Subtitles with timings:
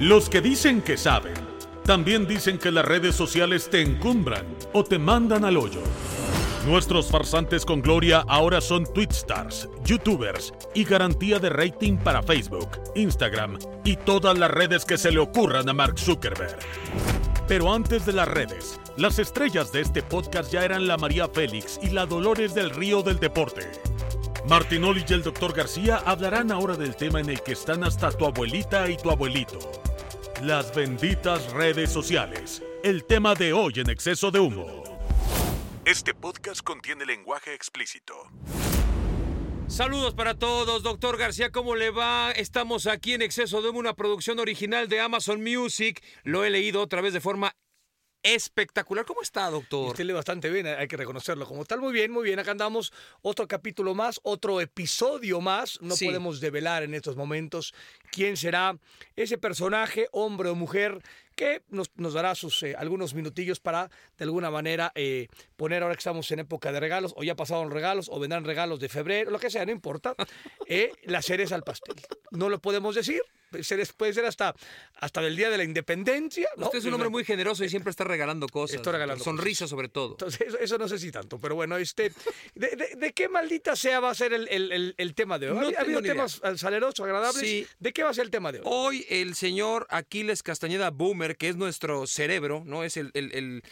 [0.00, 1.34] Los que dicen que saben,
[1.84, 5.82] también dicen que las redes sociales te encumbran o te mandan al hoyo.
[6.66, 13.58] Nuestros farsantes con gloria ahora son Twitstars, YouTubers y garantía de rating para Facebook, Instagram
[13.84, 16.56] y todas las redes que se le ocurran a Mark Zuckerberg.
[17.46, 21.78] Pero antes de las redes, las estrellas de este podcast ya eran la María Félix
[21.82, 23.70] y la Dolores del Río del Deporte.
[24.48, 25.52] Martinoli y el Dr.
[25.52, 29.58] García hablarán ahora del tema en el que están hasta tu abuelita y tu abuelito.
[30.42, 32.62] Las benditas redes sociales.
[32.82, 34.82] El tema de hoy en exceso de humo.
[35.84, 38.14] Este podcast contiene lenguaje explícito.
[39.68, 42.32] Saludos para todos, doctor García, ¿cómo le va?
[42.32, 46.02] Estamos aquí en Exceso de Humo, una producción original de Amazon Music.
[46.24, 47.54] Lo he leído otra vez de forma
[48.22, 49.04] espectacular.
[49.04, 49.90] ¿Cómo está, doctor?
[49.90, 51.80] Usted bastante bien, hay que reconocerlo como tal.
[51.80, 52.38] Muy bien, muy bien.
[52.38, 55.80] Acá andamos otro capítulo más, otro episodio más.
[55.80, 56.06] No Sí.
[56.06, 57.74] podemos develar en estos momentos
[58.12, 58.76] quién será
[59.16, 60.98] ese personaje, hombre o mujer,
[61.36, 65.94] que nos, nos dará sus eh, algunos minutillos para, de alguna manera, eh, poner ahora
[65.94, 69.30] que estamos en época de regalos, o ya pasaron regalos, o vendrán regalos de febrero,
[69.30, 70.14] lo que sea, no importa,
[70.66, 71.96] eh, la cereza al pastel.
[72.30, 73.22] No lo podemos decir.
[73.50, 74.54] Puede ser, puede ser hasta,
[75.00, 76.48] hasta del Día de la Independencia.
[76.56, 76.66] ¿no?
[76.66, 78.76] Usted es un hombre muy generoso y siempre está regalando cosas.
[78.76, 79.24] Estoy regalando.
[79.24, 80.12] Sonrisas sobre todo.
[80.12, 82.12] Entonces, eso, eso no sé si tanto, pero bueno, este,
[82.54, 85.50] ¿de, de- de qué maldita sea va a ser el, el- el- el tema de
[85.50, 85.56] hoy?
[85.58, 87.42] No ¿Ha- ¿Ha tengo habido temas eh, salerosos, agradables?
[87.42, 87.66] Sí.
[87.80, 88.64] ¿De qué va a ser el tema de hoy?
[88.66, 92.84] Hoy el señor Aquiles Castañeda Boomer, que es nuestro cerebro, ¿no?
[92.84, 93.62] Es el, el- el-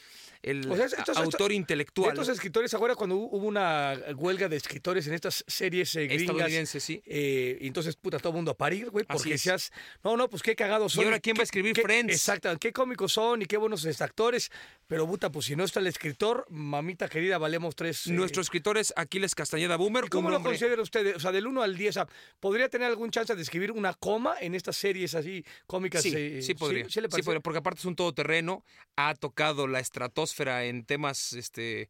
[0.42, 4.48] el O sea, estos- estos- autor intelectual estos escritores, ahora cuando hu- hubo una huelga
[4.48, 7.02] de escritores en estas series eh, gringas, sí.
[7.06, 9.70] eh, y entonces, puta, todo el mundo a parir, güey, porque seas,
[10.04, 11.04] no, no, pues qué cagados son.
[11.04, 12.12] ahora quién va a escribir qué- Friends?
[12.12, 14.50] Exacto, qué cómicos son y qué buenos actores,
[14.86, 18.06] pero puta, pues si no está el escritor, mamita querida, valemos tres.
[18.06, 20.04] eh, Nuestro escritor es Aquiles Castañeda Boomer.
[20.04, 21.16] ¿Y ¿Cómo lo hombre- considera usted?
[21.16, 22.08] O sea, del 1 al 10, o sea,
[22.40, 26.02] ¿podría tener algún chance de escribir una coma en estas series así cómicas?
[26.02, 26.88] Sí, eh, sí podría.
[26.88, 28.64] ¿Sí, le Sí podría, porque aparte es un todoterreno,
[28.96, 30.27] ha tocado la estratosfera
[30.64, 31.88] en temas este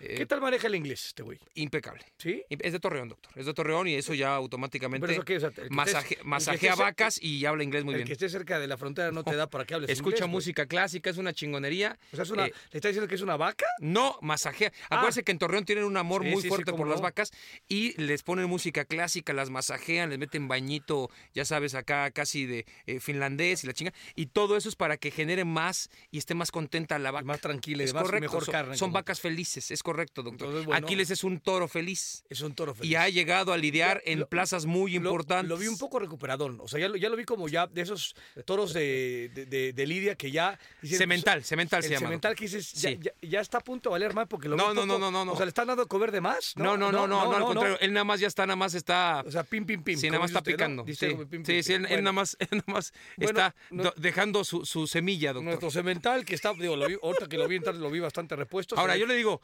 [0.00, 1.38] eh, ¿Qué tal maneja el inglés este güey?
[1.54, 2.04] impecable.
[2.18, 2.42] ¿Sí?
[2.48, 3.32] Es de Torreón, doctor.
[3.36, 5.38] Es de Torreón y eso ya automáticamente ¿Pero eso qué?
[5.70, 8.06] Masaje- estés- que masajea vacas y habla inglés muy el bien.
[8.06, 10.66] que esté cerca de la frontera no te da para que hables Escucha inglés, música
[10.66, 11.98] clásica, es una chingonería.
[12.12, 13.66] O sea, es una, Eh, ¿le está diciendo que es una vaca?
[13.80, 14.72] No, masajea.
[14.90, 16.24] Acuérdense que en Torreón tienen un amor Ah.
[16.28, 17.30] Sí, muy sí, fuerte por las vacas
[17.68, 22.66] y les ponen música clásica, las masajean, les meten bañito, ya sabes, acá casi de
[22.86, 23.92] eh, finlandés y la chinga.
[24.14, 27.24] Y todo eso es para que genere más y esté más contenta la vaca.
[27.24, 28.22] más tranquila y es más correcto.
[28.22, 30.48] mejor son, carne, Son como- vacas felices, es correcto, doctor.
[30.48, 30.84] Entonces, bueno.
[30.84, 32.24] Aquiles es un toro feliz.
[32.28, 32.90] Es un toro feliz.
[32.90, 35.48] Y ha llegado a lidiar Lo- en lo- plazas muy Lo- importantes.
[35.48, 36.58] Lo, vi un poco recuperadón.
[36.60, 39.86] O sea, ya lo, ya vi como ya de esos toros de, de, de- de
[39.86, 40.58] Lidia que ya.
[40.82, 42.06] dices, Cemental, cemental el se llama.
[42.08, 42.98] cemental que dices, ya, Sí.
[43.00, 44.92] ya- ya está a punto de valer más porque lo vi No, un no, poco-
[44.94, 45.32] no, no, no, no.
[45.32, 46.54] O sea, ¿le están dando comer de más?
[46.56, 47.78] No, no, no, no, no, al contrario.
[47.80, 49.22] Él nada más ya está, nada más está.
[49.26, 49.98] O sea, pim, pim, pim.
[49.98, 50.56] Sí, nada más está usted, ¿no?
[50.56, 50.82] picando.
[50.84, 53.94] Dice Sí, pim, sí, sí, él, nada más, él nada más Bueno, está no- do-
[53.98, 55.44] dejando su, su semilla, doctor.
[55.44, 58.34] Nuestro cemental que está, digo, lo vi, ahorita que lo vi entrar, lo vi bastante
[58.36, 58.78] repuesto.
[58.78, 59.40] Ahora, yo le digo,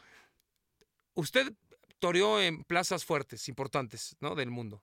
[1.14, 1.52] usted
[1.98, 4.34] toreó en plazas fuertes, importantes, ¿no?
[4.34, 4.80] Del mundo.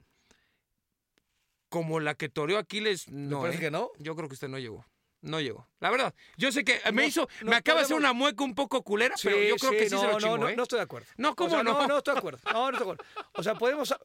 [1.70, 3.42] Como la que toreó Aquiles, no.
[3.42, 3.62] parece ¿eh?
[3.62, 3.92] que no?
[4.00, 4.86] Yo creo que usted no llegó.
[5.22, 5.68] No llegó.
[5.80, 8.44] La verdad, yo sé que me No- hizo, no me acaba de hacer una mueca
[8.44, 10.56] un poco culera, pero yo creo que sí no, se lo no, chingó, no, ¿eh?
[10.56, 11.08] no estoy de acuerdo.
[11.18, 11.74] No, O ¿cómo sea, no?
[11.74, 12.40] No, no estoy de acuerdo.
[12.54, 13.04] No, no estoy de acuerdo.
[13.34, 13.96] O sea, podemos,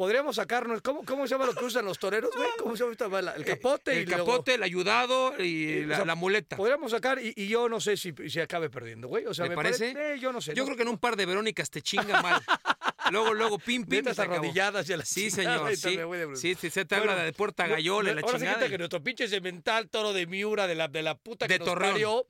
[0.00, 0.80] podríamos sacarnos.
[0.80, 2.48] ¿Cómo, cómo se llama lo que usan los toreros, güey?
[2.58, 3.92] ¿Cómo se llama la- el capote?
[3.98, 6.56] El y luego- capote, el ayudado y Eh, o la, sea, la muleta.
[6.56, 9.26] Podríamos sacar y, y yo no sé si, si acabe perdiendo, güey.
[9.26, 9.90] O sea, ¿Le me parece?
[9.94, 10.54] eh, yo no sé.
[10.54, 12.40] Yo no- creo que en un par de Verónicas te chinga mal.
[13.10, 15.98] luego, luego, pim, pim, y Metas se arrodilladas y a la Sí, señor, y sí.
[16.36, 18.68] Sí, sí, se te Bueno, habla de Puerta Gallola y no- la ahora chingada.
[18.70, 21.68] que nuestro pinche cemental, toro de Miura, de la, de la puta que De nos
[21.68, 21.92] Torreón.
[21.92, 22.26] parió,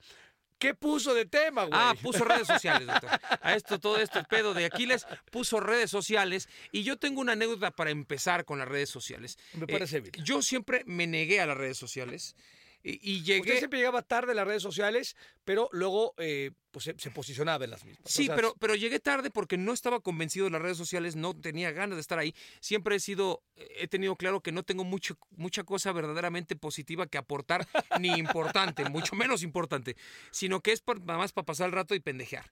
[0.61, 1.73] ¿qué puso de tema, güey?
[1.75, 3.11] Ah, puso redes sociales, doctor.
[3.43, 6.49] A esto, todo este pedo de Aquiles puso redes sociales.
[6.71, 9.39] Y yo tengo una anécdota para empezar con las redes sociales.
[9.55, 10.13] Me Eh, parece bien.
[10.25, 12.37] yo siempre me negué a las redes sociales.
[12.83, 16.95] Y, y Usted siempre llegaba tarde a las redes sociales, pero luego eh, pues, se,
[16.99, 18.11] se posicionaba en las mismas.
[18.11, 21.15] Sí, O sea, pero, pero llegué tarde porque no estaba convencido de las redes sociales,
[21.15, 22.35] no tenía ganas de estar ahí.
[22.61, 27.19] Siempre he sido, he tenido claro que no tengo mucho, mucha cosa verdaderamente positiva que
[27.19, 27.67] aportar,
[28.01, 29.97] ni importante, mucho menos importante,
[30.31, 32.51] sino que es nada más para pasar el rato y pendejear.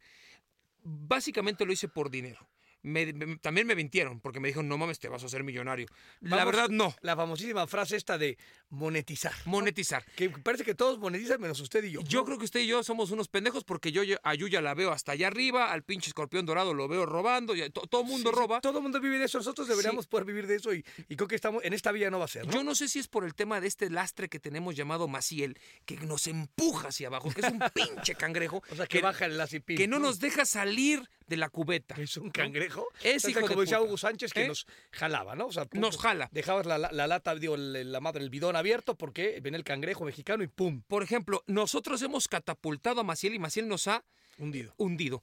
[0.82, 2.46] Básicamente lo hice por dinero.
[2.88, 5.86] Me- me- también me mintieron porque me dijeron, no mames, te vas a hacer millonario.
[6.20, 6.94] La verdad, no.
[7.02, 8.38] La famosísima frase esta de
[8.70, 9.32] monetizar.
[9.44, 9.52] ¿no?
[9.52, 10.04] Monetizar.
[10.16, 12.00] Que parece que todos monetizan menos usted y yo.
[12.02, 12.24] Yo ¿no?
[12.26, 15.12] creo que usted y yo somos unos pendejos porque yo a Yuya la veo hasta
[15.12, 18.40] allá arriba, al pinche escorpión dorado lo veo robando, to- todo el mundo Sí, sí,
[18.42, 18.60] roba.
[18.60, 19.38] todo el mundo vive de eso.
[19.38, 22.18] Nosotros deberíamos poder vivir de eso y, y creo que estamos en esta vía no
[22.18, 22.46] va a ser.
[22.46, 22.52] ¿no?
[22.52, 25.58] Yo no sé si es por el tema de este lastre que tenemos llamado Maciel,
[25.84, 29.36] que nos empuja hacia abajo, que es un pinche cangrejo, O sea, que, baja el
[29.38, 29.76] lacipín.
[29.76, 31.94] que no nos deja salir de la cubeta.
[31.98, 32.88] Es un cangrejo.
[33.02, 33.88] Es hijo de como decía puta.
[33.88, 34.48] Hugo Sánchez que ¿Eh?
[34.48, 35.46] nos jalaba, ¿no?
[35.46, 36.28] O sea, pum, Nos jala.
[36.32, 40.04] Dejabas la, la- la lata, digo, la, madre, el bidón abierto porque viene el cangrejo
[40.04, 44.02] mexicano y pum, Por ejemplo, nosotros hemos catapultado a Maciel y Maciel nos ha
[44.38, 44.74] hundido.
[44.78, 45.22] hundido.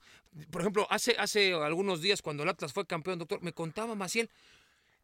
[0.51, 4.29] Por ejemplo, hace, hace algunos días cuando el Atlas fue campeón, doctor, me contaba Maciel,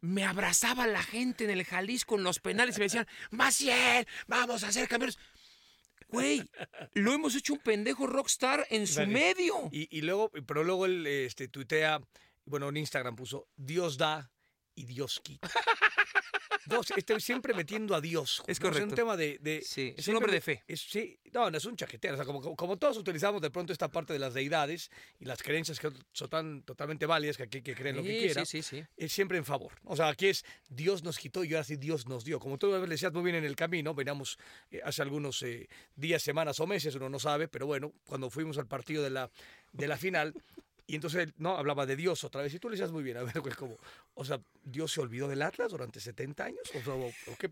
[0.00, 4.64] me abrazaba la gente en el Jalisco en los penales y me decían, Maciel, vamos
[4.64, 5.16] a ser campeones.
[6.12, 6.42] Güey,
[6.92, 9.68] lo hemos hecho un pendejo rockstar en su medio.
[9.72, 12.00] Y, y luego, pero luego él este, tuitea,
[12.44, 14.30] bueno, en Instagram puso, Dios da
[14.74, 15.48] y Dios quita.
[16.66, 18.42] Dos, estoy siempre metiendo a Dios.
[18.46, 18.68] Es ¿no?
[18.68, 18.88] correcto.
[18.90, 19.38] un tema de...
[19.40, 20.62] de- Sí, es un hombre de fe.
[20.66, 22.14] es- sí, no, no es un chaquetero.
[22.14, 25.78] O sea, como, todos utilizamos de pronto esta parte de las deidades y las creencias
[25.80, 28.76] que son tan, totalmente válidas, que aquí que creen lo que Sí, quiera, sí, sí,
[28.78, 28.84] sí.
[28.96, 29.72] es siempre en favor.
[29.84, 32.38] O sea, aquí es Dios nos quitó y ahora sí Dios nos dio.
[32.38, 34.38] Como tú le decías muy bien en el camino, veníamos
[34.70, 38.58] eh, hace algunos eh, días, semanas o meses, uno no sabe, pero bueno, cuando fuimos
[38.58, 39.30] al partido de la,
[39.72, 40.34] de la final,
[40.86, 43.16] y entonces él no hablaba de Dios otra vez, y tú le decías muy bien,
[43.16, 43.76] a ver, güey, como,
[44.14, 47.48] o sea, Dios se olvidó del Atlas durante 70 años, o, sea, o- qué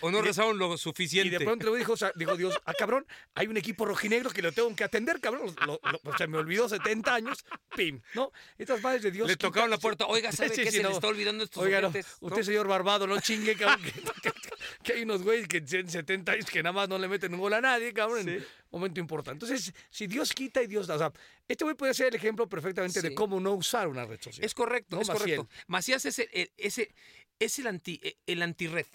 [0.00, 1.38] O no y rezaron lo y suficiente.
[1.38, 4.52] de pronto dijo, o sea, dijo Dios, ah, cabrón, hay un equipo rojinegro que lo
[4.52, 5.54] tengo que atender, cabrón.
[5.66, 7.44] Lo- lo- o sea, me olvidó 70 años,
[7.76, 8.32] pim, ¿no?
[8.58, 9.28] Estas madres de Dios.
[9.28, 10.06] Le tocaron la puerta.
[10.06, 10.88] Oiga, ¿sabe Sí, qué sí, se no.
[10.90, 11.92] le está olvidando estos Oiga, no?
[12.20, 13.80] usted, señor Barbado, no chingue, cabrón.
[14.22, 14.49] Que, que-
[14.82, 17.40] que hay unos güeyes que tienen 70 años que nada más no le meten un
[17.40, 19.44] gol a nadie, cabrón, en momento importante.
[19.44, 20.94] Entonces, si Dios quita y Dios da.
[20.96, 21.12] O sea,
[21.48, 24.44] este güey puede ser el ejemplo perfectamente de cómo no usar una red social.
[24.44, 25.36] Es correcto, No, es Maciel.
[25.38, 25.48] correcto.
[25.66, 26.94] Macías es el, ese,
[27.38, 28.86] es el anti, el antirred.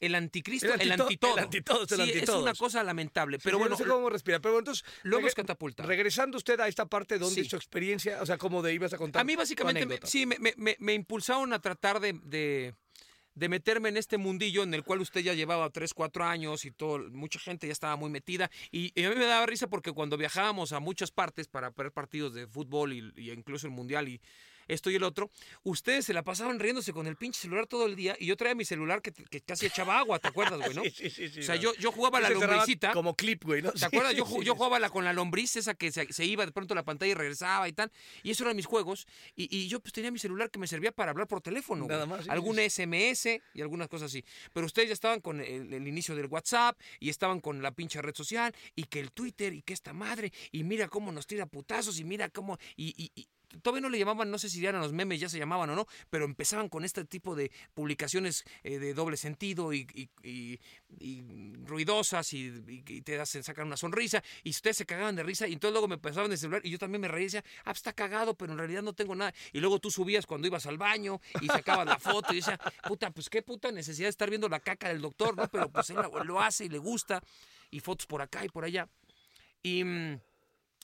[0.00, 1.38] El anticristo, El el, antito- antitodo.
[1.38, 3.38] el antitodos, el Sí, es una cosa lamentable.
[3.42, 4.40] Pero bueno, no sé cómo respirar.
[4.40, 5.88] Pero bueno, entonces, lo hemos reg- catapultado.
[5.88, 7.48] Regresando usted a esta parte donde Sí.
[7.48, 9.20] su experiencia, o sea, como de ibas a contar.
[9.20, 12.74] A mí básicamente, me- sí, me, me- me- me impulsaron a tratar de, de,
[13.34, 16.70] de meterme en este mundillo en el cual usted ya llevaba 3, 4 años y
[16.70, 18.50] todo, mucha gente ya estaba muy metida.
[18.70, 22.34] Y, a mí me daba risa porque cuando viajábamos a muchas partes para ver partidos
[22.34, 24.20] de fútbol y, y incluso el mundial y
[24.68, 25.30] esto y el otro,
[25.62, 28.54] ustedes se la pasaban riéndose con el pinche celular todo el día y yo traía
[28.54, 30.74] mi celular que, que casi echaba agua, ¿te acuerdas, güey?
[30.74, 30.82] ¿no?
[30.84, 31.60] Sí, sí, sí, o sea, no.
[31.62, 32.92] yo, yo jugaba la lombricita.
[32.92, 33.72] Como clip, güey, ¿no?
[33.72, 34.14] ¿Te acuerdas?
[34.14, 36.76] Yo, yo jugaba la, con la lombriz, esa que se, se iba de pronto a
[36.76, 37.90] la pantalla y regresaba y tal.
[38.22, 39.06] Y eso eran mis juegos.
[39.36, 41.86] Y, y yo pues tenía mi celular que me servía para hablar por teléfono.
[41.86, 44.24] Nada más, Algún SMS y algunas cosas así.
[44.52, 48.00] Pero ustedes ya estaban con el, el inicio del WhatsApp y estaban con la pinche
[48.02, 50.32] red social y que el Twitter y que esta madre.
[50.52, 52.58] Y mira cómo nos tira putazos y mira cómo...
[52.76, 53.28] Y, y- y
[53.62, 55.86] todavía no le llamaban, no sé si eran los memes, ya se llamaban o no,
[56.10, 60.60] pero empezaban con este tipo de publicaciones eh, de doble sentido y, y- y-
[61.00, 62.50] y ruidosas y,
[63.02, 65.98] te hacen sacar una sonrisa y ustedes se cagaban de risa y entonces luego me
[65.98, 68.52] pasaban el celular y yo también me reía y decía, ah, pues está cagado, pero
[68.52, 69.34] en realidad no tengo nada.
[69.52, 73.10] Y luego tú subías cuando ibas al baño y sacabas la foto y decía, puta,
[73.10, 75.48] pues qué puta necesidad de estar viendo la caca del doctor, ¿no?
[75.48, 77.22] Pero pues él lo, lo hace y le gusta
[77.70, 78.88] y fotos por acá y por allá.
[79.62, 79.82] Y...
[79.84, 80.20] mm,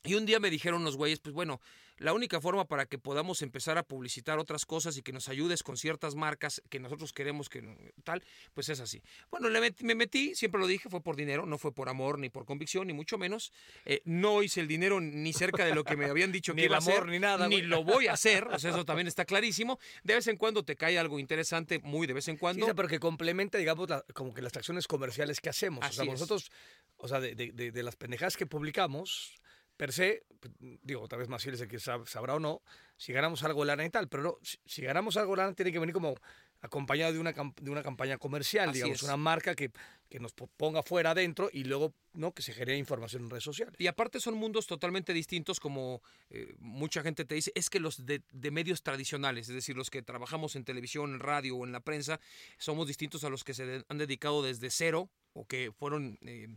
[0.03, 1.61] y un día me dijeron los güeyes, pues bueno,
[2.01, 5.63] la única forma para que podamos empezar a publicitar otras cosas y que nos ayudes
[5.63, 7.63] con ciertas marcas que nosotros queremos que
[8.05, 9.03] tal, pues es así.
[9.31, 12.19] Bueno, le met- me metí, siempre lo dije, fue por dinero, no fue por amor,
[12.19, 13.53] ni por convicción, ni mucho menos.
[13.85, 16.67] Eh, no hice el dinero ni cerca de lo que me habían dicho Ni que
[16.67, 17.67] el iba a amor, hacer, ni nada, Ni güey.
[17.67, 19.79] lo voy a hacer, o sea, eso también está clarísimo.
[20.03, 22.65] De vez en cuando te cae algo interesante, muy de vez en Sí, cuando.
[22.65, 25.85] sea, pero que complementa, digamos, la- como que las acciones comerciales que hacemos.
[25.87, 26.11] o sea, es.
[26.11, 26.51] nosotros,
[26.97, 29.35] o sea, de, de- de- de las pendejadas que publicamos,
[29.81, 32.61] per se, pues, digo, tal vez Maciel es el que sab- sabrá o no,
[32.99, 35.55] si ganamos algo de lana y tal, pero no, si, si ganamos algo de lana
[35.55, 36.17] tiene que venir como
[36.61, 39.03] acompañado de una, de una campaña comercial, Así digamos, es.
[39.05, 39.71] una marca que,
[40.11, 42.33] que nos po- ponga fuera adentro y luego, ¿no?
[42.35, 43.75] Que se genere información en redes sociales.
[43.79, 48.05] Y aparte son mundos totalmente distintos, como eh, mucha gente te dice, es que los
[48.05, 51.73] de, de medios tradicionales, es decir, los que trabajamos en televisión, en radio o en
[51.73, 52.21] la prensa,
[52.59, 56.49] somos distintos a los que se de- han dedicado desde cero o que fueron, eh,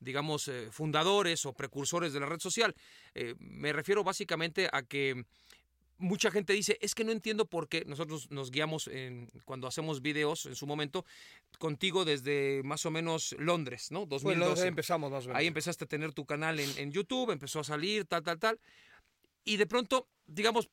[0.00, 2.74] digamos, eh, fundadores o precursores de la red social.
[3.14, 5.24] Eh, me refiero básicamente a que
[5.98, 10.00] mucha gente dice, es que no entiendo por qué nosotros nos guiamos en, cuando hacemos
[10.00, 11.04] videos en su momento
[11.58, 14.06] contigo desde más o menos Londres, ¿no?
[14.06, 14.24] 2012.
[14.24, 15.40] Bueno, ahí empezamos más o menos.
[15.40, 18.60] Ahí empezaste a tener tu canal en, en YouTube, empezó a salir, tal, tal, tal.
[19.44, 20.68] Y de pronto, digamos,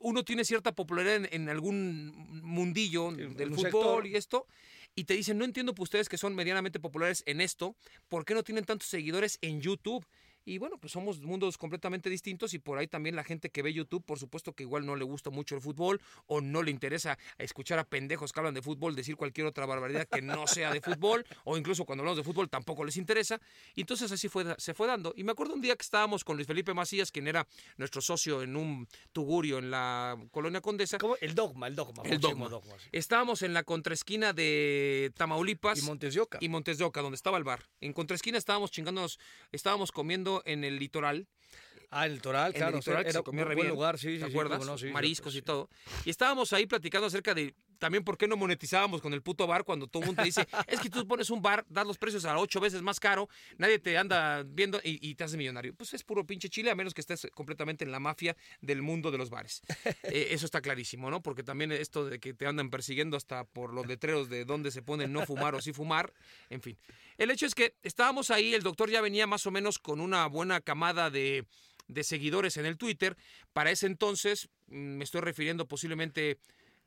[0.00, 2.12] uno tiene cierta popularidad en, en algún
[2.42, 4.06] mundillo Sí, del fútbol sector.
[4.06, 4.46] y esto,
[4.94, 7.76] y te dicen, no entiendo por ustedes que son medianamente populares en esto,
[8.08, 10.04] ¿por qué no tienen tantos seguidores en YouTube?
[10.48, 13.70] Y bueno, pues somos mundos completamente distintos y por ahí también la gente que ve
[13.70, 17.18] YouTube, por supuesto que igual no le gusta mucho el fútbol o no le interesa
[17.36, 20.80] escuchar a pendejos que hablan de fútbol decir cualquier otra barbaridad que no sea de
[20.80, 23.38] fútbol o incluso cuando hablamos de fútbol tampoco les interesa.
[23.74, 25.12] Y entonces así fue, se fue dando.
[25.16, 28.40] Y me acuerdo un día que estábamos con Luis Felipe Macías, quien era nuestro socio
[28.40, 30.96] en un tugurio en la colonia Condesa.
[30.96, 31.16] ¿Cómo?
[31.20, 32.02] El dogma, el dogma.
[32.04, 32.48] El dogma.
[32.78, 32.88] sí.
[32.92, 36.38] Estábamos en la contraesquina de Tamaulipas Y Montes de Oca.
[36.40, 37.68] y Montes de Oca, donde estaba el bar.
[37.82, 39.18] En contraesquina estábamos chingándonos,
[39.52, 41.26] estábamos comiendo en el litoral.
[41.90, 42.70] Ah, el Toral, en claro.
[42.70, 44.58] el litoral que era se comía un buen bien, lugar, sí, sí, ¿Te sí, acuerdas?
[44.58, 45.38] cómo no, sí, Mariscos sí.
[45.38, 45.70] y todo.
[46.04, 49.64] Y estábamos ahí platicando acerca de también por qué no monetizábamos con el puto bar
[49.64, 52.24] cuando todo el mundo te dice, es que tú pones un bar, das los precios
[52.24, 55.74] a ocho veces más caro, nadie te anda viendo y, y te haces millonario.
[55.74, 59.10] Pues es puro pinche chile, a menos que estés completamente en la mafia del mundo
[59.10, 59.62] de los bares.
[60.10, 61.22] Eh, eso está clarísimo, ¿no?
[61.22, 64.80] Porque también esto de que te andan persiguiendo hasta por los letreros de dónde se
[64.80, 66.12] pone no fumar o sí fumar,
[66.50, 66.78] en fin.
[67.18, 70.26] El hecho es que estábamos ahí, el doctor ya venía más o menos con una
[70.26, 71.46] buena camada de,
[71.88, 73.16] de seguidores en el Twitter.
[73.52, 76.38] Para ese entonces, mm, me estoy refiriendo posiblemente,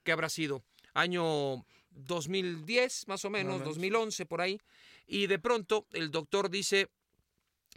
[0.03, 0.63] ¿qué habrá sido?
[0.93, 3.67] Año 2010, más o menos, menos.
[3.67, 4.59] 2011, por ahí.
[5.07, 6.89] Y de pronto el doctor dice,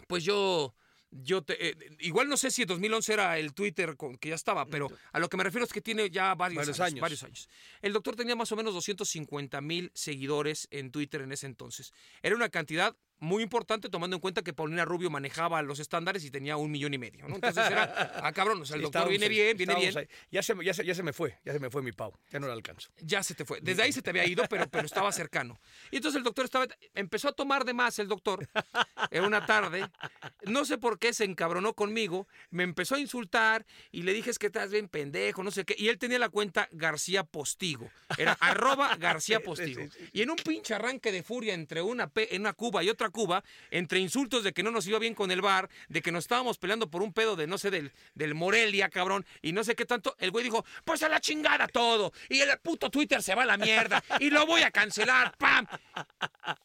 [0.06, 0.74] pues yo...
[1.16, 4.66] Yo te, eh, igual no sé si 2011 era el Twitter con- que ya estaba,
[4.66, 7.00] pero a lo que me refiero es que tiene ya varios, Varios años, años.
[7.02, 7.48] varios años.
[7.82, 11.92] El doctor tenía más o menos 250 mil seguidores en Twitter en ese entonces.
[12.20, 16.30] Era una cantidad muy importante tomando en cuenta que Paulina Rubio manejaba los estándares y
[16.30, 17.26] tenía un millón y medio.
[17.28, 17.36] ¿no?
[17.36, 19.96] Entonces era, ah, cabrón, o sea, el doctor Estábamos viene bien, viene bien.
[19.98, 20.08] ahí.
[20.30, 22.12] Ya se, ya, se, ya se me fue, ya se me fue mi pau.
[22.30, 22.90] Ya no la alcanzo.
[23.00, 23.60] Ya se te fue.
[23.62, 25.58] Desde ahí se te había ido, pero, pero estaba cercano.
[25.90, 28.46] Y entonces el doctor estaba, empezó a tomar de más el doctor
[29.10, 29.88] en una tarde.
[30.44, 32.26] No sé por qué se encabronó conmigo.
[32.50, 35.74] Me empezó a insultar y le dije es que estás bien pendejo, no sé qué.
[35.78, 37.90] Y él tenía la cuenta García Postigo.
[38.18, 39.82] Era arroba García Postigo.
[40.12, 43.10] Y en un pinche arranque de furia entre una, pe- en una Cuba y otra
[43.14, 46.24] Cuba, entre insultos de que no nos iba bien con el bar, de que nos
[46.24, 49.76] estábamos peleando por un pedo de, no sé, del, del Morelia, cabrón, y no sé
[49.76, 53.36] qué tanto, el güey dijo, pues a la chingada todo, y el puto Twitter se
[53.36, 55.64] va a la mierda, y lo voy a cancelar, ¡pam!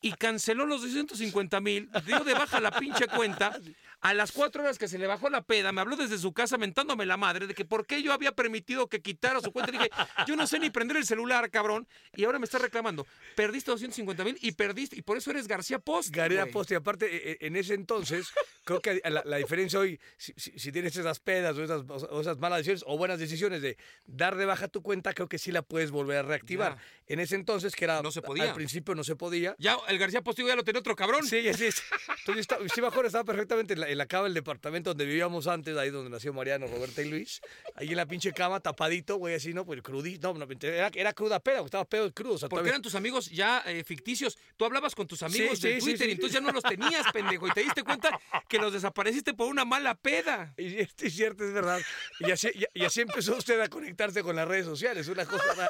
[0.01, 3.55] Y canceló los 250 mil, dio de baja la pinche cuenta.
[4.01, 6.57] A las cuatro horas que se le bajó la peda, me habló desde su casa
[6.57, 9.73] mentándome la madre de que por qué yo había permitido que quitara su cuenta.
[9.73, 9.91] Le dije,
[10.25, 11.85] yo no sé ni prender el celular, cabrón.
[12.15, 13.05] Y ahora me está reclamando.
[13.35, 14.95] Perdiste 250 mil y perdiste.
[14.95, 16.11] Y por eso eres García Post.
[16.29, 16.75] Garera güey.
[16.75, 18.27] Aparte, e- e- en ese entonces,
[18.65, 22.21] creo que la, la diferencia hoy, si, si- si tienes esas pedas o esas, o
[22.21, 25.51] esas malas decisiones o buenas decisiones de dar de baja tu cuenta, creo que sí
[25.51, 26.75] la puedes volver a reactivar.
[26.75, 26.81] Ya.
[27.07, 28.43] En ese entonces, que era No se podía.
[28.49, 29.55] al principio no se podía.
[29.57, 31.25] Ya el García Postigo ya lo tenía otro cabrón.
[31.25, 31.81] Sí, así es.
[32.25, 35.47] Entonces, sí me acuerdo, estaba perfectamente en la, en la cama del departamento donde vivíamos
[35.47, 37.41] antes, ahí donde nació Mariano, Roberta y Luis.
[37.75, 39.65] Ahí en la pinche cama, tapadito, güey, así, ¿no?
[39.65, 40.33] Pues crudito.
[40.33, 42.33] No, no, era, era cruda peda, estaba pedo crudo.
[42.33, 44.37] O sea, Porque todavía- eran tus amigos ya eh, ficticios.
[44.57, 46.51] Tú hablabas con tus amigos Sí, de sí, sí, Twitter sí, y entonces ya no
[46.51, 47.47] los tenías, pendejo.
[47.47, 50.53] Y te diste cuenta que los desapareciste por una mala peda.
[50.57, 51.81] Y es cierto, es verdad.
[52.19, 55.69] Y así, y, y así empezó usted a conectarse con las redes sociales, una cosa.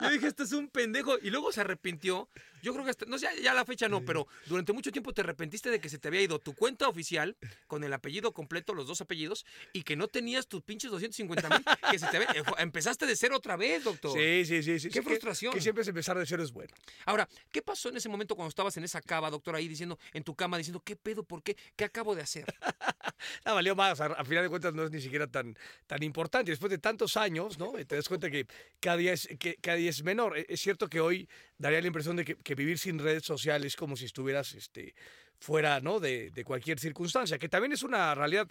[0.00, 1.18] Yo dije, este es un pendejo.
[1.20, 2.28] Y luego se arrepintió.
[2.60, 5.12] Yo creo que hasta, no sé, ya, ya la fecha no, pero durante mucho tiempo
[5.14, 7.36] te arrepentiste de que se te había ido tu cuenta oficial
[7.68, 11.64] con el apellido completo, los dos apellidos, y que no tenías tus pinches 250 mil,
[11.88, 14.10] que se te había- eh, Empezaste de cero otra vez, doctor.
[14.12, 14.80] Sí, sí, sí.
[14.80, 15.52] sí Qué sí, que- frustración.
[15.54, 16.74] Que, siempre es empezar de cero es bueno.
[17.06, 20.24] Ahora, ¿qué pasó en ese momento cuando estabas en esa cava, doctor, ahí diciendo, en
[20.24, 21.22] tu cama, diciendo, ¿qué pedo?
[21.22, 21.56] ¿Por qué?
[21.76, 22.44] ¿Qué acabo de hacer?
[23.44, 24.00] Ah, valió más.
[24.00, 26.50] A final de cuentas no es ni siquiera tan, tan importante.
[26.52, 27.72] Después de tantos años, ¿no?
[27.72, 28.46] Te das cuenta que
[28.80, 30.38] cada día es, que cada día es menor.
[30.38, 33.72] E- Es cierto que hoy daría la impresión de que, que vivir sin redes sociales
[33.72, 34.94] es como si estuvieras este,
[35.40, 36.00] fuera, ¿no?
[36.00, 38.48] De, de cualquier circunstancia, que también es una realidad.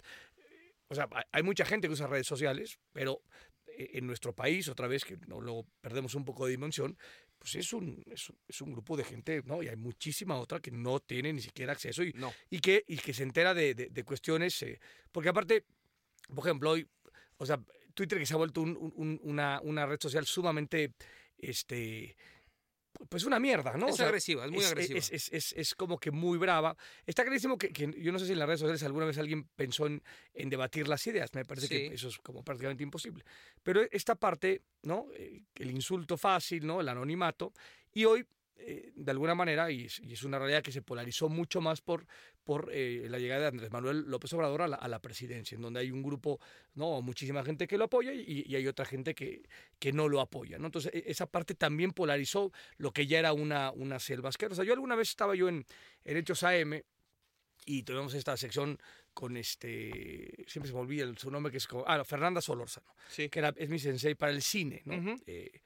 [0.88, 3.22] O sea, hay- hay mucha gente que usa redes sociales, pero
[3.66, 6.98] eh, en nuestro país, otra vez, que no, luego perdemos un poco de dimensión,
[7.38, 9.62] pues es un, es, un- es un grupo de gente, ¿no?
[9.62, 12.32] Y hay muchísima otra que no tiene ni siquiera acceso y, No.
[12.50, 14.80] y, que, y que se entera de, de- de cuestiones, eh,
[15.12, 15.64] porque aparte,
[16.34, 16.86] por ejemplo, hoy,
[17.36, 17.60] o sea,
[17.94, 20.92] Twitter que se ha vuelto un- un- un- una, una red social sumamente,
[21.38, 22.16] este,
[23.08, 23.88] pues una mierda, ¿no?
[23.88, 24.98] Es agresiva, es muy agresiva.
[24.98, 26.76] Es, es- es- es como que muy brava.
[27.06, 29.44] Está clarísimo que, que yo no sé si en las redes sociales alguna vez alguien
[29.56, 30.02] pensó en,
[30.34, 31.32] en debatir las ideas.
[31.34, 31.74] Me parece Sí.
[31.74, 33.24] que eso es como prácticamente imposible.
[33.62, 35.06] Pero esta parte, ¿no?
[35.14, 36.80] Eh, El insulto fácil, ¿no?
[36.80, 37.52] El anonimato.
[37.92, 38.26] Y hoy
[38.60, 41.80] eh, de alguna manera, y es, y es, una realidad que se polarizó mucho más
[41.80, 42.06] por,
[42.44, 45.62] por eh, la llegada de Andrés Manuel López Obrador a la, a la, presidencia, en
[45.62, 46.40] donde hay un grupo,
[46.74, 49.42] no, muchísima gente que lo apoya y, y hay otra gente que,
[49.78, 50.58] que, no lo apoya.
[50.58, 50.66] ¿no?
[50.66, 54.64] Entonces, e, esa parte también polarizó lo que ya era una, una selva asquerosa.
[54.64, 55.64] Yo alguna vez estaba yo en,
[56.04, 56.82] en Hechos AM
[57.64, 58.78] y tuvimos esta sección
[59.14, 63.28] con este, siempre se me olvida su nombre, que es como, ah, Fernanda Solórzano, sí.
[63.28, 64.94] que era, es mi sensei para el cine, ¿no?
[64.94, 65.22] Uh -huh.
[65.26, 65.60] eh,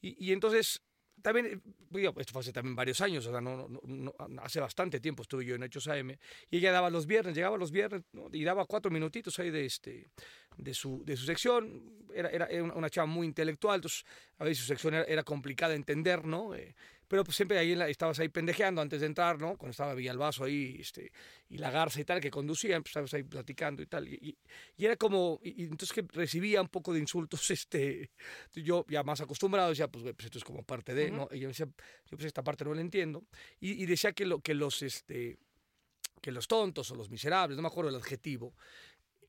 [0.00, 0.82] y, y, entonces,
[1.22, 1.62] también,
[1.94, 5.44] esto fue hace también varios años, o sea, no, no, no, hace bastante tiempo estuve
[5.44, 6.16] yo en Hechos AM,
[6.50, 10.08] y ella daba los viernes, llegaba los viernes y daba cuatro minutitos ahí de, este,
[10.56, 11.82] de, su, de su sección,
[12.14, 14.04] era, era una chava muy intelectual, entonces
[14.38, 16.54] a veces su sección era, era complicada de entender, ¿no?
[16.54, 16.74] Eh,
[17.08, 19.56] pero pues siempre ahí estabas ahí pendejeando antes de entrar, ¿no?
[19.56, 21.10] Cuando estaba Villalbazo ahí este,
[21.48, 24.06] y la Garza y tal, que conducían, pues estabas ahí platicando y tal.
[24.06, 24.36] Y,
[24.76, 28.10] y era como, y, y, entonces que recibía un poco de insultos, este,
[28.54, 31.16] yo ya más acostumbrado decía, pues, pues esto es como parte de, uh -huh.
[31.16, 31.28] ¿no?
[31.32, 33.24] Y yo decía, yo pues esta parte no la entiendo.
[33.58, 35.38] Y, y decía que, lo, que los, este,
[36.20, 38.54] que los tontos o los miserables, no me acuerdo el adjetivo,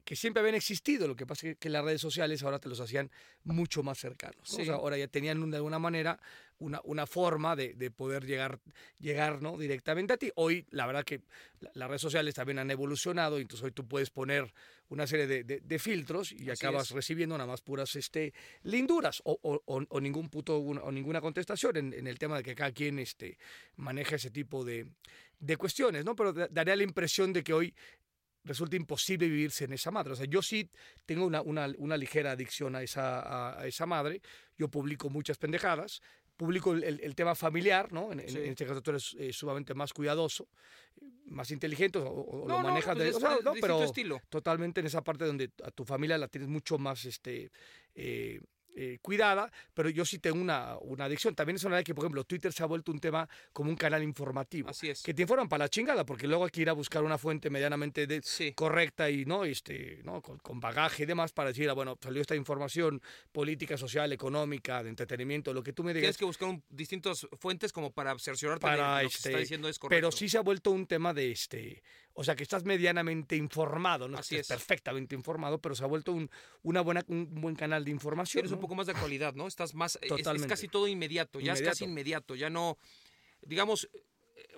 [0.09, 2.79] que siempre habían existido, lo que pasa es que las redes sociales ahora te los
[2.79, 3.11] hacían
[3.43, 4.37] mucho más cercanos.
[4.39, 4.55] ¿no?
[4.55, 4.63] Sí.
[4.63, 6.19] O sea, ahora ya tenían de alguna manera
[6.57, 8.59] una, una forma de, de, poder llegar,
[8.97, 9.55] llegar ¿no?
[9.55, 10.31] directamente a ti.
[10.33, 11.21] Hoy, la verdad que
[11.75, 14.51] las redes sociales también han evolucionado, entonces hoy tú puedes poner
[14.87, 16.95] una serie de, de, de filtros y Así acabas es.
[16.95, 21.77] recibiendo nada más puras este, linduras o, o, o, o ningún puto o ninguna contestación
[21.77, 23.37] en, en, el tema de que cada quien este,
[23.75, 24.87] maneja ese tipo de,
[25.39, 26.15] de cuestiones, ¿no?
[26.15, 27.75] Pero daría la impresión de que hoy
[28.43, 30.13] resulta imposible vivirse en esa madre.
[30.13, 30.69] O sea, yo sí
[31.05, 34.21] tengo una, una, una ligera adicción a esa, a, a, esa madre.
[34.57, 36.01] Yo publico muchas pendejadas.
[36.37, 38.13] Publico el, el, el tema familiar, ¿no?
[38.13, 38.37] En, sí.
[38.37, 40.47] en, este caso tú eres eh, sumamente más cuidadoso,
[41.25, 43.17] más inteligente, o, o no, lo manejas no, pues de...
[43.17, 44.21] O sea, no, pero estilo.
[44.29, 47.51] totalmente en esa parte donde a tu familia la tienes mucho más, este...
[47.93, 48.39] Eh,
[48.75, 51.35] eh, cuidada, pero yo sí tengo una, una adicción.
[51.35, 53.75] También es una verdad que, por ejemplo, Twitter se ha vuelto un tema como un
[53.75, 54.69] canal informativo.
[54.69, 55.03] Así es.
[55.03, 57.49] Que te informan para la chingada, porque luego hay que ir a buscar una fuente
[57.49, 58.53] medianamente de, sí.
[58.53, 62.21] correcta y no este no con, con, bagaje y demás para decir, ah, bueno, salió
[62.21, 66.03] esta información política, social, económica, de entretenimiento, lo que tú me digas.
[66.03, 69.29] Tienes que buscar un, distintas fuentes como para cerciorarte para de lo este, que se
[69.29, 69.97] está diciendo es correcto.
[69.97, 71.83] Pero sí se ha vuelto un tema de este,
[72.19, 74.57] o sea, que estás medianamente informado, no Así estás es.
[74.57, 76.29] perfectamente informado, pero se ha vuelto un,
[76.63, 78.41] una buena, un buen canal de información.
[78.41, 78.57] Tienes ¿no?
[78.57, 79.47] un poco más de actualidad, ¿no?
[79.47, 79.93] Estás más.
[79.93, 80.31] Totalmente.
[80.31, 81.63] Es, es, casi todo inmediato, ya inmediato.
[81.63, 82.77] es casi inmediato, ya no.
[83.41, 83.89] Digamos,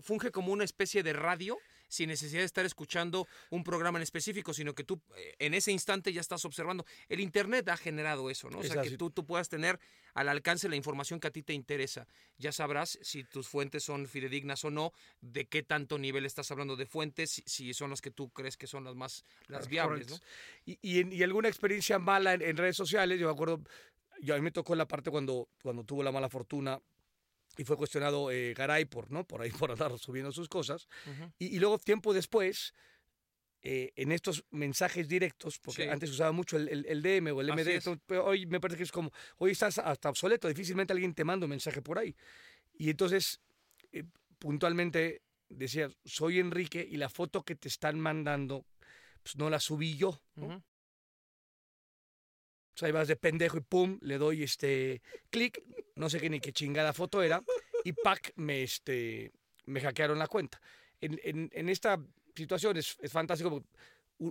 [0.01, 1.59] funge como una especie de radio
[1.91, 5.73] sin necesidad de estar escuchando un programa en específico, sino que tú eh, en ese
[5.73, 6.85] instante ya estás observando.
[7.09, 8.59] El Internet ha generado eso, ¿no?
[8.59, 9.77] O sea, que tú, tú puedas tener
[10.13, 12.07] al alcance la información que a ti te interesa.
[12.37, 16.77] Ya sabrás si tus fuentes son fidedignas o no, de qué tanto nivel estás hablando
[16.77, 20.17] de fuentes, si son las que tú crees que son las más las viables, ¿no?
[20.65, 23.61] Y, y, y alguna experiencia mala en, en, redes sociales, yo me acuerdo,
[24.21, 26.79] yo a mí me tocó la parte cuando, cuando tuvo la mala fortuna
[27.57, 29.25] y fue cuestionado eh, Garay por, ¿no?
[29.25, 30.87] por ahí por andar subiendo sus cosas.
[31.05, 31.33] Uh -huh.
[31.39, 32.73] y, y, luego, tiempo después,
[33.63, 35.89] eh, en estos mensajes directos, porque sí.
[35.89, 38.83] antes usaba mucho el, el, el, DM o el MD, pero hoy me parece que
[38.83, 42.15] es como, hoy estás hasta obsoleto, difícilmente alguien te manda un mensaje por ahí.
[42.73, 43.39] Y entonces,
[43.91, 44.03] eh,
[44.39, 48.65] puntualmente decía, soy Enrique y la foto que te están mandando,
[49.21, 50.19] pues no la subí yo.
[50.35, 50.45] ¿no?
[50.45, 50.63] Uh -huh.
[52.73, 55.63] O sea, ahí vas de pendejo y pum, le doy este clic,
[55.95, 57.43] no sé qué ni qué chingada foto era,
[57.83, 59.31] y pack, me, este,
[59.65, 60.61] me hackearon la cuenta.
[60.99, 61.99] En, en, en esta
[62.35, 63.63] situación es, es, fantástico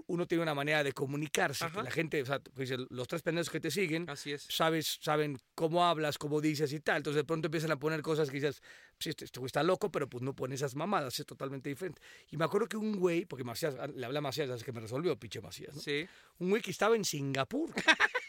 [0.06, 3.50] uno tiene una manera de comunicarse, que la gente, o sea, pues, los tres pendejos
[3.50, 4.46] que te siguen, Así es.
[4.48, 8.30] sabes, saben cómo hablas, cómo dices y tal, entonces de pronto empiezan a poner cosas
[8.30, 8.62] que dices,
[8.96, 12.00] pues este, este está loco, pero pues no pone esas mamadas, es totalmente diferente.
[12.30, 15.18] Y me acuerdo que un güey, porque Macías, le hablé a Macías, que me resolvió,
[15.18, 15.80] pinche Macías, ¿no?
[15.80, 16.06] Sí.
[16.38, 17.74] Un güey que estaba en Singapur.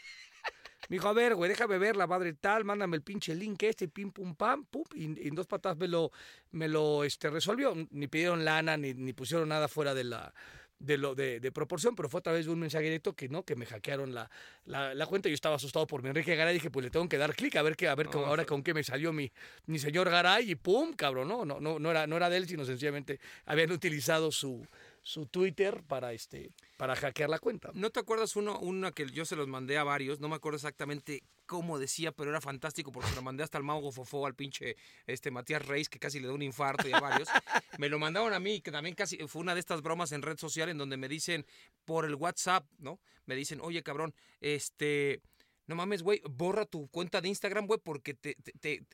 [0.88, 3.88] Me dijo, a ver, güey, déjame ver la madre tal, mándame el pinche link este,
[3.88, 6.10] pim, pum, pam, pum, y, en dos patas me lo,
[6.50, 7.74] me lo este, resolvió.
[7.90, 10.34] Ni pidieron lana, ni, ni pusieron nada fuera de la,
[10.82, 13.44] de, lo, de, de, proporción, pero fue a través de un mensaje directo que no,
[13.44, 14.28] que me hackearon la,
[14.64, 15.28] la, la cuenta.
[15.28, 17.62] Yo estaba asustado por mi Enrique Garay dije, pues le tengo que dar clic a
[17.62, 19.30] ver qué, a ver no, ahora con qué me salió mi,
[19.66, 22.48] mi señor Garay y pum, cabrón, no, no, no, no, era, no era de él,
[22.48, 24.66] sino sencillamente habían utilizado su,
[25.02, 27.70] su Twitter para este para hackear la cuenta.
[27.74, 30.20] ¿No te acuerdas uno una que yo se los mandé a varios?
[30.20, 33.64] No me acuerdo exactamente cómo decía, pero era fantástico porque se lo mandé hasta al
[33.64, 37.00] Mago Fofó, al pinche este Matías Reis, que casi le da un infarto y a
[37.00, 37.28] varios.
[37.78, 40.38] me lo mandaron a mí, que también casi fue una de estas bromas en red
[40.38, 41.44] social en donde me dicen
[41.84, 43.00] por el WhatsApp, ¿no?
[43.26, 45.20] Me dicen, oye cabrón, este,
[45.66, 48.86] no mames, güey, borra tu cuenta de Instagram, güey, porque te, te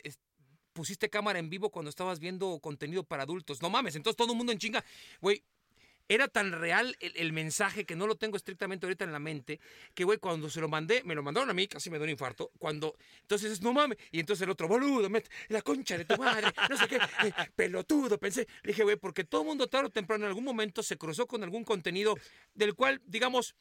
[0.73, 3.61] pusiste cámara en vivo cuando estabas viendo contenido para adultos.
[3.61, 4.85] No mames, entonces todo el mundo en chinga,
[5.21, 5.43] güey,
[6.09, 9.61] era tan real el, mensaje que no lo tengo estrictamente ahorita en la mente,
[9.95, 12.11] que güey, cuando se lo mandé, me lo mandaron a mí, casi me dio un
[12.11, 12.51] infarto.
[12.59, 16.17] Cuando, entonces es, no mames, y entonces el otro, boludo, met- la concha de tu
[16.17, 18.49] madre, no sé qué, eh, pelotudo, pensé.
[18.65, 21.45] Dije, güey, porque todo el mundo tarde o temprano en algún momento se cruzó con
[21.45, 22.15] algún contenido
[22.55, 23.55] del cual, digamos,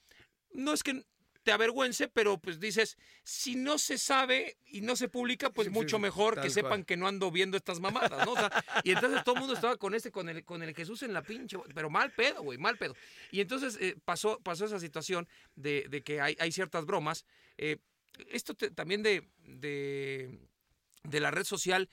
[0.53, 1.03] no es que
[1.47, 5.73] te avergüence, pero pues dices, si no se sabe y no se publica, pues Sí,
[5.73, 6.85] mucho sí, mejor que sepan cual.
[6.85, 8.33] que no ando viendo estas mamadas, ¿no?
[8.33, 8.51] O sea,
[8.83, 11.21] y entonces todo el mundo estaba con este, con el, con el Jesús en la
[11.21, 12.97] pinche, pero mal pedo, güey, mal pedo.
[13.31, 17.23] Y entonces eh, pasó, pasó esa situación de, de que hay, hay ciertas bromas.
[17.57, 17.77] Eh,
[18.29, 20.37] esto te- también de, de,
[21.03, 21.89] de la red social.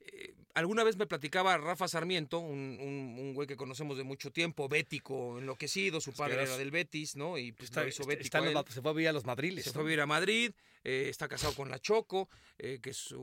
[0.00, 4.30] eh, alguna vez me platicaba Rafa Sarmiento, un, un- un güey que conocemos de mucho
[4.32, 7.36] tiempo, bético, enloquecido, su padre era del Betis, ¿no?
[7.38, 9.24] Y pues Está, lo hizo está- bético está los se fue a vivir a los
[9.24, 9.64] madriles.
[9.64, 9.74] Se ¿no?
[9.74, 10.52] fue a vivir a Madrid,
[10.84, 13.14] eh, está casado con la Choco, eh, que es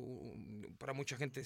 [0.78, 1.44] para mucha gente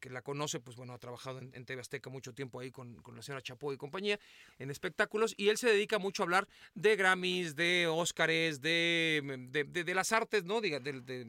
[0.00, 2.94] que la conoce, pues bueno, ha trabajado en, en TV Azteca mucho tiempo ahí con,
[3.02, 4.18] con la señora Chapo y compañía
[4.58, 9.20] en espectáculos, y él se dedica mucho a hablar de Grammys, de Óscares, de,
[9.50, 10.60] de, de- de las artes, ¿no?
[10.60, 11.22] Diga, del- de-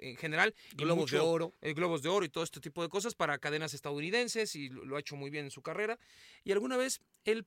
[0.00, 0.54] en general.
[0.74, 1.54] Globos de oro.
[1.62, 4.96] eh, globos de oro y todo este tipo de cosas para cadenas estadounidenses y lo,
[4.96, 5.98] ha hecho muy bien en su carrera.
[6.44, 7.46] Y alguna vez él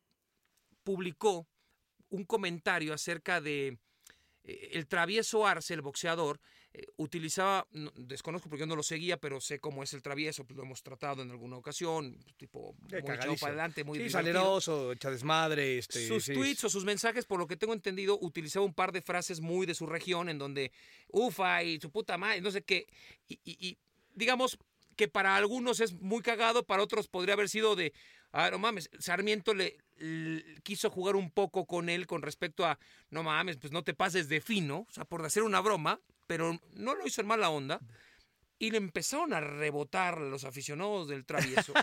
[0.84, 1.48] publicó
[2.10, 3.78] un comentario acerca de
[4.44, 6.40] eh, el travieso Arce, el boxeador,
[6.74, 10.46] eh, utilizaba, no- desconozco porque yo no lo seguía, pero sé cómo es el travieso,
[10.46, 14.10] pues lo hemos tratado en alguna ocasión, tipo Sí, muy echado para adelante, muy Sí,
[14.10, 15.78] saleroso, echa desmadre.
[15.78, 18.92] Este, sus sí, tweets o sus mensajes, por lo que tengo entendido, utilizaba un par
[18.92, 20.72] de frases muy de su región, en donde,
[21.10, 22.88] ufa, y su puta madre, no sé qué,
[23.28, 23.78] y, y- y,
[24.16, 24.58] digamos
[25.02, 27.92] que para algunos es muy cagado, para otros podría haber sido de,
[28.34, 32.78] ah, no mames, Sarmiento le, l- quiso jugar un poco con él con respecto a,
[33.10, 36.60] no mames, pues no te pases de fino, o sea, por hacer una broma, pero
[36.76, 37.80] no lo hizo en mala onda.
[38.60, 41.74] Y le empezaron a rebotar los aficionados del travieso.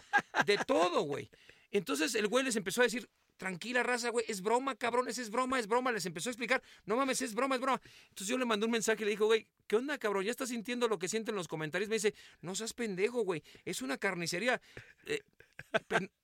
[0.47, 1.29] de todo, güey.
[1.73, 5.59] Entonces el güey les empezó a decir, tranquila raza, güey, es broma, cabrones, es broma,
[5.59, 5.91] es broma.
[5.93, 7.81] Les empezó a explicar, no mames, es broma, es broma.
[8.11, 10.25] Entonces yo le mandé un mensaje y le dije, güey, ¿qué onda, cabrón?
[10.25, 11.89] ¿Ya estás sintiendo lo que sienten los comentarios?
[11.89, 14.61] Me dice, no seas pendejo, güey, es una carnicería.
[15.07, 15.21] Eh,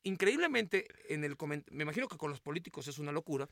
[0.02, 1.36] increíblemente, en el
[1.70, 3.48] me imagino que con los políticos es una locura.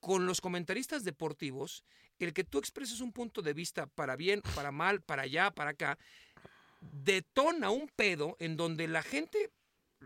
[0.00, 1.84] Con los comentaristas deportivos,
[2.20, 5.70] el que tú expreses un punto de vista para bien, para mal, para allá, para
[5.70, 5.98] acá,
[6.80, 9.50] detona un pedo en donde la gente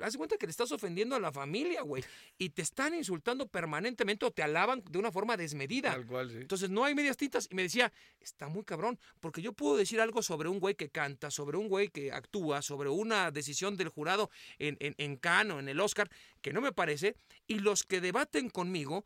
[0.00, 2.02] Haz cuenta que le estás ofendiendo a la familia, güey.
[2.38, 5.90] Y te están insultando permanentemente o te alaban de una forma desmedida.
[5.92, 6.36] Tal cual, sí.
[6.38, 7.46] Entonces no hay medias tintas.
[7.50, 10.88] Y me decía, está muy cabrón, porque yo puedo decir algo sobre un güey que
[10.88, 15.56] canta, sobre un güey que actúa, sobre una decisión del jurado en, en, en Cannes
[15.56, 16.08] o en el Oscar,
[16.40, 17.14] que no me parece.
[17.46, 19.04] Y los que debaten conmigo,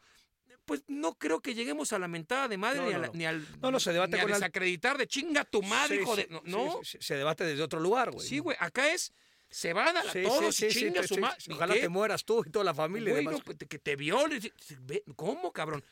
[0.64, 3.06] pues no creo que lleguemos a la mentada de madre No, ni, a no, la-
[3.08, 3.12] no.
[3.14, 5.96] ni al No, no, se debate ni a con al- desacreditar de chinga tu madre,
[5.96, 6.26] Sí, hijo de.
[6.30, 6.80] No, sí, no.
[6.84, 8.26] sí, se debate desde otro lugar, güey.
[8.26, 9.12] Sí, güey, acá es,
[9.48, 11.36] se van a la Sí, todos sí, y sí, chinga sí, su madre.
[11.50, 11.80] Ojalá ¿Qué?
[11.80, 13.12] te mueras tú y toda la familia.
[13.12, 13.40] Güey, demás.
[13.44, 14.40] pues, que te violen.
[14.80, 15.84] Ve, ¿Cómo, cabrón?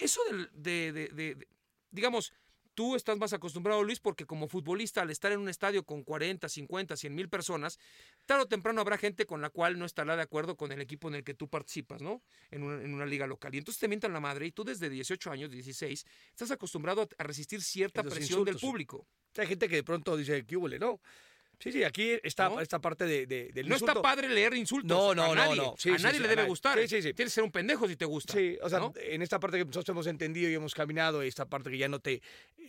[0.00, 1.48] Eso de, de- de- de-
[1.90, 2.32] digamos,
[2.74, 6.48] tú estás más acostumbrado, Luis, porque como futbolista, al estar en un estadio con 40,
[6.48, 7.78] 50, 100 mil personas,
[8.26, 11.08] tarde o temprano habrá gente con la cual no estará de acuerdo con el equipo
[11.08, 12.22] en el que tú participas, ¿no?
[12.50, 13.54] En una, en una liga local.
[13.54, 17.22] Y entonces te mientan la madre y tú desde 18 años, 16, estás acostumbrado a,
[17.24, 19.06] resistir cierta Los presión del público.
[19.36, 20.78] Hay gente que de pronto dice, ¿qué huele?
[20.78, 21.00] No.
[21.62, 22.58] Sí, sí, aquí está ¿No?
[22.60, 23.92] esta parte de, de- del No insulto.
[23.92, 24.88] está padre leer insultos.
[24.88, 25.56] No, no, a no, nadie.
[25.56, 25.74] no.
[25.78, 26.48] Sí, a sí, nadie sí, le debe nadie.
[26.48, 26.78] gustar.
[26.80, 27.12] Sí, sí, sí.
[27.14, 28.32] Tienes que ser un pendejo si te gusta.
[28.32, 28.92] Sí, o sea, ¿no?
[28.96, 32.00] en esta parte que nosotros hemos entendido y hemos caminado, esta parte que ya no
[32.00, 32.22] te,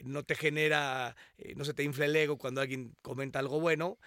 [0.04, 3.98] no te genera, eh, no se te infla el ego cuando alguien comenta algo bueno,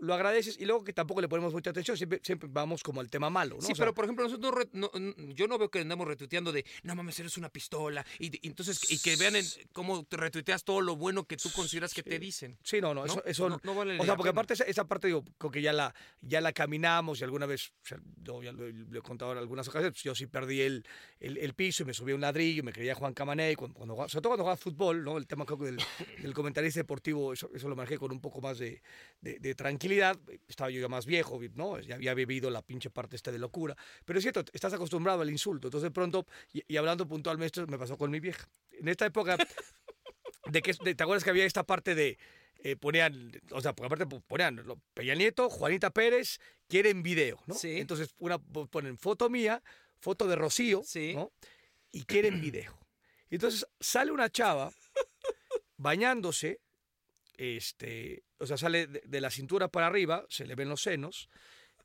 [0.00, 3.10] lo- agradeces y luego que tampoco le ponemos mucha atención, siempre, siempre vamos como al
[3.10, 3.62] tema malo, ¿no?
[3.62, 4.90] Sí, O sea, pero por ejemplo, nosotros no re- no-
[5.34, 8.04] yo no veo que andamos retuiteando de, no mames, eres una pistola.
[8.18, 11.50] Y, y entonces, y que vean en- cómo te retuiteas todo lo bueno que tú
[11.52, 12.58] consideras que te dicen.
[12.62, 15.50] Sí, no, no, eso, eso vale o sea, porque aparte esa, esa parte digo, creo
[15.50, 18.98] que ya la, ya la caminamos y alguna vez, o sea, yo ya lo, lo
[18.98, 20.84] he contado en algunas ocasiones, pues yo sí perdí el,
[21.20, 23.74] el, el piso y me subí a un ladrillo y me creía Juan Camané, cuando,
[23.76, 25.16] cuando sobre todo cuando jugaba fútbol, ¿no?
[25.18, 25.78] El tema creo que del,
[26.20, 28.82] del comentarista deportivo, eso, eso lo manejé con un poco más de,
[29.20, 31.78] de- de tranquilidad, estaba yo ya más viejo, ¿no?
[31.78, 35.30] Ya había vivido la pinche parte esta de locura, pero es cierto, estás acostumbrado al
[35.30, 38.48] insulto, entonces de pronto, y, y hablando puntualmente, me pasó con mi vieja.
[38.72, 39.36] En esta época
[40.50, 42.18] de que de- te acuerdas que había esta parte de
[42.64, 47.54] eh, ponían, o sea, porque aparte ponían Peña Nieto, Juanita Pérez, quieren video, ¿no?
[47.54, 47.78] Sí.
[47.78, 49.62] Entonces una, ponen foto mía,
[50.00, 51.14] foto de Rocío, Sí.
[51.14, 51.30] ¿no?
[51.92, 52.76] Y quieren video.
[53.30, 54.72] Entonces sale una chava
[55.76, 56.60] bañándose,
[57.36, 61.28] este, o sea, sale de, de la cintura para arriba, se le ven los senos,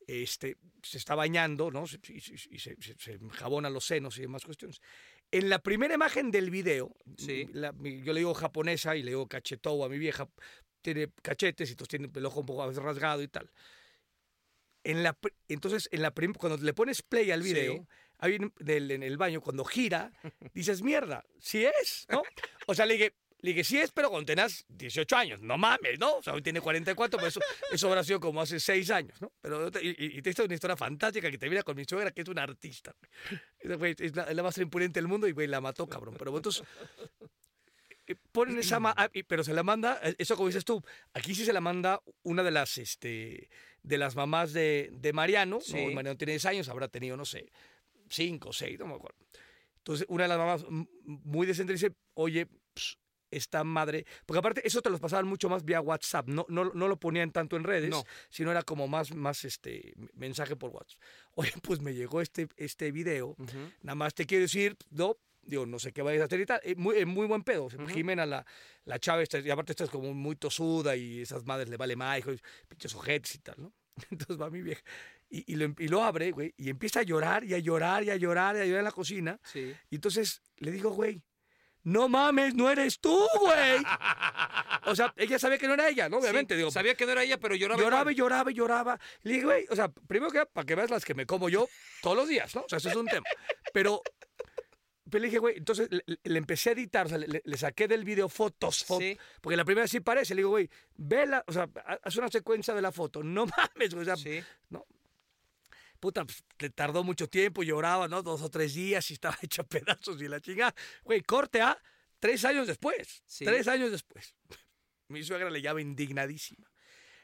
[0.08, 1.86] este, se está bañando, ¿no?
[1.88, 4.80] Se- Y, y- se, se, se enjabona los senos y demás cuestiones.
[5.32, 7.48] En la primera imagen del video, Sí.
[7.54, 10.30] la- yo le digo japonesa y le digo cachetou a mi vieja,
[10.82, 13.52] tiene cachetes y entonces tiene el ojo un poco rasgado y tal.
[14.84, 15.18] En la,
[15.50, 17.82] entonces, en la prim- cuando le pones play al video, Sí.
[18.20, 20.14] ahí en, del- en el baño, cuando gira,
[20.54, 22.24] dices, mierda, sí es, ¿no?
[22.68, 23.14] O sea, le dije,
[23.48, 26.16] le dije, sí es, pero cuando tenás 18 años, no mames, ¿no?
[26.18, 27.40] O sea, hoy tiene 44, pero eso,
[27.72, 29.32] eso habrá sido como hace 6 años, ¿no?
[29.42, 32.22] Pero, y, y- y te hizo una historia fantástica que termina con mi suegra, que
[32.22, 32.96] es una artista.
[33.64, 36.16] Güey es la, la más impurente del mundo y, güey, la mató, cabrón.
[36.18, 36.64] Pero entonces,
[38.08, 40.82] eh, ponen esa, ah, pero se la manda, eh, eso como dices tú,
[41.14, 43.50] aquí sí se la manda una de las, este,
[43.84, 45.74] de las mamás de, de Mariano, Sí.
[45.88, 45.92] ¿no?
[45.94, 47.52] Mariano tiene 10 años, habrá tenido, no sé,
[48.10, 49.18] 5, 6, no me acuerdo.
[49.78, 50.66] Entonces, una de las mamás
[51.04, 52.48] muy decente dice, oye,
[53.32, 56.88] esta madre, porque aparte eso te los pasaban mucho más vía WhatsApp, no, no, no
[56.88, 58.04] lo ponían tanto en redes, No.
[58.30, 61.00] sino era como más, más este mensaje por WhatsApp.
[61.36, 63.72] Oye, pues me llegó este, este video, Ujú.
[63.82, 66.60] nada más te quiero decir, no, digo, no sé qué vayas a hacer y tal,
[66.64, 67.70] eh, muy, eh, muy buen pedo.
[67.88, 68.46] Jimena, la,
[68.86, 71.96] la chava, esta, y aparte esta es como muy tosuda y esas madres le vale
[71.96, 72.32] más, hijo,
[72.68, 73.74] pinches ojetes y tal, ¿no?
[74.12, 74.82] Entonces va mi vieja.
[75.30, 78.10] Y, y, lo, y lo abre, güey, y empieza a llorar y a llorar y
[78.12, 79.40] a llorar y a llorar en la cocina.
[79.44, 79.74] Sí.
[79.90, 81.22] Y entonces le digo, güey,
[81.84, 83.82] no mames, no eres tú, güey.
[84.86, 86.18] O sea, ella sabía que no era ella, ¿no?
[86.18, 87.82] Obviamente, Sí, digo, Sabía que no era ella, pero lloraba.
[87.82, 89.00] lloraba y lloraba lloraba.
[89.24, 91.68] Le dije, güey, o sea, primero que para que veas las que me como yo
[92.02, 92.62] todos los días, ¿no?
[92.62, 93.26] O sea, eso es un tema.
[93.74, 94.02] Pero,
[95.10, 98.04] pero le dije, güey, entonces le, empecé a editar, o sea, le, le saqué del
[98.04, 99.18] video fotos, fotos, Sí.
[99.42, 100.36] porque la primera sí parece.
[100.36, 103.24] Le digo, güey, vela, o sea, ha- haz una secuencia de la foto.
[103.24, 104.44] No mames, güey, o sea, Sí.
[104.70, 104.86] no.
[106.00, 108.22] Puta, pues, le tardó mucho tiempo, lloraba, ¿no?
[108.24, 110.74] Dos o tres días y estaba hecho pedazos y la chingada.
[111.04, 111.78] Güey, corte a
[112.20, 113.24] tres años después.
[113.26, 113.46] Sí.
[113.46, 114.36] Tres años después.
[115.10, 116.68] Mi suegra le llama indignadísima.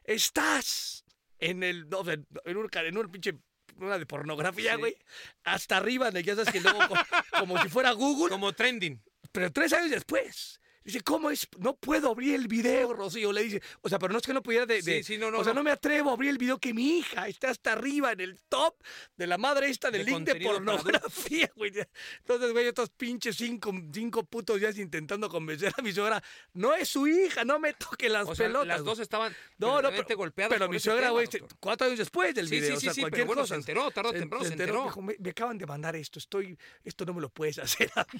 [0.03, 1.03] Estás
[1.39, 3.37] en el, no, en en un, en un pinche,
[3.77, 4.79] una de pornografía, Sí.
[4.79, 4.97] güey.
[5.43, 6.95] Hasta arriba, ya sabes que luego, co-
[7.39, 9.01] como, si fuera Google, Como trending.
[9.31, 10.59] pero tres años después.
[10.83, 11.47] Dice, ¿cómo es?
[11.59, 13.31] No puedo abrir el video, Rocío.
[13.31, 14.81] Le dice, o sea, pero no es que no pudiera de.
[14.81, 15.59] de- Sí, sí, no, no, o sea, no.
[15.59, 18.39] no me atrevo a abrir el video que mi hija está hasta arriba en el
[18.49, 18.75] top
[19.15, 21.71] de la madre esta del De link de pornografía, güey.
[22.19, 26.21] Entonces, güey, estos pinches cinco, cinco putos días intentando convencer a mi suegra.
[26.53, 28.67] No es su hija, no me toque las O sea, pelotas.
[28.67, 28.91] las güey".
[28.91, 31.27] dos estaban No, no, pero, golpeadas pero mi suegra, güey,
[31.59, 32.71] cuatro años después del Sí, video.
[32.71, 33.55] sí, o sea, sí, sí, cualquier pero bueno, cosa.
[33.55, 34.83] se enteró, tarde o temprano se enteró.
[34.83, 38.05] Dijo, me, me acaban de mandar esto, estoy, esto no me lo puedes hacer a
[38.13, 38.19] mí.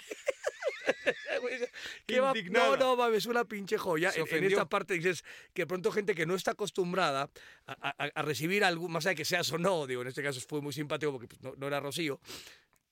[1.44, 1.60] Güey,
[2.06, 2.34] ¿qué va-.
[2.54, 4.12] No, no, mames, una pinche joya.
[4.16, 7.30] En, esta parte dices que de pronto gente que no está acostumbrada
[7.68, 10.24] a, a- a recibir algo, más allá de que seas o no, digo, en este
[10.24, 12.20] caso fue muy simpático porque pues, no, no era Rocío,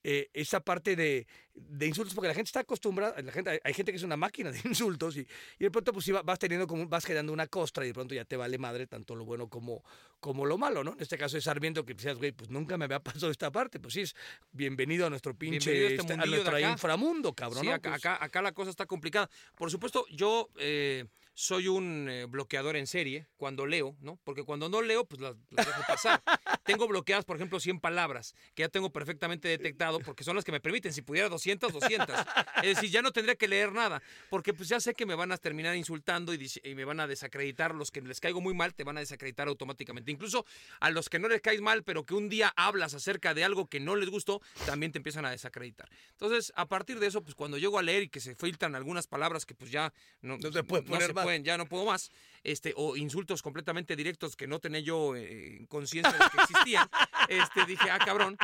[0.03, 3.91] eh, esa parte de, de insultos, porque la gente está acostumbrada, la gente, hay, gente
[3.91, 5.27] que es una máquina de insultos y,
[5.59, 8.15] y de pronto pues sí, vas teniendo como, vas generando una costra y de pronto
[8.15, 9.83] ya te vale madre tanto lo bueno como,
[10.19, 10.93] como lo malo, ¿no?
[10.93, 13.79] En este caso es Sarmiento que decías, güey, pues nunca me había pasado esta parte,
[13.79, 14.15] pues sí, es
[14.51, 17.73] bienvenido a nuestro pinche, a este a nuestro inframundo, cabrón, Sí, ¿no?
[17.73, 19.29] acá, Pues, acá, acá la cosa está complicada.
[19.55, 21.05] Por supuesto, yo eh,
[21.41, 24.19] soy un eh, bloqueador en serie cuando leo, ¿no?
[24.23, 26.21] Porque cuando no leo, pues las, las dejo pasar.
[26.63, 30.51] tengo bloqueadas, por ejemplo, 100 palabras, que ya tengo perfectamente detectado, porque son las que
[30.51, 30.93] me permiten.
[30.93, 32.15] Si pudiera 200, 200.
[32.61, 35.31] Es decir, ya no tendría que leer nada, porque pues ya sé que me van
[35.31, 37.73] a terminar insultando y, me van a desacreditar.
[37.73, 40.11] Los que les caigo muy mal, te van a desacreditar automáticamente.
[40.11, 40.45] Incluso
[40.79, 43.65] a los que no les caes mal, pero que un día hablas acerca de algo
[43.65, 45.89] que no les gustó, también te empiezan a desacreditar.
[46.11, 49.07] Entonces, a partir de eso, pues cuando llego a leer y que se filtran algunas
[49.07, 51.30] palabras que pues ya no, No se puede poner se más.
[51.37, 52.11] Ya no puedo más,
[52.43, 56.89] este, o insultos completamente directos que no tenía yo eh, en conciencia de que existían,
[57.29, 58.37] este, dije, ah, cabrón,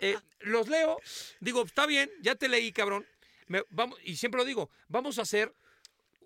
[0.00, 0.98] eh, los leo,
[1.40, 3.06] digo, está bien, ya te leí, cabrón,
[3.46, 5.54] me- vamos, y siempre lo digo, vamos a hacer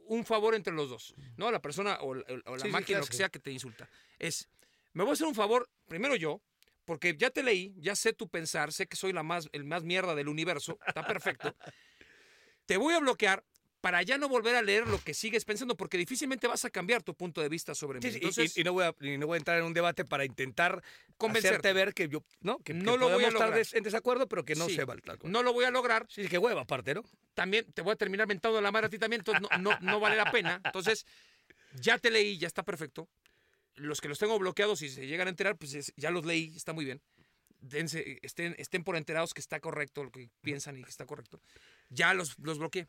[0.09, 1.51] un favor entre los dos, ¿no?
[1.51, 3.19] La persona o, la- o la Sí, sí, máquina, claro, lo que sí.
[3.19, 3.89] sea que te insulta.
[4.19, 4.49] Es,
[4.93, 6.41] me voy a hacer un favor, primero yo,
[6.85, 9.83] porque ya te leí, ya sé tu pensar, sé que soy la más, el más
[9.83, 11.57] mierda del universo, está perfecto.
[12.67, 13.45] te voy a bloquear
[13.87, 17.05] para ya no volver a leer lo que sigues pensando, porque difícilmente vas a cambiar
[17.05, 18.11] tu punto de vista sobre mí.
[18.11, 20.05] sí, Entonces, y, y no voy a, y no voy a entrar en un debate
[20.05, 20.83] para intentar
[21.17, 21.69] Convencerte.
[21.69, 24.45] hacerte ver que yo no que, que No lo voy a estar en desacuerdo pero
[24.45, 26.05] que no sí, se va a tal no lo voy a lograr.
[26.11, 27.05] Sí, que hueva aparte, ¿no?
[27.35, 30.01] También te voy a terminar mentando la madre a ti también, entonces no, no, no
[30.01, 30.61] vale la pena.
[30.65, 31.07] Entonces,
[31.81, 33.09] ya te leí, ya está perfecto.
[33.77, 36.53] Los que los tengo bloqueados y se llegan a enterar, pues es- ya los leí,
[36.57, 37.01] está muy bien.
[37.61, 41.41] Dense- estén, estén por enterados que está correcto lo que piensan y que está correcto.
[41.89, 42.89] Ya los, los bloqueé.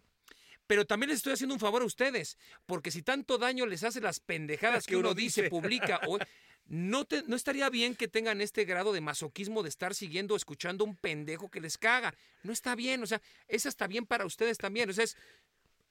[0.67, 4.01] Pero también les estoy haciendo un favor a ustedes, porque si tanto daño les hace
[4.01, 5.49] las pendejadas que, Que uno dice, dice.
[5.49, 6.19] publica, o,
[6.67, 10.83] no, te- no estaría bien que tengan este grado de masoquismo de estar siguiendo, escuchando
[10.83, 12.13] un pendejo que les caga.
[12.43, 14.89] No está bien, o sea, eso está bien para ustedes también.
[14.89, 15.15] O sea, es,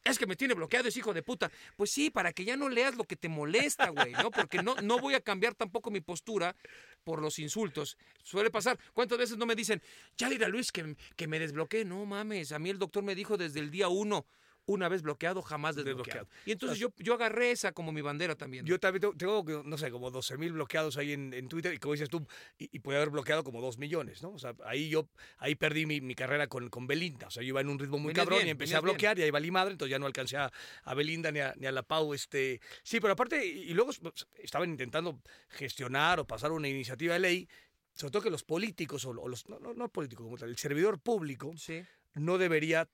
[0.04, 1.50] es que me tiene bloqueado, es hijo de puta.
[1.78, 4.30] Pues sí, para que ya no leas lo que te molesta, güey, ¿no?
[4.30, 6.54] Porque no, no voy a cambiar tampoco mi postura
[7.02, 7.96] por los insultos.
[8.22, 8.78] Suele pasar.
[8.92, 9.80] ¿Cuántas veces no me dicen,
[10.18, 11.86] ya dirá Luis que, que me desbloqueé?
[11.86, 14.26] No mames, a mí el doctor me dijo desde el día uno.
[14.66, 16.28] Una vez bloqueado, jamás desbloqueado.
[16.44, 18.66] Y entonces yo, yo agarré esa como mi bandera también.
[18.66, 21.78] Yo también tengo, tengo, no sé, como 12 mil bloqueados ahí en, en, Twitter y
[21.78, 22.26] como dices tú,
[22.58, 24.30] y, y puede haber bloqueado como 2 millones, ¿no?
[24.30, 27.28] O sea, ahí yo, ahí perdí mi, mi carrera con, con Belinda.
[27.28, 29.18] O sea, yo iba en un ritmo muy Venías cabrón bien, y empecé a bloquear
[29.18, 30.52] y ahí valí madre, entonces ya no alcancé a,
[30.82, 32.12] a Belinda ni a, ni a la Pau.
[32.12, 32.60] Este...
[32.82, 37.20] Sí, pero aparte, y, y luego pues, estaban intentando gestionar o pasar una iniciativa de
[37.20, 37.48] ley,
[37.94, 40.58] sobre todo que los políticos, o, o los, no, no, no políticos como tal, el
[40.58, 41.84] servidor público Sí.
[42.14, 42.88] no debería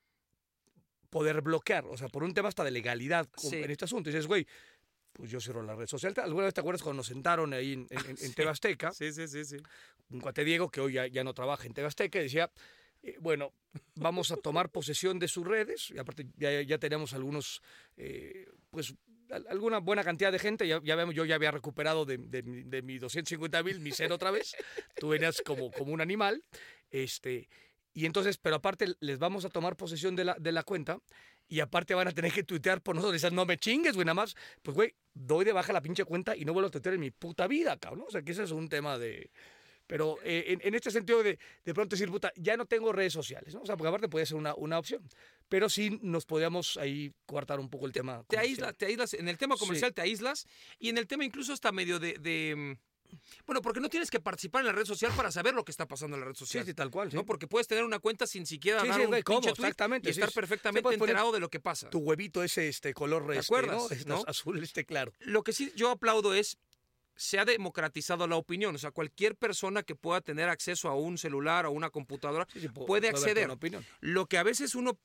[1.13, 3.57] poder bloquear, o sea, por un tema hasta de legalidad Sí.
[3.57, 4.09] en este asunto.
[4.09, 4.47] Y dices, güey,
[5.13, 6.13] pues yo cierro la red social.
[6.17, 8.33] ¿Alguna vez te acuerdas cuando nos sentaron ahí en, en, en Sí.
[8.33, 8.91] TV Azteca?
[8.91, 9.57] Sí, sí, sí, sí.
[10.09, 12.51] Un cuate Diego, que hoy ya, ya no trabaja en TV Azteca, y decía,
[13.03, 13.53] eh, bueno,
[13.95, 17.61] vamos a tomar posesión de sus redes, y aparte ya, ya teníamos algunos,
[17.95, 18.95] eh, pues
[19.29, 22.63] al- alguna buena cantidad de gente, ya, ya yo ya había recuperado de, de, mi-
[22.63, 24.55] de mi 250 mil mi cero otra vez,
[24.99, 26.43] tú venías como, como un animal,
[26.91, 27.49] este,
[27.93, 30.99] y entonces, pero aparte les vamos a tomar posesión de la, de la cuenta,
[31.47, 34.15] y aparte van a tener que tuitear por nosotros, dices, no me chingues, güey, nada
[34.15, 37.01] más, pues güey, doy de baja la pinche cuenta y no vuelvo a tuitear en
[37.01, 39.29] mi puta vida, cabrón, o sea, que ese es un tema de...
[39.85, 43.11] Pero eh, en, en este sentido de de pronto decir, puta, ya no tengo redes
[43.11, 43.61] sociales, ¿no?
[43.61, 45.03] O sea, porque aparte puede ser una, una opción.
[45.49, 48.23] Pero sí nos podríamos ahí coartar un poco el tema.
[48.29, 50.47] Te aíslas, te aíslas, en el tema comercial te aíslas
[50.79, 52.71] y en el tema incluso hasta medio de, de, mm,
[53.45, 55.87] Bueno, porque no tienes que participar en la red social para saber lo que está
[55.87, 56.65] pasando en la red Sí, social.
[56.65, 57.09] sí, tal cual.
[57.11, 57.15] sí.
[57.15, 57.25] ¿no?
[57.25, 59.39] Porque puedes tener una cuenta sin siquiera Sí, dar sí, un ¿cómo?
[59.41, 60.35] pinche tweet Exactamente, y sí, estar sí.
[60.35, 61.89] perfectamente Sí, enterado de lo que pasa.
[61.89, 63.89] Tu huevito ese este color ¿Te este, acuerdas, ¿no?
[63.89, 64.23] Este no?
[64.27, 65.11] azul, este claro.
[65.19, 66.57] Lo que sí yo aplaudo es
[67.15, 71.19] se ha democratizado la opinión, o sea, cualquier persona que pueda tener acceso a un
[71.19, 73.45] celular o una computadora Sí, sí, pu- puede acceder.
[73.45, 73.85] una opinión.
[74.01, 74.97] Lo que a veces uno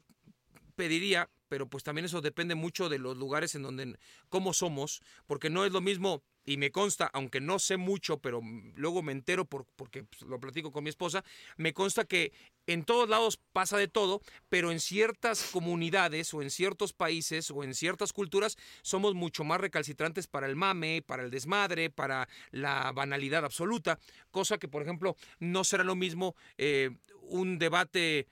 [0.74, 5.50] pediría, pero pues también eso depende mucho de los lugares en donde, cómo somos, porque
[5.50, 9.12] no es lo mismo, y me consta, aunque no sé mucho, pero mm, luego me
[9.12, 11.22] entero por, porque pues, lo platico con mi esposa,
[11.58, 12.32] me consta que
[12.66, 17.64] en todos lados pasa de todo, pero en ciertas comunidades o en ciertos países o
[17.64, 22.92] en ciertas culturas somos mucho más recalcitrantes para el mame, para el desmadre, para la
[22.92, 23.98] banalidad absoluta,
[24.30, 28.26] cosa que por ejemplo no será lo mismo eh, un debate eh,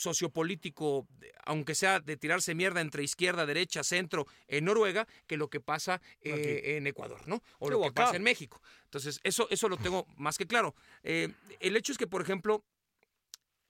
[0.00, 1.06] sociopolítico,
[1.44, 6.00] aunque sea de tirarse mierda entre izquierda, derecha, centro, en Noruega, que lo que pasa
[6.22, 7.42] eh, en Ecuador, ¿no?
[7.58, 8.04] O lo que acá.
[8.04, 8.62] pasa en México.
[8.84, 10.74] Entonces, eso, eso lo tengo más que claro.
[11.02, 11.28] Eh,
[11.60, 12.64] el hecho es que, por ejemplo,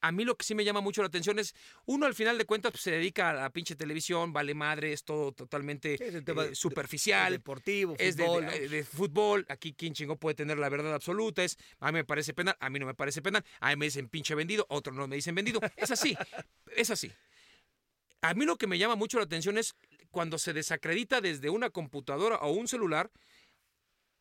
[0.03, 1.55] a mí lo que sí me llama mucho la atención es,
[1.87, 5.05] uno al final de cuentas pues, se dedica a la pinche televisión, vale madre, es
[5.05, 7.33] todo totalmente Sí, es el tema eh, de- superficial.
[7.33, 8.47] Deportivo, Es de, fútbol.
[8.47, 8.69] de- ¿no?
[8.69, 12.33] de fútbol, aquí quien chingó puede tener la verdad absoluta, es a mí me parece
[12.35, 15.07] penal, a mí no me parece penal, a mí me dicen pinche vendido, otros no
[15.07, 16.17] me dicen vendido, es así,
[16.77, 17.11] es así.
[18.23, 19.75] A mí lo que me llama mucho la atención es
[20.11, 23.11] cuando se desacredita desde una computadora o un celular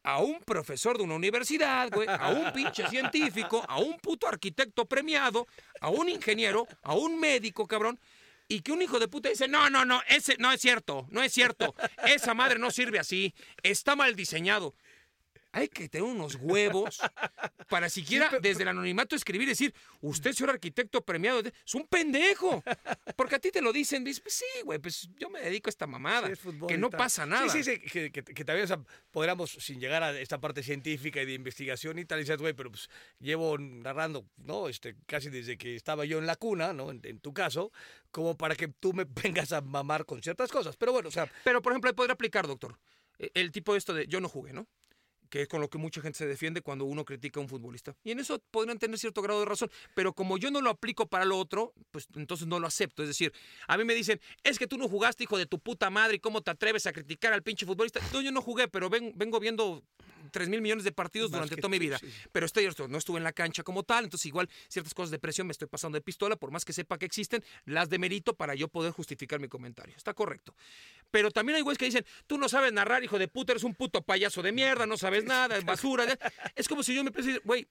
[0.04, 5.48] a un profesor de una universidad, a un pinche científico, a un puto arquitecto premiado,
[5.82, 8.00] a un ingeniero, a un médico, cabrón,
[8.48, 11.22] y que un hijo de puta dice, no, no, no, ese no es cierto, no
[11.22, 14.74] es cierto, esa madre no sirve así, está mal diseñado.
[15.52, 17.00] Hay que tener unos huevos
[17.70, 22.64] para siquiera desde el anonimato escribir y decir, usted, señor arquitecto premiado, es un pendejo.
[23.16, 25.72] Porque a ti te lo dicen, dices, pues sí, güey, pues yo me dedico a
[25.72, 26.28] esta mamada.
[26.28, 27.50] Sí, es fútbol que y no pasa nada.
[27.50, 28.80] Sí, sí, sí, que, que- que también o sea,
[29.12, 32.70] podríamos, sin llegar a esta parte científica y de investigación y tal, dices, güey, pero
[32.72, 34.70] pues llevo narrando, ¿no?
[34.70, 36.92] Este, casi desde que estaba yo en la cuna, ¿no?
[36.92, 37.72] En, en tu caso,
[38.12, 40.78] como para que tú me vengas a mamar con ciertas cosas.
[40.78, 42.78] Pero bueno, o sea, Pero, por ejemplo, ahí podría aplicar, doctor,
[43.18, 44.68] eh, el tipo de esto de yo no jugué, ¿no?
[45.30, 47.96] Que es con lo que mucha gente se defiende cuando uno critica a un futbolista.
[48.04, 49.70] Y en eso podrían tener cierto grado de razón.
[49.94, 53.04] Pero como yo no lo aplico para lo otro, pues entonces no lo acepto.
[53.04, 53.32] Es decir,
[53.68, 56.20] a mí me dicen, es que tú no jugaste, hijo de tu puta madre, ¿y
[56.20, 58.00] cómo te atreves a criticar al pinche futbolista?
[58.12, 59.84] No, yo no jugué, pero ven- vengo viendo
[60.32, 61.98] 3 mil millones de partidos Más durante toda mi vida.
[62.00, 62.08] sí.
[62.32, 65.48] Pero estoy, no estuve en la cancha como tal, entonces igual ciertas cosas de presión
[65.48, 68.68] me estoy pasando de pistola, por más que sepa que existen, las demerito para yo
[68.68, 69.96] poder justificar mi comentario.
[69.96, 70.54] Está correcto.
[71.12, 73.76] Pero también hay güeyes que dicen, tú no sabes narrar, hijo de puta, eres un
[73.76, 76.06] puto payaso de mierda, no sabes nada, es basura.
[76.56, 77.68] Es como si yo me decir, güey,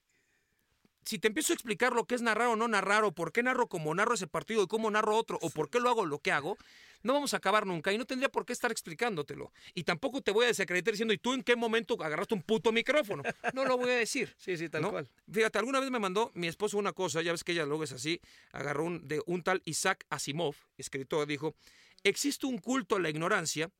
[1.09, 3.41] si te empiezo a explicar lo que es narrar o no narrar, o por qué
[3.41, 6.19] narro como narro ese partido y cómo narro otro, o por qué lo hago lo
[6.19, 6.55] que hago,
[7.01, 9.51] no vamos a acabar nunca y no tendría por qué estar explicándotelo.
[9.73, 12.71] Y tampoco te voy a desacreditar diciendo, ¿y tú en qué momento agarraste un puto
[12.71, 13.23] micrófono?
[13.55, 14.35] No lo voy a decir.
[14.37, 14.91] sí, sí, tal ¿no?
[14.91, 15.09] cual.
[15.31, 17.91] Fíjate, alguna vez me mandó mi esposo una cosa, ya ves que ella luego es
[17.91, 21.55] así, agarró un, de un tal Isaac Asimov, escritor, dijo,
[22.03, 23.71] existe un culto a la ignorancia,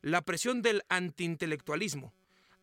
[0.00, 2.14] la presión del antiintelectualismo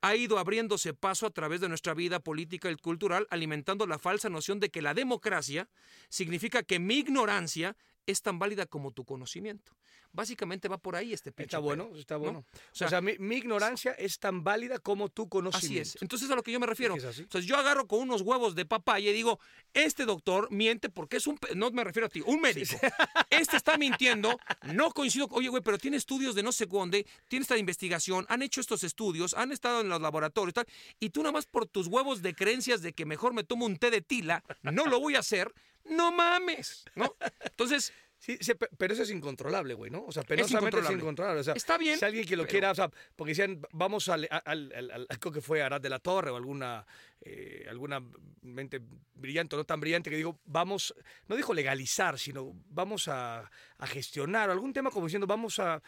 [0.01, 4.29] ha ido abriéndose paso a través de nuestra vida política y cultural, alimentando la falsa
[4.29, 5.69] noción de que la democracia
[6.09, 9.75] significa que mi ignorancia es tan válida como tu conocimiento.
[10.15, 11.47] Básicamente va por ahí este pinche.
[11.47, 12.19] Está bueno, está ¿no?
[12.21, 12.39] bueno.
[12.39, 15.89] O sea, O sea, mi, mi ignorancia es tan válida como tu Así conocimiento.
[15.95, 16.01] es.
[16.01, 16.95] Entonces a lo que yo me refiero.
[16.95, 17.21] Es así.
[17.21, 19.39] Entonces yo agarro con unos huevos de papaya y digo,
[19.73, 21.37] este doctor miente porque es un...
[21.55, 22.75] No me refiero a ti, un médico.
[23.29, 24.39] Este está mintiendo,
[24.73, 25.27] no coincido.
[25.31, 28.83] Oye, güey, pero tiene estudios de no sé dónde, tiene esta investigación, han hecho estos
[28.83, 30.67] estudios, han estado en los laboratorios y tal,
[30.99, 33.77] y tú nada más por tus huevos de creencias de que mejor me tomo un
[33.77, 35.51] té de tila, no lo voy a hacer,
[35.83, 37.13] no mames, ¿no?
[37.41, 37.91] Entonces...
[38.25, 40.03] Sí, sí, pe- pero eso es incontrolable, güey, ¿no?
[40.05, 40.97] O sea, penosamente es incontrolable.
[40.99, 41.41] incontrolable.
[41.41, 44.09] O sea, Está bien, Si alguien que lo pero- quiera, o sea, porque decían, vamos
[44.09, 46.85] al, al, al, al- creo que fue Arad de la Torre o alguna,
[47.21, 48.01] eh, alguna
[48.41, 48.81] mente
[49.13, 50.93] brillante o no tan brillante que digo, vamos,
[51.27, 55.81] no dijo legalizar, sino vamos a, a gestionar, o algún tema como diciendo, vamos a,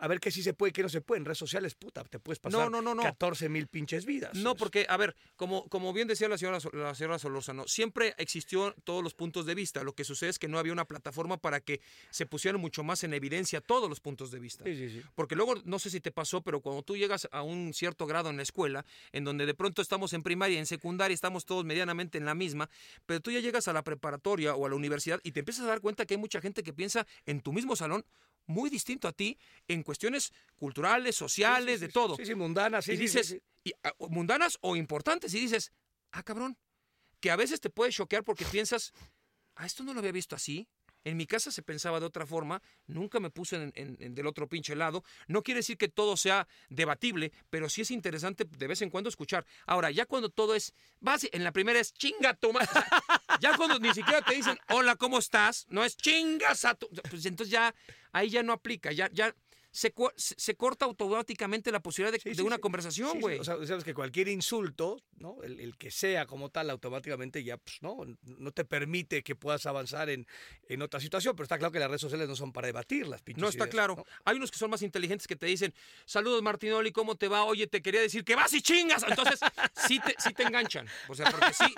[0.00, 1.18] a ver qué sí se puede, qué no se puede.
[1.18, 3.02] En redes sociales, puta, te puedes pasar No, no, no, no.
[3.02, 4.34] 14 mil pinches vidas.
[4.34, 8.74] No, porque, a ver, como, como bien decía la señora, la señora Solórzano, siempre existió
[8.84, 9.82] todos los puntos de vista.
[9.82, 13.04] Lo que sucede es que no había una plataforma para que se pusieran mucho más
[13.04, 14.64] en evidencia todos los puntos de vista.
[14.64, 15.02] Sí, sí, sí.
[15.14, 18.30] Porque luego, no sé si te pasó, pero cuando tú llegas a un cierto grado
[18.30, 22.18] en la escuela, en donde de pronto estamos en primaria, en secundaria, estamos todos medianamente
[22.18, 22.68] en la misma,
[23.06, 25.68] pero tú ya llegas a la preparatoria o a la universidad y te empiezas a
[25.68, 28.04] dar cuenta que hay mucha gente que piensa en tu mismo salón
[28.46, 29.38] muy distinto a ti
[29.68, 34.58] en cuestiones culturales, sociales, de todo Sí, sí, mundana, sí, y dices, y, ah, mundanas
[34.60, 35.72] o importantes, y dices,
[36.12, 36.56] ah, cabrón,
[37.20, 38.92] que a veces te puede choquear porque piensas,
[39.56, 40.68] ah, esto no lo había visto así.
[41.06, 44.74] En mi casa se pensaba de otra forma, nunca me puse en, del otro pinche
[44.74, 45.04] lado.
[45.28, 49.08] No quiere decir que todo sea debatible, pero sí es interesante de vez en cuando
[49.08, 49.46] escuchar.
[49.66, 50.74] Ahora, ya cuando todo es,
[51.30, 52.58] en la primera es chinga tu ma-".
[52.58, 52.88] O sea,
[53.40, 55.64] ya cuando ni siquiera te dicen, hola, ¿cómo estás?
[55.68, 56.88] No es chingas a tu.
[57.08, 57.72] Pues entonces ya,
[58.10, 59.32] ahí ya no aplica, ya, ya
[59.76, 62.62] se, se, corta automáticamente la posibilidad de, Sí, de sí, una sí.
[62.62, 63.38] conversación, güey.
[63.38, 65.42] O sea, sabes que cualquier insulto, ¿no?
[65.42, 67.98] El, el que sea como tal, automáticamente ya, pues, ¿no?
[68.22, 70.26] No te permite que puedas avanzar en,
[70.70, 73.20] en otra situación, pero está claro que las redes sociales no son para debatir las
[73.20, 73.96] pinches No está ideas, claro.
[73.96, 74.04] ¿no?
[74.24, 75.74] Hay unos que son más inteligentes que te dicen,
[76.06, 77.44] saludos Martinoli, ¿cómo te va?
[77.44, 79.04] Oye, te quería decir que vas y chingas.
[79.06, 79.40] Entonces,
[79.86, 80.86] sí te, sí te enganchan.
[81.08, 81.74] O sea, porque sí,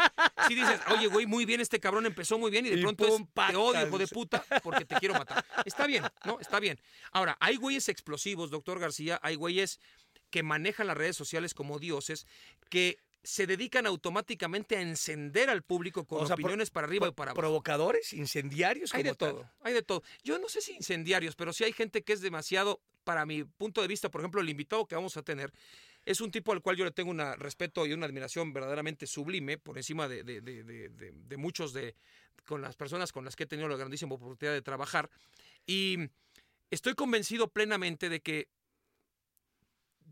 [0.46, 3.04] sí dices, oye, güey, muy bien, este cabrón empezó muy bien y de Y pronto
[3.04, 5.44] es, pum, te odio, hijo de puta, porque te quiero matar.
[5.64, 6.38] Está bien, ¿no?
[6.38, 6.78] Está bien.
[7.10, 9.80] Ahora, hay güeyes explosivos, doctor García, hay güeyes
[10.30, 12.26] que manejan las redes sociales como dioses,
[12.70, 17.12] que se dedican automáticamente a encender al público con O sea, opiniones para arriba y
[17.12, 17.40] para abajo.
[17.40, 19.30] Provocadores, incendiarios, Hay de tal.
[19.32, 20.02] todo, hay de todo.
[20.22, 23.82] Yo no sé si incendiarios, pero sí hay gente que es demasiado, para mi punto
[23.82, 25.52] de vista, por ejemplo, el invitado que vamos a tener,
[26.04, 29.58] es un tipo al cual yo le tengo un respeto y una admiración verdaderamente sublime,
[29.58, 31.94] por encima de- de muchos de,
[32.46, 35.10] con las personas con las que he tenido la grandísima oportunidad de trabajar.
[35.66, 35.98] Y
[36.70, 38.48] estoy convencido plenamente de que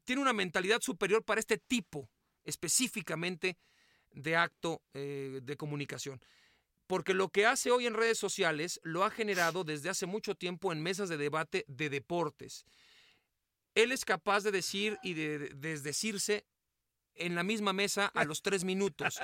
[0.05, 2.09] tiene una mentalidad superior para este tipo
[2.45, 3.59] específicamente
[4.13, 6.21] de acto eh, de comunicación.
[6.87, 10.73] Porque lo que hace hoy en redes sociales lo ha generado desde hace mucho tiempo
[10.73, 12.65] en mesas de debate de deportes.
[13.75, 16.47] Él es capaz de decir y de, de desdecirse
[17.15, 19.19] en la misma mesa a los tres minutos.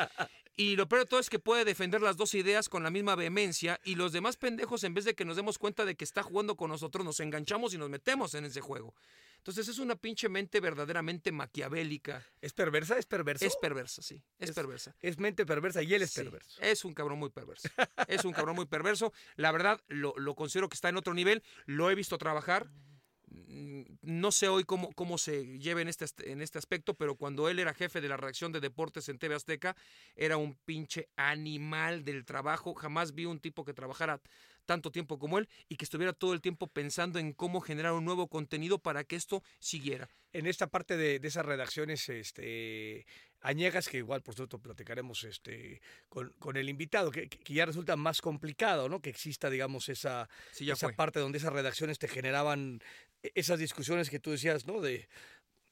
[0.54, 3.14] Y lo peor de todo es que puede defender las dos ideas con la misma
[3.14, 6.22] vehemencia y los demás pendejos, en vez de que nos demos cuenta de que está
[6.22, 8.94] jugando con nosotros, nos enganchamos y nos metemos en ese juego.
[9.38, 12.24] Entonces es una pinche mente verdaderamente maquiavélica.
[12.40, 12.98] ¿Es perversa?
[12.98, 13.44] ¿Es perverso?
[13.46, 14.94] Es perversa, sí, es, Es- perversa.
[15.00, 16.60] Es mente perversa y él es Sí, perverso.
[16.60, 17.68] Es un cabrón muy perverso.
[18.06, 19.12] Es un cabrón muy perverso.
[19.36, 21.42] La verdad, lo, lo considero que está en otro nivel.
[21.66, 22.68] Lo he visto trabajar.
[23.34, 27.48] Mm, No sé hoy cómo, cómo se lleva en este, en este aspecto, pero cuando
[27.48, 29.76] él era jefe de la redacción de deportes en TV Azteca,
[30.14, 32.74] era un pinche animal del trabajo.
[32.74, 34.20] Jamás vi un tipo que trabajara
[34.64, 38.04] tanto tiempo como él y que estuviera todo el tiempo pensando en cómo generar un
[38.04, 40.08] nuevo contenido para que esto siguiera.
[40.32, 43.04] En esta parte de, de esas redacciones este,
[43.40, 47.96] añegas, que igual por supuesto platicaremos este, con, con el invitado, que, que ya resulta
[47.96, 49.00] más complicado, ¿no?
[49.00, 50.94] Que exista, digamos, esa, Sí, esa fue.
[50.94, 52.80] parte donde esas redacciones te generaban
[53.34, 54.80] esas discusiones que tú decías, ¿no?
[54.80, 55.08] De,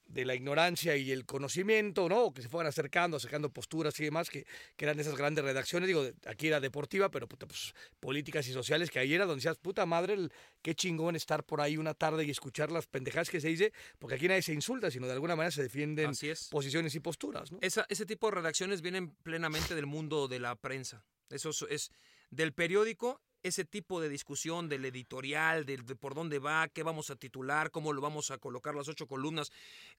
[0.06, 2.34] de la ignorancia y el conocimiento, ¿no?
[2.34, 4.44] Que se fueran acercando, acercando posturas y demás, que,
[4.76, 5.86] que eran esas grandes redacciones.
[5.86, 9.58] Digo, aquí era deportiva, pero puta, pues, políticas y sociales, que ahí era donde decías,
[9.58, 10.32] puta madre, el-
[10.62, 14.16] qué chingón estar por ahí una tarde y escuchar las pendejadas que se dice, porque
[14.16, 16.48] aquí nadie se insulta, sino de alguna manera se defienden Así es.
[16.48, 17.58] posiciones y posturas, ¿no?
[17.62, 21.04] Esa- ese tipo de redacciones vienen plenamente del mundo de la prensa.
[21.28, 21.92] Eso es, es
[22.30, 27.10] del periódico, ese tipo de discusión del editorial, del- de, por dónde va, qué vamos
[27.10, 29.50] a titular, cómo lo vamos a colocar las ocho columnas,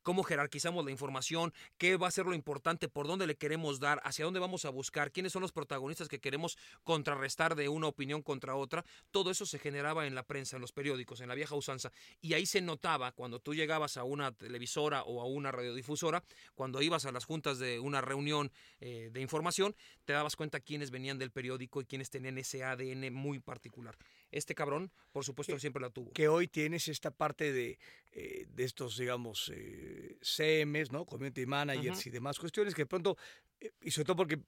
[0.03, 4.01] cómo jerarquizamos la información, qué va a ser lo importante, por dónde le queremos dar,
[4.03, 8.21] hacia dónde vamos a buscar, quiénes son los protagonistas que queremos contrarrestar de una opinión
[8.21, 8.85] contra otra.
[9.11, 11.91] Todo eso se generaba en la prensa, en los periódicos, en la vieja usanza.
[12.21, 16.23] Y ahí se notaba cuando tú llegabas a una televisora o a una radiodifusora,
[16.55, 19.75] cuando ibas a las juntas de una reunión eh, de información,
[20.05, 23.97] te dabas cuenta quiénes venían del periódico y quiénes tenían ese ADN muy muy particular.
[24.29, 26.11] Este cabrón, por supuesto, siempre la tuvo.
[26.11, 27.79] Que hoy tienes esta parte de,
[28.11, 31.05] eh, de estos, digamos, eh, CMs, ¿no?
[31.05, 33.17] Community managers y demás cuestiones que de pronto,
[33.61, 34.39] eh, y sobre todo porque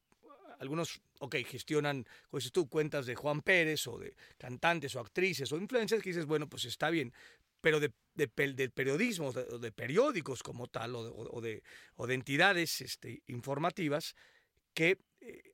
[0.59, 5.51] algunos, ok, gestionan, como dices tú, cuentas de Juan Pérez o de cantantes o actrices
[5.51, 7.13] o influencers que dices, bueno, pues está bien,
[7.61, 11.63] pero de, de, del periodismo, o de, periódicos como tal, o de, o de,
[11.95, 14.15] o de entidades este, informativas,
[14.73, 15.53] que, eh,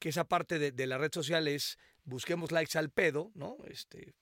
[0.00, 3.56] que esa parte de, de, la red social es busquemos likes al pedo, ¿no?
[3.66, 4.14] Este,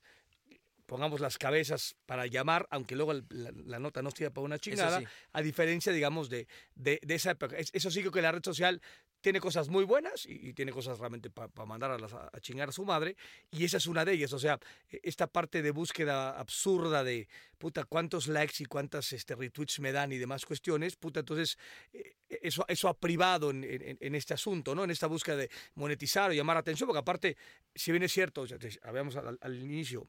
[0.87, 5.01] pongamos las cabezas para llamar, aunque luego la, la nota no esté para una chingada,
[5.01, 5.07] sí.
[5.33, 7.57] a diferencia, digamos, de, de, de, esa época.
[7.57, 8.83] Eso sí que la red social
[9.22, 12.68] tiene cosas muy buenas y, tiene cosas realmente para pa mandar a, las, a, chingar
[12.68, 13.16] a su madre,
[13.50, 14.32] y esa es una de ellas.
[14.32, 14.58] O sea,
[14.90, 19.92] e, esta parte de búsqueda absurda de, puta, cuántos likes y cuántas este, retweets me
[19.92, 21.56] dan y demás cuestiones, puta, entonces
[21.92, 24.84] eh, eso, eso ha privado en, en, este asunto, ¿no?
[24.84, 27.36] En esta búsqueda de monetizar o llamar atención, porque aparte,
[27.74, 28.44] si bien es cierto,
[28.82, 30.08] habíamos al, al inicio,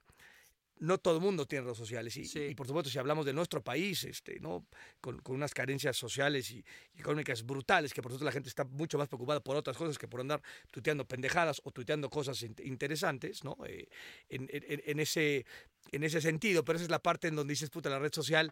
[0.79, 2.39] no todo el mundo tiene redes sociales y, sí.
[2.39, 4.65] y, por supuesto si hablamos de nuestro país este no
[4.99, 6.63] con, con unas carencias sociales y,
[6.93, 9.97] y, económicas brutales que por supuesto la gente está mucho más preocupada por otras cosas
[9.97, 13.87] que por andar tuiteando pendejadas o tuiteando cosas interesantes no eh,
[14.29, 15.45] en, en, en, ese
[15.91, 18.51] en ese sentido pero esa es la parte en donde dices puta la red social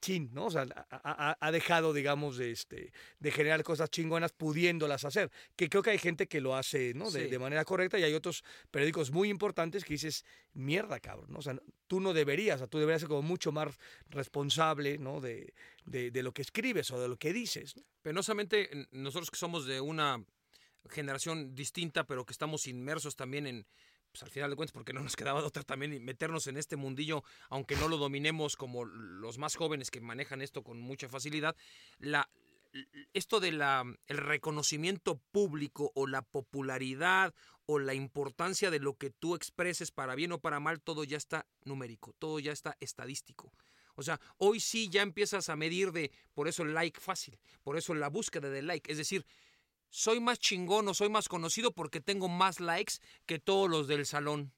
[0.00, 0.46] chin, ¿no?
[0.46, 5.30] O sea, ha, ha, dejado, digamos, de, este, de generar cosas chingonas pudiéndolas hacer.
[5.56, 7.10] Que creo que hay gente que lo hace, ¿no?
[7.10, 7.30] De, sí.
[7.30, 11.38] de, manera correcta y hay otros periódicos muy importantes que dices, mierda, cabrón, ¿no?
[11.38, 13.76] O sea, tú no deberías, o sea, tú deberías ser como mucho más
[14.10, 15.20] responsable, ¿no?
[15.20, 17.76] De, de, de lo que escribes o de lo que dices.
[17.76, 17.82] ¿no?
[18.02, 20.24] Penosamente, nosotros que somos de una
[20.88, 23.66] generación distinta, pero que estamos inmersos también en
[24.16, 26.76] pues al final de cuentas, porque no nos quedaba de otra también meternos en este
[26.76, 31.54] mundillo, aunque no lo dominemos como los más jóvenes que manejan esto con mucha facilidad,
[33.12, 37.34] esto de el reconocimiento público o la popularidad
[37.66, 41.18] o la importancia de lo que tú expreses para bien o para mal, todo ya
[41.18, 43.52] está numérico, todo ya está estadístico.
[43.96, 47.76] O sea, hoy sí ya empiezas a medir de, por eso el like fácil, por
[47.76, 49.26] eso la búsqueda del like, es decir,
[49.96, 54.04] soy más chingón o soy más conocido porque tengo más likes que todos los del
[54.04, 54.52] salón.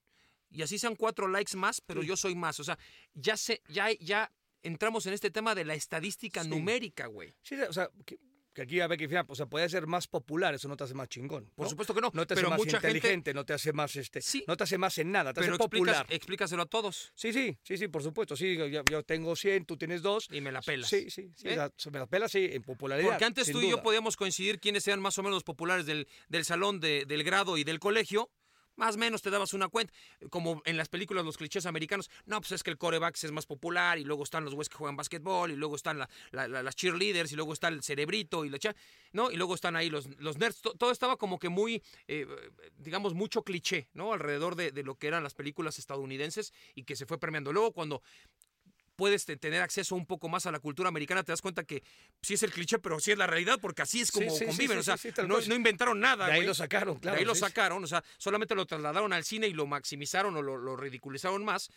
[0.50, 2.08] Y así sean cuatro likes más, pero sí.
[2.08, 2.58] yo soy más.
[2.58, 2.76] O sea,
[3.14, 4.32] ya sé, ya, ya
[4.64, 6.48] entramos en este tema de la estadística sí.
[6.48, 7.36] numérica, güey.
[7.42, 8.18] Sí, o sea, que,
[8.58, 10.94] que aquí a ver que o sea, puede ser más popular, eso no te hace
[10.94, 11.44] más chingón.
[11.44, 11.50] ¿no?
[11.54, 12.10] Por supuesto que no.
[12.12, 13.34] No te hace pero más mucha inteligente, gente...
[13.34, 14.44] no te hace más este, sí.
[14.48, 15.94] no te hace más en nada, te pero hace popular.
[15.94, 17.12] Explicas, explícaselo a todos.
[17.14, 18.36] Sí, sí, sí, sí, por supuesto.
[18.36, 20.28] Sí, yo, yo tengo 100, tú tienes 2.
[20.32, 20.88] Y me la pelas.
[20.88, 21.48] Sí, sí, sí.
[21.48, 21.68] ¿Eh?
[21.92, 23.10] Me la pelas, sí, en popularidad.
[23.10, 26.44] Porque antes tú y yo podíamos coincidir quiénes eran más o menos populares del, del
[26.44, 28.30] salón, de, del grado y del colegio
[28.78, 29.92] más o menos te dabas una cuenta,
[30.30, 33.44] como en las películas los clichés americanos, no, pues es que el coreback es más
[33.44, 36.62] popular y luego están los güeyes que juegan básquetbol y luego están la, la, la,
[36.62, 38.74] las cheerleaders y luego está el cerebrito y la cha,
[39.12, 39.30] ¿no?
[39.30, 42.26] Y luego están ahí los, los nerds, todo estaba como que muy, eh,
[42.78, 44.12] digamos, mucho cliché, ¿no?
[44.12, 47.52] Alrededor de, de, lo que eran las películas estadounidenses y que se fue premiando.
[47.52, 48.02] Luego cuando
[48.98, 51.84] puedes tener acceso un poco más a la cultura americana, te das cuenta que
[52.20, 54.46] sí es el cliché, pero sí es la realidad, porque así es como sí, sí,
[54.46, 54.82] conviven.
[54.82, 56.26] Sí, o sea, no, no, inventaron nada.
[56.26, 56.48] De ahí güey.
[56.48, 57.14] lo sacaron, claro.
[57.14, 60.42] De ahí lo sacaron, o sea, solamente lo trasladaron al cine y lo maximizaron o
[60.42, 61.70] lo, lo ridiculizaron más.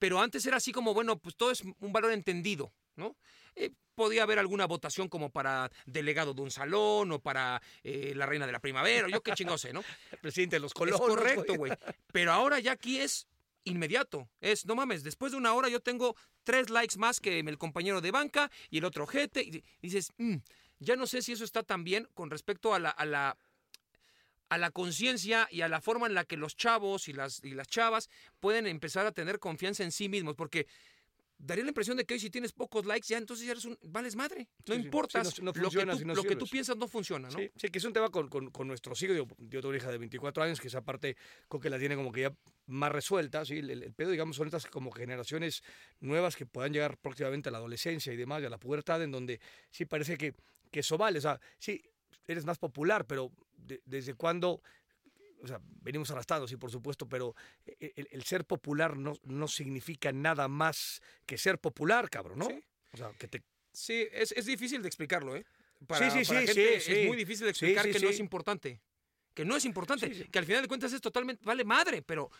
[0.00, 3.16] Pero antes era así como, bueno, pues todo es un valor entendido, ¿no?
[3.54, 8.26] Eh, podía haber alguna votación como para delegado de un salón o para eh, la
[8.26, 9.84] reina de la primavera, yo qué chingo sé, ¿no?
[10.10, 11.00] El presidente de los colonos.
[11.00, 11.72] Es correcto, güey.
[12.12, 13.28] Pero ahora ya aquí es
[13.64, 14.28] inmediato.
[14.40, 18.00] Es, no mames, después de una hora yo tengo tres likes más que el compañero
[18.00, 19.42] de banca y el otro jete.
[19.42, 20.36] Y dices, mmm,
[20.78, 23.36] ya no sé si eso está tan bien con respecto a la, a la,
[24.48, 27.50] a la conciencia y a la forma en la que los chavos y las, y
[27.54, 28.10] las chavas
[28.40, 30.36] pueden empezar a tener confianza en sí mismos.
[30.36, 30.66] Porque
[31.38, 33.78] daría la impresión de que hoy si tienes pocos likes ya entonces ya eres un
[33.82, 34.48] vales madre.
[34.66, 37.28] No sí, importa sí, no, no lo, que tú, lo que tú, piensas no funciona
[37.28, 39.68] no sí, sí que es un tema con, con, con nuestros hijos yo, yo tengo
[39.68, 41.16] una hija de 24 años que esa parte
[41.48, 44.46] creo que la tiene como que ya más resuelta sí el, el, pedo digamos son
[44.46, 45.62] estas como generaciones
[46.00, 49.10] nuevas que puedan llegar próximamente a la adolescencia y demás y a la pubertad en
[49.10, 50.34] donde sí parece que
[50.70, 51.18] que eso vale.
[51.18, 51.82] O sea sí
[52.26, 54.62] eres más popular pero de, desde cuándo
[55.44, 57.36] o sea, venimos arrastrados, sí, por supuesto, pero
[57.66, 62.46] el, el, ser popular no, no significa nada más que ser popular, cabrón, ¿no?
[62.46, 62.64] Sí.
[62.92, 63.42] O sea, que te...
[63.72, 65.44] Sí, es, es difícil de explicarlo, ¿eh?
[65.86, 68.18] Para, sí, sí, para sí, gente sí, Es muy difícil de explicar que no es
[68.18, 68.80] importante.
[69.34, 70.28] Que no es importante.
[70.30, 71.44] Que al final de cuentas es totalmente.
[71.44, 72.30] Vale madre, pero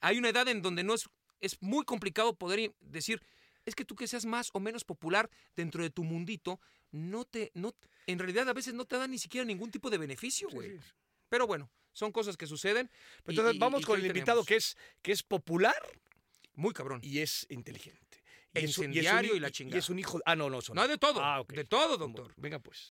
[0.00, 1.08] hay una edad en donde no es.
[1.40, 3.20] Es muy complicado poder decir.
[3.64, 6.60] Es que tú que seas más o menos popular dentro de tu mundito,
[6.92, 7.50] no te.
[7.54, 7.74] No,
[8.06, 10.78] en realidad a veces no te da ni siquiera ningún tipo de beneficio, güey.
[11.28, 12.90] Pero bueno, son cosas que suceden.
[13.26, 15.74] Entonces y, vamos y, con el invitado que es, que es popular.
[16.54, 17.00] Muy cabrón.
[17.02, 18.22] Y es inteligente.
[18.54, 19.76] Y Incendiario es un, y la chingada.
[19.76, 20.20] Y es un hijo.
[20.26, 20.60] Ah, no, no.
[20.60, 20.76] Son...
[20.76, 21.24] No, de todo.
[21.24, 21.56] Ah, okay.
[21.56, 22.34] De todo, doctor.
[22.36, 22.92] Venga, pues.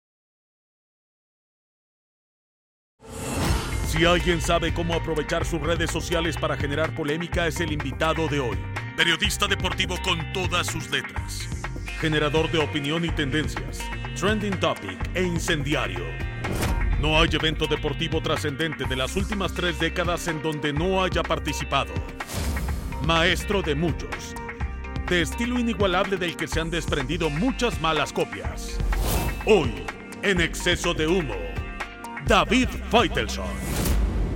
[3.89, 8.39] Si alguien sabe cómo aprovechar sus redes sociales para generar polémica es el invitado de
[8.39, 8.59] hoy.
[8.97, 11.49] Periodista deportivo con todas sus letras.
[12.01, 13.81] Generador de opinión y tendencias.
[14.15, 16.05] Trending topic e incendiario.
[17.03, 21.93] No hay evento deportivo trascendente de las últimas tres décadas en donde no haya participado.
[23.05, 24.37] Maestro de muchos.
[25.09, 28.79] De estilo inigualable del que se han desprendido muchas malas copias.
[29.47, 29.85] Hoy,
[30.23, 31.35] en exceso de humo,
[32.25, 33.92] David Feitelson.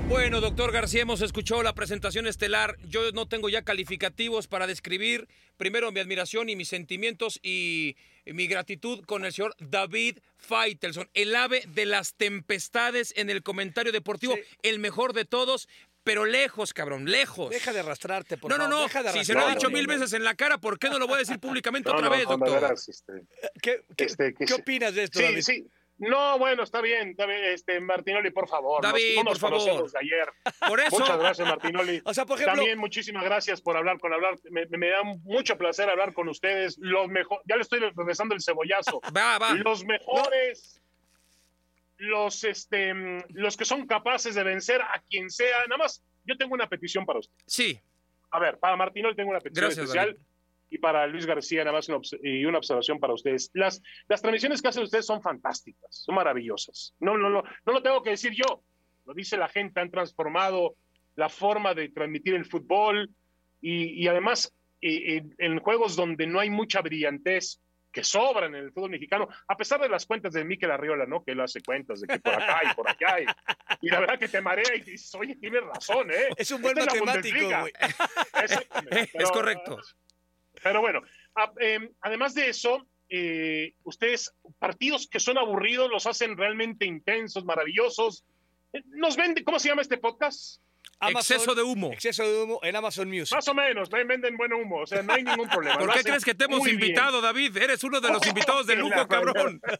[0.09, 2.77] Bueno, doctor García, hemos escuchado la presentación estelar.
[2.89, 5.27] Yo no tengo ya calificativos para describir
[5.57, 11.35] primero mi admiración y mis sentimientos y mi gratitud con el señor David Feitelson, el
[11.35, 15.69] ave de las tempestades en el comentario deportivo, el mejor de todos,
[16.05, 17.51] pero lejos, cabrón, lejos.
[17.51, 18.71] Deja de arrastrarte, por no, favor.
[18.71, 20.79] No, no, Deja de Si se lo he dicho mil veces en la cara, ¿por
[20.79, 22.61] qué no lo voy a decir públicamente No, otra no, vez, doctor?
[22.61, 23.13] veras, este,
[23.61, 25.43] ¿Qué, qué- Este, que qué opinas de esto, sí, David?
[25.43, 25.67] sí.
[25.99, 28.83] No, bueno, está bien, está bien, este, Martinoli, por favor.
[28.83, 29.91] nos- David, no nos por favor.
[29.91, 30.29] de ayer.
[30.69, 32.03] Por eso, Muchas gracias, Martinoli.
[32.05, 34.39] O sea, por ejemplo, También muchísimas gracias por hablar con hablar.
[34.51, 36.77] Me, me da mucho placer hablar con ustedes.
[36.79, 39.01] Los mejor, ya le estoy regresando el cebollazo.
[39.17, 39.55] va, va.
[39.55, 40.83] Los mejores,
[41.99, 42.93] los este,
[43.31, 45.61] los que son capaces de vencer a quien sea.
[45.69, 47.35] Nada más, yo tengo una petición para usted.
[47.47, 47.81] Sí,
[48.31, 50.09] A ver, para Martinoli tengo una petición Gracias, especial.
[50.13, 50.26] David.
[50.69, 53.51] Y para Luis García, nada más una, y una observación para ustedes.
[53.55, 56.95] Las, las transmisiones que hacen ustedes son fantásticas, son maravillosas.
[56.99, 58.63] No, no, no, no lo tengo que decir yo,
[59.05, 60.75] lo dice la gente, han transformado
[61.15, 63.11] la forma de transmitir el fútbol
[63.61, 64.53] y, y además
[64.83, 67.61] eh, en, en juegos donde no hay mucha brillantez
[67.97, 71.25] que sobran en el fútbol mexicano, a pesar de las cuentas de Miquel Arriola, ¿no?
[71.25, 73.21] Que él hace cuentas de que por acá y por allá.
[73.21, 76.29] Y, y la verdad que te marea y dices, oye, tienes razón, ¿eh?
[76.37, 77.61] es un buen Esta es matemático, Bundesliga.
[77.63, 77.73] güey.
[78.43, 79.01] Exactamente.
[79.01, 79.79] es Pero, correcto.
[80.67, 81.01] Pero bueno,
[81.61, 88.25] eh, además de eso, eh, ustedes, partidos que son aburridos, los hacen realmente intensos, maravillosos.
[88.73, 90.61] Eh, Nos venden, ¿cómo se llama este podcast?
[90.99, 91.93] Amazon- Exceso de humo.
[91.93, 93.35] Exceso de humo en Amazon Music.
[93.35, 95.77] Más o menos, ven- venden buen humo, o sea, no hay ningún problema.
[95.79, 96.75] ¿Por Lo qué crees que te hemos bien.
[96.77, 97.57] invitado, David?
[97.59, 99.61] Eres uno de los Oh, invitados de lujo, cabrón.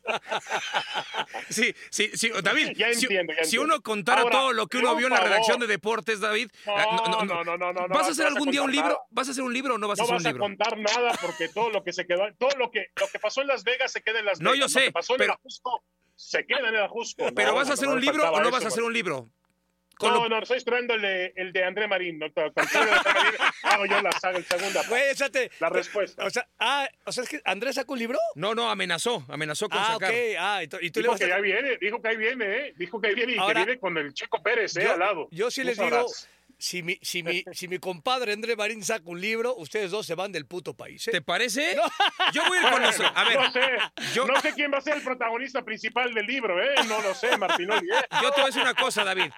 [1.49, 2.73] Sí, sí, sí, David.
[2.77, 3.75] Ya si- entiendo, ya si, entiendo.
[3.75, 6.51] uno contara Ahora, todo lo que uno vio en la redacción de deportes, David.
[6.67, 8.63] No, eh, no, no, no, no, no, ¿Vas a no hacer vas a algún día
[8.63, 8.89] un libro?
[8.89, 9.01] nada.
[9.11, 10.43] ¿Vas a hacer un libro o no vas a No hacer un vas a libro?
[10.45, 13.49] contar nada porque todo lo que se quedó, todo lo que, lo que pasó en
[13.49, 14.59] Las Vegas se queda en Las No, Vegas.
[14.59, 15.85] yo Lo sé, que pasó en pero- el Ajusco
[16.15, 17.27] se queda en el Ajusco.
[17.35, 18.87] ¿Pero No, vas a no, hacer no un libro o no vas a hacer man.
[18.89, 19.29] un libro?
[19.99, 22.19] Con No, lo- no, estoy esperando el de, el de André Marín.
[22.19, 23.33] No, con de André Marín
[23.63, 24.83] hago yo la, saga, el segunda.
[24.89, 25.51] Güey, échate.
[25.59, 26.25] La respuesta.
[26.27, 28.19] O sea, ah, o sea, es que Andrés sacó un libro.
[28.35, 30.11] No, no, amenazó, amenazó con Ah, sacar.
[30.11, 30.17] ok.
[30.39, 31.29] Ah, y tú, y tú le Dijo vas que a...
[31.29, 32.75] ya viene, dijo que ahí viene, ¿eh?
[32.77, 34.85] Dijo que ahí viene y Ahora, que viene con el Checo Pérez, ¿eh?
[34.85, 35.29] yo, al lado.
[35.31, 36.29] yo sí Tú les digo, sabrás.
[36.59, 40.15] Si mi, si, mi, si mi compadre André Marín saca un libro, ustedes dos se
[40.15, 41.07] van del puto país.
[41.09, 41.11] ¿eh?
[41.13, 41.77] ¿Te parece?
[42.33, 43.01] Yo voy a ir con los...
[43.01, 43.61] A ver, no sé,
[44.15, 46.75] yo- no sé quién va a ser el protagonista principal del libro, ¿eh?
[46.89, 48.03] No lo sé, Martinoli, ¿eh?
[48.23, 49.31] Yo te voy a decir una cosa, David.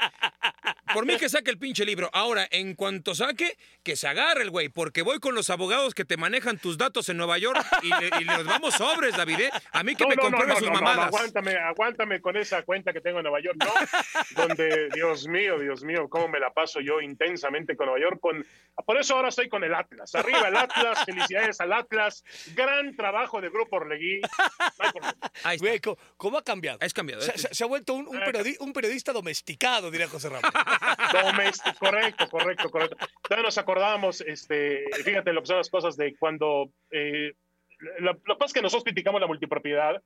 [0.94, 2.08] Por mí que saque el pinche libro.
[2.14, 6.04] Ahora, en cuanto saque, que se agarre el güey, porque voy con los abogados que
[6.06, 9.40] te manejan tus datos en Nueva York y, le- y les vamos sobres, David.
[9.40, 9.50] ¿eh?
[9.72, 11.06] A mí que No, me no, no, comprueben no, sus no, no, mamadas.
[11.08, 13.72] aguántame, aguántame con esa cuenta que tengo en Nueva York, ¿no?
[14.46, 18.20] Donde, Dios mío, Dios mío, cómo me la paso yo intensamente con Nueva York.
[18.20, 18.44] Con...
[18.86, 20.14] Por eso ahora estoy con el Atlas.
[20.14, 22.24] Arriba el Atlas, felicidades al Atlas.
[22.54, 24.20] Gran trabajo de Grupo Orlegui.
[24.20, 25.50] No.
[25.58, 25.80] Güey,
[26.16, 26.78] ¿cómo ha cambiado?
[26.80, 27.22] Es cambiado.
[27.22, 30.50] Se, se ha vuelto un, un periodi- un periodista domesticado, diría José Ramón.
[31.12, 32.96] Doméstico, correcto, correcto, correcto.
[33.22, 37.32] Todavía nos acordábamos, este, fíjate lo que son las cosas de cuando, eh,
[37.98, 40.02] lo, lo que pasa es que nosotros criticamos la multipropiedad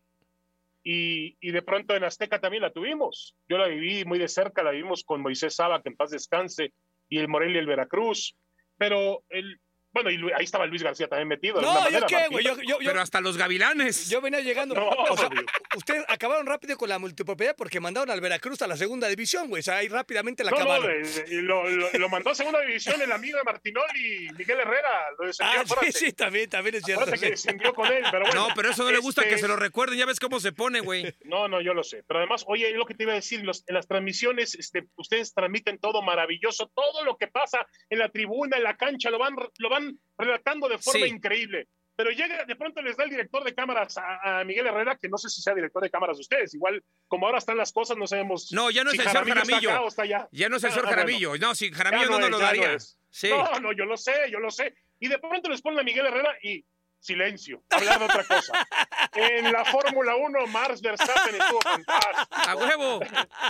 [0.84, 3.36] y, y de pronto en Azteca también la tuvimos.
[3.48, 6.72] Yo la viví muy de cerca, la vivimos con Moisés Saba, que en paz descanse,
[7.12, 8.38] y el Morelia y el Veracruz,
[8.78, 9.60] pero el,
[9.92, 11.56] bueno, y ahí estaba Luis García también metido.
[11.56, 12.44] de No, alguna ¿yo qué, güey?
[12.44, 14.08] Yo, yo, yo, Pero hasta los gavilanes.
[14.08, 14.74] yo venía llegando.
[14.74, 15.28] No, o sea,
[15.76, 19.60] ustedes acabaron rápido con la multipropiedad porque mandaron al Veracruz a la segunda división, güey.
[19.60, 21.02] O sea, ahí rápidamente la No, no, acabaron.
[21.02, 24.90] de- de- lo, lo- lo mandó a segunda división el amigo de Martinoli, Miguel Herrera,
[25.18, 27.02] lo descendió, ah, sí, sí, también, también es cierto.
[27.04, 27.46] Acuérdate que sí.
[27.48, 28.48] descendió con él, pero bueno.
[28.48, 29.98] No, pero eso no le gusta este, que se lo recuerden.
[29.98, 31.02] Ya ves cómo se pone, güey.
[31.24, 32.02] No, no, yo lo sé.
[32.06, 35.32] Pero además, oye, lo que te iba a decir, los- en las transmisiones, este, ustedes
[35.34, 39.34] transmiten todo maravilloso, todo lo que pasa en la tribuna, en la cancha, lo van,
[39.58, 39.81] lo van
[40.18, 41.12] relatando de forma Sí.
[41.12, 41.68] increíble.
[41.94, 45.10] Pero llega, de pronto les da el director de cámaras a, a Miguel Herrera, que
[45.10, 46.54] no sé si sea director de cámaras de ustedes.
[46.54, 48.50] Igual, como ahora están las cosas, no sabemos.
[48.50, 49.70] No, ya no si es el señor Jaramillo está Jaramillo.
[49.70, 50.28] acá o está allá.
[50.32, 50.96] Ya no es el Ah, señor bueno.
[51.02, 51.36] Jaramillo.
[51.38, 52.78] No, si Ya Jaramillo no, no nos lo no daría.
[53.10, 53.28] Sí.
[53.28, 54.74] No, no, yo lo sé, yo lo sé.
[55.00, 56.64] Y de pronto les ponen a Miguel Herrera y
[57.02, 58.66] silencio, hablar de otra cosa.
[59.14, 62.28] En la Fórmula 1, Max Verstappen estuvo fantástico.
[62.30, 63.00] A huevo.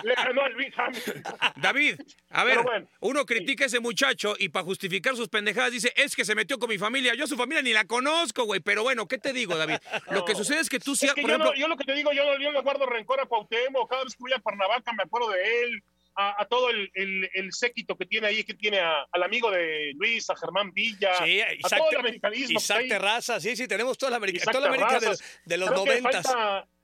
[0.03, 1.23] Le ganó al Lewis Hamilton.
[1.57, 2.01] David,
[2.31, 6.17] a ver, bueno, uno critica a ese muchacho y para justificar sus pendejadas dice, es
[6.17, 7.15] que se metió con mi familia.
[7.15, 8.61] Yo a su familia ni la conozco, güey.
[8.61, 9.77] Pero bueno, ¿qué te digo, David?
[10.11, 11.53] Lo que sucede es que tú sí, Es que por yo, ejemplo...
[11.53, 13.89] no- yo lo que te digo, yo, no- yo le guardo rencor a Cuauhtémoc.
[13.91, 15.83] Cada vez que voy a Cuernavaca me acuerdo de él.
[16.15, 20.37] A, todo el, el, séquito que tiene ahí, que tiene al amigo de Luis, a
[20.37, 22.59] Germán Villa, a todo el americanismo.
[22.59, 26.27] Isaac Terraza, sí, sí, tenemos toda la, América, toda la América de, de los noventas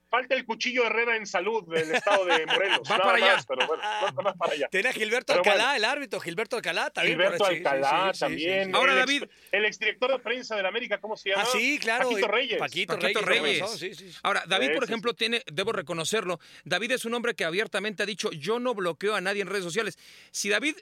[0.09, 2.81] falta el cuchillo Herrera en salud del estado de Morelos.
[2.91, 3.45] va para allá.
[3.47, 3.83] pero bueno,
[4.23, 4.69] no, para allá.
[4.69, 7.19] Tiene a Gilberto Alcalá, el árbitro, Gilberto Alcalá también.
[7.19, 8.75] Gilberto Alcalá también.
[8.75, 9.25] Ahora, el David.
[9.53, 11.43] el exdirector de prensa de la América, ¿cómo se llama?
[11.43, 12.09] Ah, sí, claro.
[12.09, 12.59] Paquito Reyes.
[12.59, 14.21] Paquito, Reyes.
[14.23, 18.31] Ahora, David, por ejemplo, tiene, debo reconocerlo, David es un hombre que abiertamente ha dicho,
[18.31, 19.99] yo no bloqueo a nadie en redes sociales.
[20.31, 20.77] Si David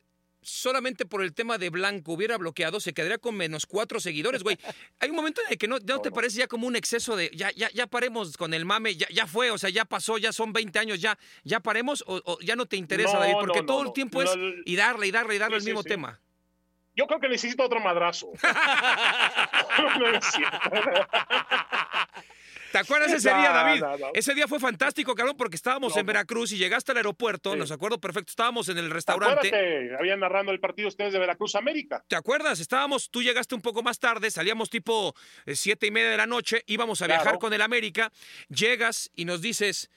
[0.47, 4.59] solamente por el tema de Blanco hubiera bloqueado, se quedaría con menos cuatro seguidores, güey.
[5.01, 7.51] Hay un momento en el que no, te parece ya como un exceso de, ya,
[7.53, 10.53] ya, ya paremos con el mame, ya, ya fue, o sea, ya pasó, ya son
[10.53, 14.23] 20 años, ya, ya paremos o, ya no te interesa, David, porque todo el tiempo
[14.23, 14.31] es
[14.65, 16.21] y darle y darle y darle el mismo tema.
[16.95, 18.33] Yo creo que necesito otro madrazo.
[22.73, 23.83] ¿Te acuerdas ese día, David?
[24.15, 28.01] Ese día fue fantástico, cabrón, porque estábamos en Veracruz y llegaste al aeropuerto, nos acuerdo
[28.01, 29.51] perfecto, estábamos en el restaurante.
[29.51, 32.05] ¿Te habían narrando el partido ustedes de Veracruz América.
[32.09, 32.61] ¿Te acuerdas?
[32.61, 35.15] Estábamos, tú llegaste un poco más tarde, salíamos tipo
[35.45, 38.13] eh, siete y media de la noche, íbamos a viajar con el América,
[38.49, 39.91] llegas y nos dices,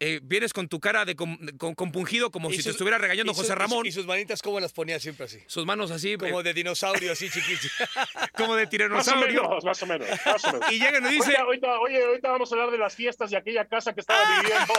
[0.00, 3.86] eh, vienes con tu cara de compungido como si te estuviera regañando José Ramón.
[3.86, 5.38] Y sus manitas, ¿cómo las ponía siempre así?
[5.46, 6.16] Sus manos así.
[6.16, 7.70] Como de dinosaurio, así chiquitos.
[8.36, 9.42] como de tiranosaurio.
[9.62, 10.68] Más o menos, más o menos.
[10.72, 11.36] y llega y nos dice...
[11.36, 14.74] Ahorita, oye, ahorita vamos a hablar de las fiestas de aquella casa que estaba viviendo.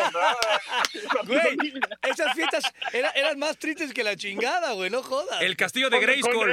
[1.27, 5.41] güey, esas fiestas eran, más tristes que la chingada, güey, no jodas.
[5.41, 6.51] El castillo de Grayskull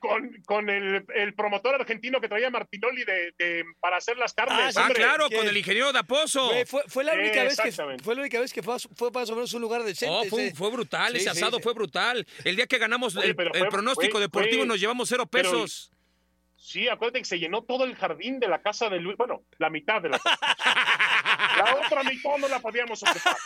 [0.00, 4.76] con, con el, el, promotor argentino que traía Martinoli de, de, para hacer las carnes.
[4.76, 6.50] Ah, ah claro, con el ingeniero Daposo.
[6.66, 9.34] Fue, fue, la única vez que fue la única vez que fue, fue más o
[9.34, 10.12] menos un lugar decente.
[10.12, 12.26] Oh, fue, fue brutal, ese asado fue brutal.
[12.44, 15.92] El día que ganamos el, el, pronóstico deportivo nos llevamos cero pesos.
[16.56, 19.16] Sí, acuérdate que se llenó todo el jardín de la casa de Luis.
[19.16, 20.38] Bueno, la mitad de la casa.
[21.56, 23.36] La otra mitad no la podíamos ocupar.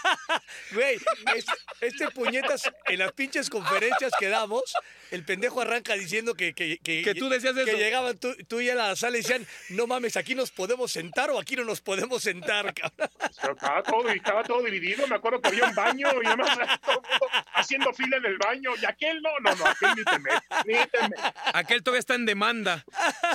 [0.72, 0.98] Güey,
[1.34, 4.62] este, este, puñetas en las pinches conferencias que damos,
[5.10, 7.66] el pendejo arranca diciendo que, que, que, tú decías eso.
[7.66, 10.90] Que llegaban tú, tú, y a la sala y decían, no mames, aquí nos podemos
[10.90, 13.10] sentar o aquí no nos podemos sentar, cabrón.
[13.30, 16.58] Estaba todo, estaba todo dividido, me acuerdo que había un baño y además
[17.54, 20.18] haciendo fila en el baño y aquel no, no, no, aquel ni te
[20.66, 21.14] ni te
[21.52, 22.84] Aquel todavía está en demanda.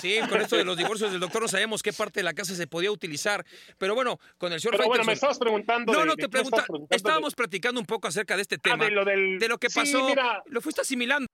[0.01, 2.55] Sí, con esto de los divorcios del doctor no sabemos qué parte de la casa
[2.55, 3.45] se podía utilizar.
[3.78, 5.93] Pero bueno, con el señor Pero bueno, me estabas preguntando.
[5.93, 6.66] No, no, te pregunta.
[6.89, 8.86] Estábamos platicando un poco acerca de este ah, tema.
[8.86, 9.39] de, lo del...
[9.39, 10.10] de lo que pasó.
[10.45, 11.28] Lo fuiste asimilando.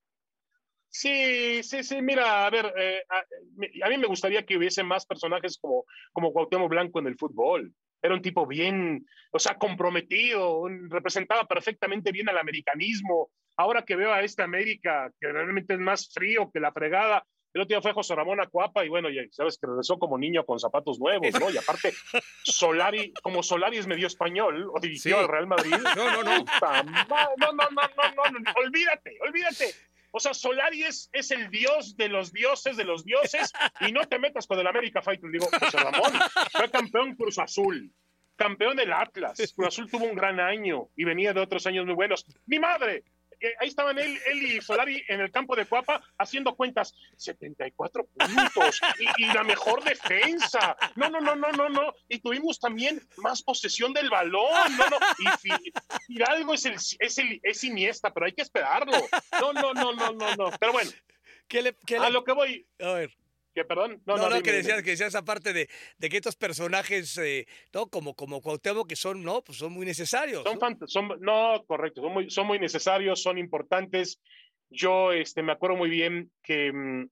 [0.97, 5.57] Sí, sí, sí, mira, a ver, eh, a, mí me gustaría que hubiese más personajes
[5.57, 7.74] como, como Cuauhtémoc Blanco en el fútbol.
[8.01, 13.30] Era un tipo bien, o sea, comprometido, representaba perfectamente bien al americanismo.
[13.57, 17.26] Ahora que veo a esta América, que realmente es más frío que la fregada,
[17.56, 20.45] el otro día fue José Ramón Acuapa y bueno, ya sabes que regresó como niño
[20.45, 21.49] con zapatos nuevos, ¿no?
[21.49, 21.93] Y aparte,
[22.43, 25.72] Solari, como Solari es medio español, o dirigió al Real Madrid.
[25.95, 26.38] No, no, no.
[26.38, 29.74] No, no, no, no, no, no, olvídate, olvídate.
[30.12, 34.01] O sea, Solari es, es, el dios de los dioses de los dioses y no
[34.01, 35.32] te metas con el América Fighter.
[35.32, 36.12] Digo, José Ramón
[36.51, 37.89] fue campeón Cruz Azul,
[38.36, 39.38] campeón del Atlas.
[39.56, 42.26] Cruz Azul tuvo un gran año y venía de otros años muy buenos.
[42.47, 43.06] ¡Mi madre!
[43.59, 46.93] Ahí estaban él, él y Solari en el campo de Cuapa haciendo cuentas.
[47.17, 48.81] 74 puntos
[49.17, 50.75] y, la mejor defensa.
[50.95, 51.93] No, no, no, no, no, no.
[52.09, 54.77] Y tuvimos también más posesión del balón.
[54.77, 54.97] No, no.
[56.07, 58.97] Y algo es, el, es, el, es Iniesta, pero hay que esperarlo.
[59.39, 60.51] No, no, no, no, no, no.
[60.59, 60.91] Pero bueno.
[62.01, 62.67] a lo que voy.
[62.79, 63.24] A ver
[63.56, 67.18] que perdón no no, no, que decías que decías aparte de, de que estos personajes
[67.18, 71.08] eh, no como como Cuauhtémoc que son no pues son muy necesarios son no, son,
[71.22, 74.20] no correcto son muy son muy necesarios son importantes.
[74.70, 77.03] Yo este me acuerdo muy bien que mm,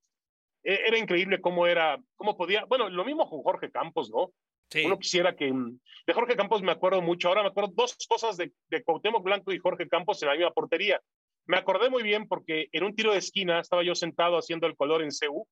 [0.63, 4.33] e, era increíble cómo era cómo podía bueno lo mismo con Jorge Campos no
[4.69, 4.85] sí.
[4.85, 7.29] uno quisiera que mm, de Jorge Campos me acuerdo mucho.
[7.29, 10.51] Ahora me acuerdo dos cosas de, de Cuauhtémoc Blanco y Jorge Campos en la misma
[10.51, 10.99] portería.
[11.45, 14.75] Me acordé muy bien porque en un tiro de esquina estaba yo sentado haciendo el
[14.75, 15.47] color en CEU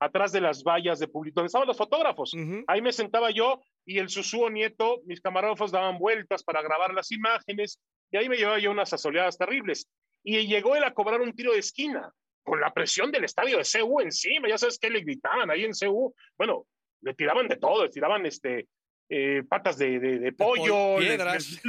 [0.00, 2.34] atrás de las vallas de público, donde estaban los fotógrafos.
[2.66, 7.12] Ahí me sentaba yo y el Susuo Nieto, mis camarógrafos daban vueltas para grabar las
[7.12, 7.78] imágenes
[8.10, 9.88] y ahí me llevaba yo unas asoleadas terribles.
[10.24, 12.10] Y llegó él a cobrar un tiro de esquina
[12.42, 14.48] con la presión del estadio de CU encima.
[14.48, 16.14] Ya sabes qué le gritaban ahí en CU.
[16.36, 16.66] Bueno,
[17.02, 18.68] le tiraban de todo, le tiraban este,
[19.08, 21.62] eh, patas de, pollo, les,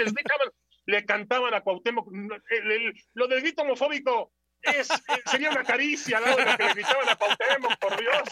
[0.86, 2.08] le cantaban a Cuauhtémoc.
[3.14, 4.32] lo del grito homofóbico
[4.64, 4.88] es,
[5.26, 8.24] sería una caricia lado de que le gritaban a Cuauhtémoc, por Dios.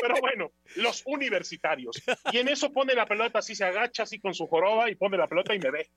[0.00, 2.02] Pero bueno, los universitarios.
[2.32, 5.16] Y en eso pone la pelota así, se agacha así con su joroba y pone
[5.16, 5.90] la pelota y me ve.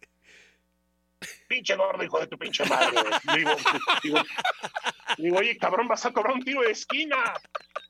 [1.48, 3.00] Pinche gordo, hijo de tu pinche madre.
[3.36, 3.56] Digo,
[4.04, 4.22] digo,
[5.18, 7.34] digo, oye, cabrón, vas a cobrar un tiro de esquina.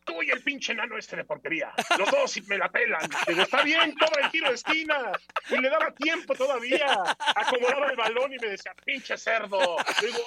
[0.04, 1.72] Tú y el pinche nano este de portería.
[1.98, 3.10] Los dos me la pelan.
[3.28, 5.12] Digo, está bien, cobra el tiro de esquina.
[5.50, 6.88] Y le daba tiempo todavía.
[7.36, 9.78] Acomodaba el balón y me decía, pinche cerdo.
[10.02, 10.20] Digo,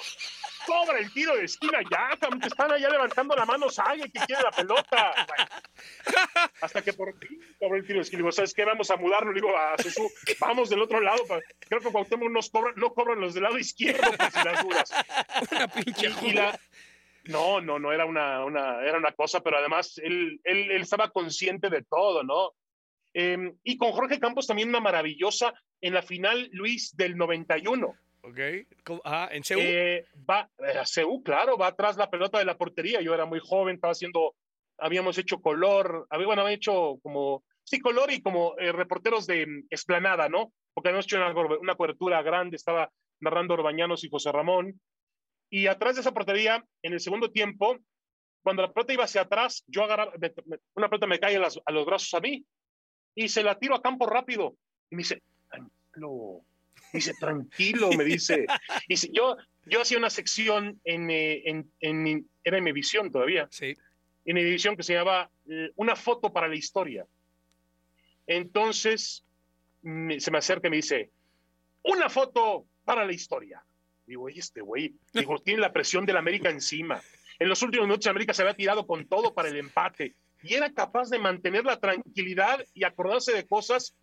[0.65, 4.19] cobra el tiro de esquina ya, cabrón, te están allá levantando la mano, sabe que
[4.25, 5.13] quiere la pelota.
[5.27, 5.47] Bueno,
[6.61, 8.19] hasta que por fin cobra el tiro de esquina.
[8.19, 8.65] Digo, ¿sabes qué?
[8.65, 9.31] Vamos a mudarlo.
[9.33, 10.09] Digo, a Susu,
[10.39, 11.23] vamos del otro lado.
[11.59, 14.91] Creo que Cuauhtémoc nos cobra, no cobran los del lado izquierdo, por si las dudas.
[15.51, 16.59] Una pinche Y la-
[17.27, 21.09] no, no, no era una, una, era una cosa, pero además él, él, él estaba
[21.09, 22.53] consciente de todo, ¿no?
[23.13, 27.95] Eh, y con Jorge Campos también una maravillosa en la final, Luis, del 91.
[28.21, 28.39] Ok.
[29.03, 29.63] Ajá, en Seúl.
[29.63, 33.01] Eh, va, eh, a CU, claro, va atrás la pelota de la portería.
[33.01, 34.35] Yo era muy joven, estaba haciendo,
[34.77, 39.47] habíamos hecho color, había, bueno, había hecho como, sí, color y como eh, reporteros de
[39.47, 40.51] mm, esplanada, ¿no?
[40.73, 44.79] Porque habíamos hecho una, una cobertura grande, estaba narrando Orbañanos y José Ramón.
[45.49, 47.77] Y atrás de esa portería, en el segundo tiempo,
[48.43, 51.39] cuando la pelota iba hacia atrás, yo agarraba, me- me- una pelota me cae a,
[51.39, 52.45] las- a los brazos a mí
[53.15, 54.55] y se la tiro a campo rápido.
[54.89, 56.41] Y me dice, tranquilo.
[56.93, 58.45] Me dice, tranquilo, me dice.
[58.87, 59.35] Y dice, yo,
[59.65, 63.75] yo hacía una sección en, eh, en, en, era en mi visión todavía, Sí.
[64.25, 67.05] en mi edición que se llamaba eh, Una foto para la historia.
[68.25, 69.23] Entonces
[70.19, 71.11] se me acerca y me dice,
[71.83, 73.63] una foto para la historia.
[74.07, 77.01] Digo, oye, este güey, digo, tiene la presión del América encima.
[77.39, 80.71] En los últimos minutos América se había tirado con todo para el empate y era
[80.71, 83.95] capaz de mantener la tranquilidad y acordarse de cosas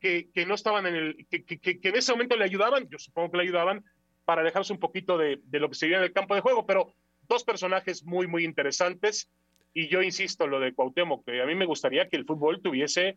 [0.00, 2.98] que, que no estaban en el, que, que- que- en ese momento le ayudaban, yo
[2.98, 3.84] supongo que le ayudaban
[4.24, 6.64] para alejarse un poquito de, de lo que se vivía en el campo de juego,
[6.66, 6.94] pero
[7.28, 9.28] dos personajes muy, muy interesantes.
[9.74, 13.16] Y yo insisto, lo de Cuauhtémoc, que a mí me gustaría que el fútbol tuviese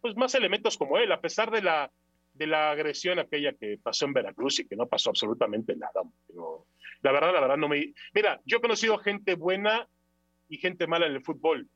[0.00, 1.90] pues, más elementos como él, a pesar de la,
[2.36, 6.02] de la agresión aquella que pasó en Veracruz y que no pasó absolutamente nada.
[6.26, 6.66] Pero
[7.02, 7.92] la verdad, la verdad, no me...
[8.14, 9.88] Mira, yo he conocido gente buena
[10.48, 11.68] y gente mala en el fútbol.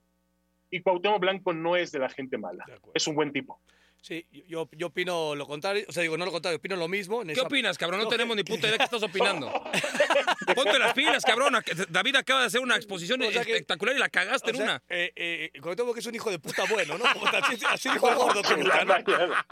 [0.71, 2.65] Y Cuauhtémoc Blanco no es de la gente mala.
[2.95, 3.61] Es un buen tipo.
[4.03, 5.85] Sí, yo, yo opino lo contrario.
[5.89, 7.21] O sea, digo, no lo contrario, opino lo mismo.
[7.21, 7.99] En ¿Qué esa- opinas, cabrón?
[8.01, 9.53] No, No, tenemos ni puta idea de qué estás opinando.
[10.55, 11.55] Ponte las pilas, cabrón.
[11.91, 14.65] David acaba de hacer una exposición O sea que- espectacular y la cagaste O sea,
[14.65, 14.83] en una.
[14.89, 17.05] eh, eh, Cuauhtémoc que es un hijo de puta bueno, ¿no?
[17.13, 18.95] Como así, así dijo el gordo que gusta, ¿no?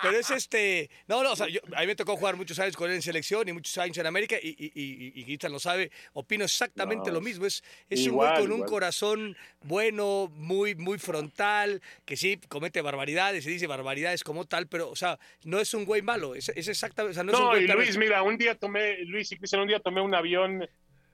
[0.03, 0.89] Pero es este.
[1.07, 3.03] No, no, o sea, yo- a mí me tocó jugar muchos años con él en
[3.03, 5.91] selección y muchos años en América y, y, y, y Guita lo sabe.
[6.15, 7.47] Opino exactamente No, lo mismo.
[7.47, 12.81] Es, es igual, un güey con un corazón bueno, muy, muy frontal, que sí comete
[12.81, 16.35] barbaridades y dice barbaridades como tal, pero, o sea, no es un güey malo.
[16.35, 17.13] Es, es exactamente.
[17.13, 19.31] O sea, no, es un No, güey y tal Luis, mira, un día tomé, Luis
[19.33, 20.67] y Cristian, un día tomé un avión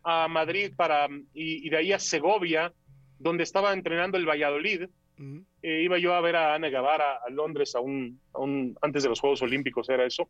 [0.03, 2.73] a Madrid para, y, y de ahí a Segovia,
[3.19, 4.85] donde estaba entrenando el Valladolid.
[5.19, 5.45] Ujú.
[5.63, 9.03] Eh, iba yo a ver a Ana Guevara a Londres a un, a un- antes
[9.05, 10.29] de los Juegos Olímpicos, era eso.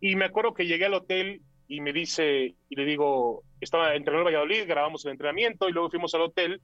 [0.00, 4.28] Y me acuerdo que llegué al hotel y me dice, y le digo, estaba entrenando
[4.28, 6.60] el Valladolid, grabamos el entrenamiento y luego fuimos al hotel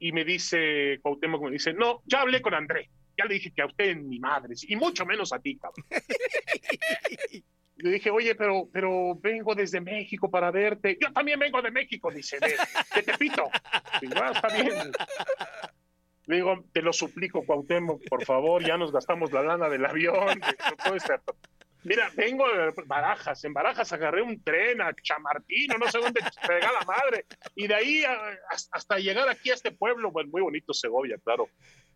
[0.00, 3.62] y me dice, Cuauhtémoc me dice, no, ya hablé con André, ya le dije que
[3.62, 5.84] a usted ni madres, y mucho menos a ti, cabrón.
[7.78, 10.96] Le dije, oye, pero, pero vengo desde México para verte.
[11.00, 12.54] Yo también vengo de México, dice, de,
[12.94, 13.44] de Tepito.
[14.00, 14.92] Digo, "Ah, está bien.
[16.24, 20.40] Le digo, te lo suplico, Cuauhtémoc, por favor, ya nos gastamos la lana del avión.
[20.40, 21.20] No puede ser.
[21.86, 26.20] Mira, vengo de Barajas, en Barajas agarré un tren a Chamartín, o no sé dónde
[26.46, 28.36] pega la madre, y de ahí a-
[28.72, 31.48] hasta llegar aquí a este pueblo, pues muy bonito Segovia, claro,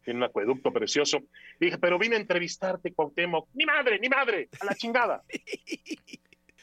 [0.04, 1.18] tiene un acueducto precioso.
[1.58, 5.22] Y dije, pero vine a entrevistarte, Cuauhtémoc, ni madre, ni madre, a la chingada.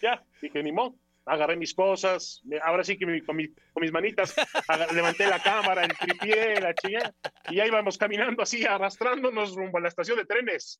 [0.02, 0.96] Ya, dije, ni modo.
[1.26, 4.34] Agarré mis cosas, ahora sí que mi- con, mi- con mis manitas
[4.94, 7.14] levanté la cámara, el tripié, la chingada,
[7.50, 10.80] y ya íbamos caminando así, arrastrándonos rumbo a la estación de trenes.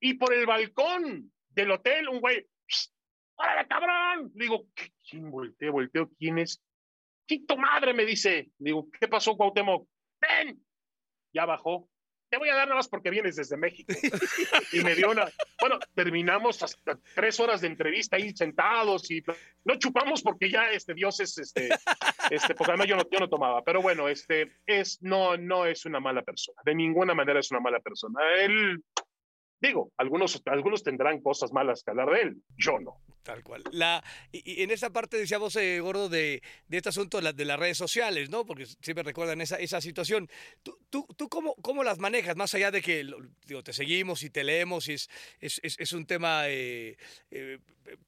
[0.00, 2.92] Y por el balcón del hotel, un güey, "Psst,
[3.36, 4.30] ¡órale, cabrón!
[4.34, 5.72] Le digo, "¿Qué- ¿quién volteo?
[5.72, 6.62] Volteo, ¿quién es?
[7.28, 7.92] ¡Chito madre!
[7.92, 8.50] Me dice.
[8.58, 9.88] Le digo, ¿qué pasó, Cuauhtémoc?
[10.20, 10.64] ¡Ven!
[11.34, 11.88] Ya bajó.
[12.28, 13.92] Te voy a dar nada más porque vienes desde México.
[14.72, 15.26] Y me dio una.
[15.60, 19.22] Bueno, terminamos hasta tres horas de entrevista ahí sentados y
[19.64, 21.68] no chupamos porque ya este Dios es este,
[22.30, 23.62] este, porque además yo no, yo no tomaba.
[23.62, 26.60] Pero bueno, este es, no, no es una mala persona.
[26.64, 28.20] De ninguna manera es una mala persona.
[28.40, 28.82] Él,
[29.60, 32.42] digo, algunos, algunos tendrán cosas malas que hablar de él.
[32.56, 32.96] Yo no.
[33.26, 33.64] Tal cual.
[33.72, 37.32] La, y, y en esa parte decíamos, eh, Gordo, de, de este asunto de, la-
[37.32, 38.46] de las redes sociales, ¿no?
[38.46, 40.30] Porque siempre recuerdan esa, esa situación.
[40.62, 42.36] ¿Tú, tú, tú cómo, cómo las manejas?
[42.36, 43.04] Más allá de que
[43.46, 45.10] digo, te seguimos y te leemos y es,
[45.40, 46.96] es, es, es un tema eh,
[47.32, 47.58] eh,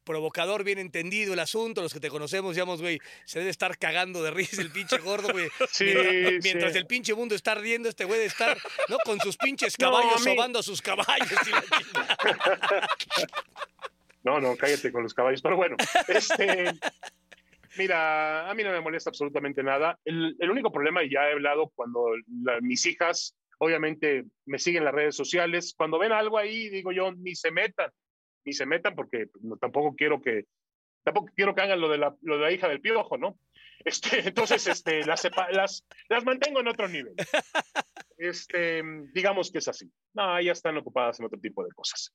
[0.04, 1.82] provocador, bien entendido el asunto.
[1.82, 5.32] Los que te conocemos, digamos, güey, se debe estar cagando de risa el pinche gordo,
[5.32, 5.48] güey.
[5.72, 6.78] Sí, mientras mientras sí.
[6.78, 8.56] el pinche mundo está riendo, este güey de estar,
[8.88, 8.98] ¿no?
[9.04, 11.28] Con sus pinches No, caballos, a sobando a sus caballos.
[11.44, 12.88] y la.
[14.24, 15.42] No, no, cállate con los caballos.
[15.42, 15.76] Pero bueno,
[16.08, 16.72] este.
[17.76, 19.98] Mira, a mí no me molesta absolutamente nada.
[20.04, 22.06] El, único problema, y ya he hablado cuando
[22.60, 27.12] mis hijas, obviamente, me siguen en las redes sociales, cuando ven algo ahí, digo yo,
[27.12, 27.90] ni se metan,
[28.44, 29.26] ni se metan porque
[29.60, 30.46] tampoco quiero que,
[31.04, 33.38] tampoco quiero que hagan lo de la, lo de la hija del piojo, ¿no?
[33.84, 37.14] Este, entonces, este, las, las, las mantengo en otro nivel.
[38.16, 38.82] Este,
[39.14, 39.88] digamos que es así.
[40.14, 42.12] No, ya están ocupadas en otro tipo de cosas.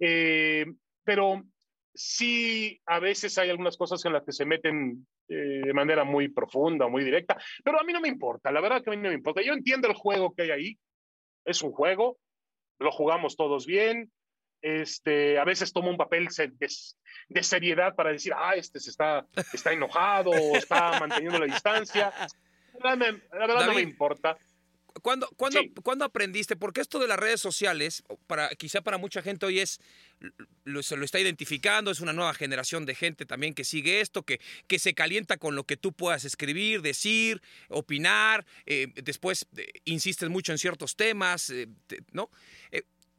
[0.00, 0.64] Eh,
[1.04, 1.42] pero
[1.94, 6.28] sí, a veces hay algunas cosas en las que se meten eh, de manera muy
[6.28, 9.08] profunda, muy directa, pero a mí no me importa, la verdad que a mí no
[9.08, 9.42] me importa.
[9.42, 10.78] Yo entiendo el juego que hay ahí,
[11.44, 12.18] es un juego,
[12.78, 14.10] lo jugamos todos bien,
[14.62, 19.72] este, a veces tomo un papel de, seriedad para decir, ah, este se está, está
[19.72, 22.12] enojado, está manteniendo la distancia.
[22.82, 24.38] La verdad, no me importa.
[25.00, 26.56] ¿Cuándo, cuándo, aprendiste?
[26.56, 29.80] Porque esto de las redes sociales, para, quizá para mucha gente hoy es,
[30.64, 34.22] lo, se lo está identificando, es una nueva generación de gente también que sigue esto,
[34.22, 39.72] que, que se calienta con lo que tú puedas escribir, decir, opinar, eh, después eh,
[39.84, 41.68] insistes mucho en ciertos temas, eh,
[42.12, 42.30] ¿no?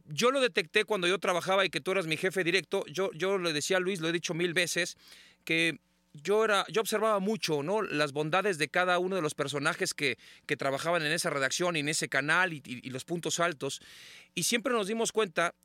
[0.06, 3.38] yo lo detecté cuando yo trabajaba y que tú eras mi jefe directo, yo, yo
[3.38, 4.98] le decía a Luis, lo he dicho mil veces,
[5.46, 5.80] que
[6.14, 7.82] yo, era, yo observaba mucho ¿no?
[7.82, 11.80] las bondades de cada uno de los personajes que, que trabajaban en esa redacción y
[11.80, 13.82] en ese canal y, los puntos altos.
[14.36, 15.56] Y siempre nos dimos cuenta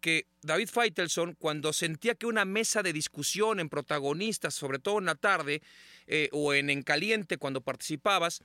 [0.00, 5.06] que David Feitelson, cuando sentía que una mesa de discusión en protagonistas, sobre todo en
[5.06, 5.62] la tarde
[6.06, 8.40] eh, o en En Caliente, cuando participabas,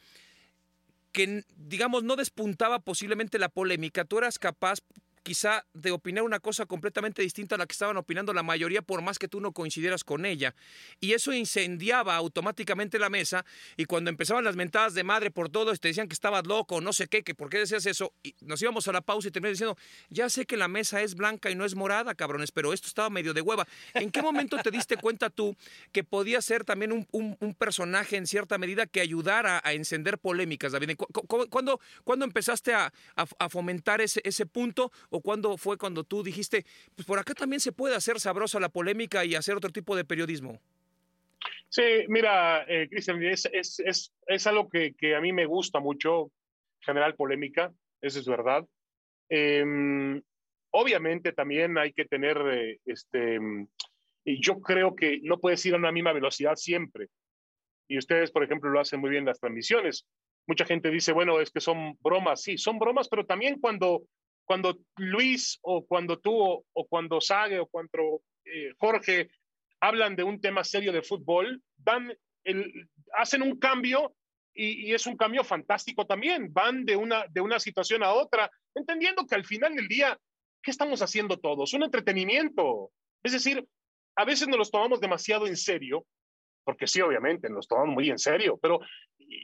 [1.11, 4.79] que digamos no despuntaba posiblemente la polémica, tú eras capaz
[5.23, 9.01] quizá de opinar una cosa completamente distinta a la que estaban opinando la mayoría, por
[9.01, 10.55] más que tú no coincidieras con ella.
[10.99, 13.45] Y eso incendiaba automáticamente la mesa,
[13.77, 16.93] y cuando empezaban las mentadas de madre por todo, te decían que estabas loco, no
[16.93, 19.51] sé qué, que por qué decías eso, y nos íbamos a la pausa y terminé
[19.51, 19.77] diciendo,
[20.09, 23.09] ya sé que la mesa es blanca y no es morada, cabrones, pero esto estaba
[23.09, 23.67] medio de hueva.
[23.93, 25.55] ¿En qué momento te diste cuenta tú
[25.91, 30.95] que podía ser también un, personaje en cierta medida que ayudara a encender polémicas, David?
[30.97, 31.79] ¿Cuándo,
[32.25, 32.91] empezaste a,
[33.49, 34.91] fomentar ese, ese punto?
[35.13, 38.69] ¿O cuándo fue cuando tú dijiste, pues por acá también se puede hacer sabrosa la
[38.69, 40.61] polémica y hacer otro tipo de periodismo?
[41.67, 46.31] Sí, mira, eh, Cristian, es, es, es, algo que, que, a mí me gusta mucho,
[46.79, 48.65] generar polémica, eso es verdad.
[49.27, 50.21] Em,
[50.71, 53.37] obviamente también hay que tener, eh, este,
[54.23, 57.07] y yo creo que no puedes ir a una misma velocidad siempre.
[57.89, 60.07] Y ustedes, por ejemplo, lo hacen muy bien en las transmisiones.
[60.47, 62.41] Mucha gente dice, bueno, es que son bromas.
[62.41, 64.03] Sí, son bromas, pero también cuando
[64.45, 66.33] cuando Luis o cuando tú
[66.73, 69.29] o, cuando Sage o cuando eh, Jorge
[69.79, 72.13] hablan de un tema serio de fútbol, dan
[72.43, 74.15] el, hacen un cambio
[74.53, 76.51] y, es un cambio fantástico también.
[76.53, 80.17] Van de una, de una situación a otra, entendiendo que al final del día,
[80.61, 81.73] ¿qué estamos haciendo todos?
[81.73, 82.91] Un entretenimiento.
[83.23, 83.65] Es decir,
[84.15, 86.05] a veces nos los tomamos demasiado en serio,
[86.63, 88.79] porque sí, obviamente, nos tomamos muy en serio, pero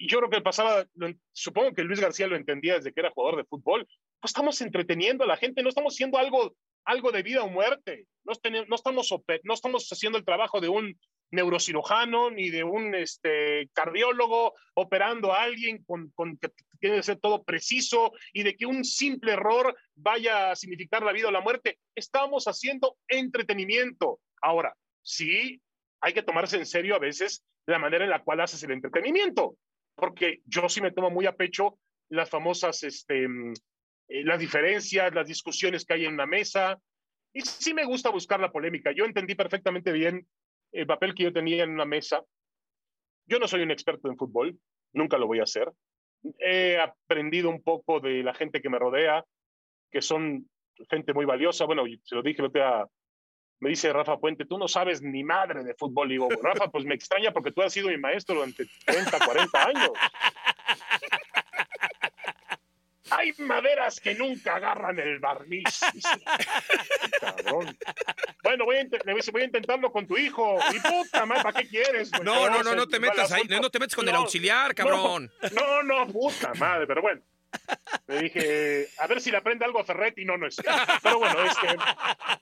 [0.07, 0.85] yo creo que pasaba,
[1.31, 5.23] supongo que Luis García lo entendía desde que era jugador de fútbol, no estamos entreteniendo
[5.23, 8.33] a la gente, no estamos haciendo algo, algo de vida o muerte, no,
[8.67, 9.13] no, estamos,
[9.43, 10.99] no estamos haciendo el trabajo de un
[11.31, 17.19] neurocirujano ni de un este, cardiólogo operando a alguien con, con que tiene que ser
[17.19, 21.41] todo preciso y de que un simple error vaya a significar la vida o la
[21.41, 21.79] muerte.
[21.95, 24.19] Estamos haciendo entretenimiento.
[24.41, 25.61] Ahora, sí,
[26.01, 29.57] hay que tomarse en serio a veces la manera en la cual haces el entretenimiento,
[29.97, 31.79] porque yo sí me tomo muy a pecho
[32.09, 36.79] las famosas este, eh, las diferencias, las discusiones que hay en una mesa.
[37.33, 38.91] Y sí me gusta buscar la polémica.
[38.91, 40.25] Yo entendí perfectamente bien
[40.71, 42.23] el papel que yo tenía en una mesa.
[43.25, 44.57] Yo no soy un experto en fútbol,
[44.93, 45.71] nunca lo voy a hacer.
[46.39, 49.25] He aprendido un poco de la gente que me rodea,
[49.91, 50.49] que son
[50.89, 51.65] gente muy valiosa.
[51.65, 52.41] Bueno, se lo dije,
[53.59, 56.09] me dice Rafa Puente, tú no sabes ni madre de fútbol.
[56.09, 59.63] Y digo, Rafa, pues me extraña porque tú has sido mi maestro durante 30, 40
[59.63, 59.91] años.
[63.09, 65.79] Hay maderas que nunca agarran el barniz.
[67.21, 67.77] Cabrón.
[68.43, 70.57] Bueno, voy a, voy a intentarlo con tu hijo.
[70.73, 72.11] Y puta madre, ¿para qué quieres?
[72.23, 73.43] No, no, no, no te metas ahí.
[73.49, 75.31] No, te metas con el auxiliar, cabrón.
[75.53, 77.21] No, no, puta madre, pero bueno.
[78.07, 80.25] Le dije, a ver si le aprende algo a Ferretti.
[80.25, 80.57] No, no es.
[81.03, 81.75] Pero bueno, es que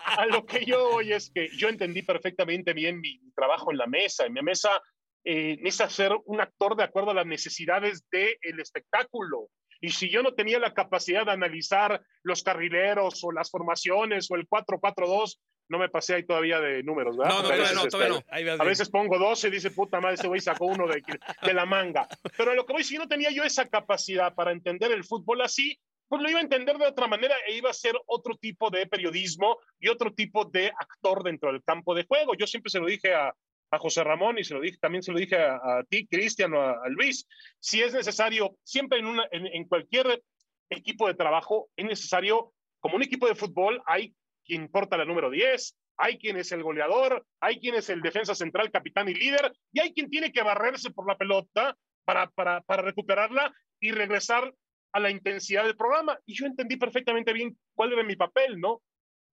[0.06, 3.88] a lo que yo voy es que yo entendí perfectamente bien mi trabajo en la
[3.88, 4.26] mesa.
[4.26, 4.82] En mi mesa
[5.24, 9.50] eh, necesita ser un actor de acuerdo a las necesidades del espectáculo.
[9.82, 14.36] Y si yo no tenía la capacidad de analizar los carrileros o las formaciones o
[14.36, 15.38] el 4-4-2,
[15.70, 17.34] no me pasé ahí todavía de números, ¿verdad?
[17.34, 18.64] No, no, todavía no, todavía no.
[18.64, 21.04] A veces pongo 12 y dice, puta madre, ese güey sacó uno de,
[21.42, 22.08] de la manga.
[22.38, 25.42] Pero a lo que voy, si no tenía yo esa capacidad para entender el fútbol
[25.42, 28.70] así, pues lo iba a entender de otra manera e iba a ser otro tipo
[28.70, 32.36] de periodismo y otro tipo de actor dentro del campo de juego.
[32.36, 33.34] Yo siempre se lo dije a,
[33.72, 36.62] a José Ramón y se lo dije, también se lo dije a, ti, Cristian, o
[36.62, 37.28] a, Luis,
[37.60, 40.24] si es necesario, siempre en, una, en, cualquier
[40.70, 44.14] equipo de trabajo, es necesario, como un equipo de fútbol, hay
[44.46, 48.36] quien porta la número 10, hay quien es el goleador, hay quien es el defensa
[48.36, 52.62] central, capitán y líder, y hay quien tiene que barrerse por la pelota para, para,
[52.62, 54.54] para recuperarla y regresar
[54.94, 56.18] a la intensidad del programa.
[56.26, 58.82] Y yo entendí perfectamente bien cuál era mi papel, ¿no?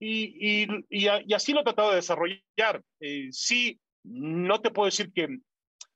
[0.00, 2.82] Y, y, y, así lo he tratado de desarrollar.
[2.98, 5.28] Eh, sí, no te puedo decir que,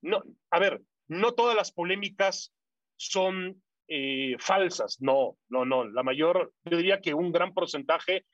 [0.03, 2.53] no, a ver, no todas las polémicas
[2.97, 8.25] son eh, falsas, no, no, no, la mayor, yo diría que un gran porcentaje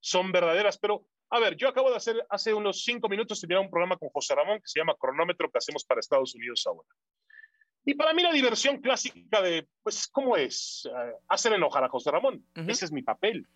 [0.00, 3.70] son verdaderas, pero a ver, yo acabo de hacer hace unos cinco minutos tenía un
[3.70, 6.88] programa con José Ramón que se llama Cronómetro que hacemos para Estados Unidos ahora.
[7.90, 10.88] Y para mí la diversión clásica de, pues, ¿cómo es?
[10.88, 12.40] Eh, hacer enojar a José Ramón.
[12.54, 13.48] Ese es mi papel.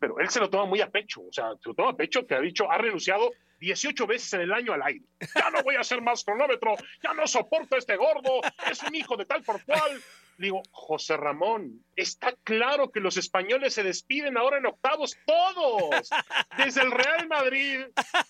[0.00, 1.22] pero él se lo toma muy a pecho.
[1.22, 4.40] O sea, se lo toma a pecho que ha dicho, ha renunciado 18 veces en
[4.40, 5.04] el año al aire.
[5.36, 6.74] Ya no voy a hacer más cronómetro.
[7.04, 8.40] Ya no soporto a este gordo.
[8.68, 10.02] Es un hijo de tal por cual.
[10.36, 16.10] Digo, José Ramón, está claro que los españoles se despiden ahora en octavos, todos.
[16.56, 17.82] Desde el Real Madrid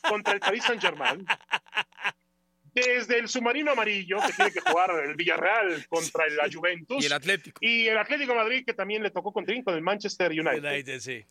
[0.06, 1.24] contra el Paris Saint-Germain
[2.72, 7.02] desde el submarino amarillo, que tiene que jugar el Villarreal contra la Juventus.
[7.02, 7.58] Y el Atlético.
[7.60, 11.00] Y el Atlético Madrid, que también le tocó con con el Manchester United.
[11.00, 11.24] sí.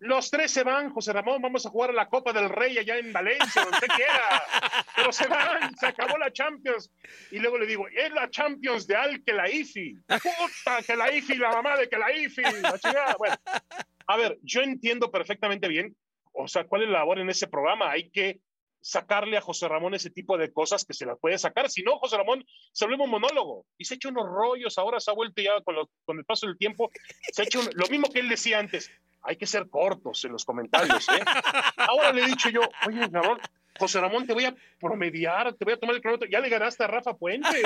[0.00, 2.98] Los tres se van, José Ramón, vamos a jugar a la Copa del Rey allá
[2.98, 4.42] en Valencia, donde usted quiera.
[4.96, 6.90] Pero se van, se acabó la Champions.
[7.30, 9.94] Y luego le digo, es la Champions de Al que la IFI.
[10.06, 13.16] Puta, que la IFI, la mamá de que la IFI, la chingada.
[13.16, 13.36] Bueno,
[14.06, 15.96] a ver, yo entiendo perfectamente bien,
[16.32, 17.90] o sea, cuál es la labor en ese programa.
[17.90, 18.40] Hay que
[18.84, 21.70] sacarle a José Ramón ese tipo de cosas que se las puede sacar.
[21.70, 24.76] Si no, José Ramón se vuelve un monólogo y se ha hecho unos rollos.
[24.76, 26.90] Ahora se ha vuelto ya con, el paso del tiempo,
[27.32, 28.90] se ha hecho lo mismo que él decía antes.
[29.22, 31.08] Hay que ser cortos en los comentarios.
[31.08, 31.24] ¿eh?
[31.78, 33.40] Ahora le he dicho yo, oye, Ramón,
[33.78, 36.28] José Ramón, te voy a promediar, te voy a tomar el cronómetro.
[36.28, 37.62] Ya le ganaste a Rafa Puente.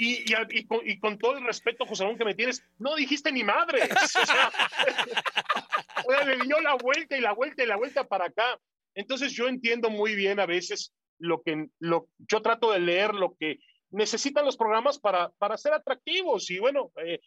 [0.00, 3.44] Y, con, y, con, todo el respeto, José Ramón, que me tienes, no dijiste ni
[3.44, 3.82] madre.
[3.84, 4.50] O sea,
[6.24, 8.58] le dio la vuelta y la vuelta y la vuelta para acá.
[8.94, 13.34] Entonces yo entiendo muy bien a veces lo que lo, yo trato de leer lo
[13.36, 13.58] que
[13.90, 16.50] necesitan los programas para, para ser atractivos.
[16.50, 17.20] Y bueno, eh,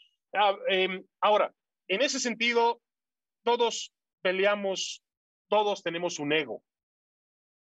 [0.69, 1.53] em, ahora,
[1.87, 2.81] en ese sentido,
[3.43, 5.03] todos peleamos,
[5.49, 6.63] todos tenemos un ego.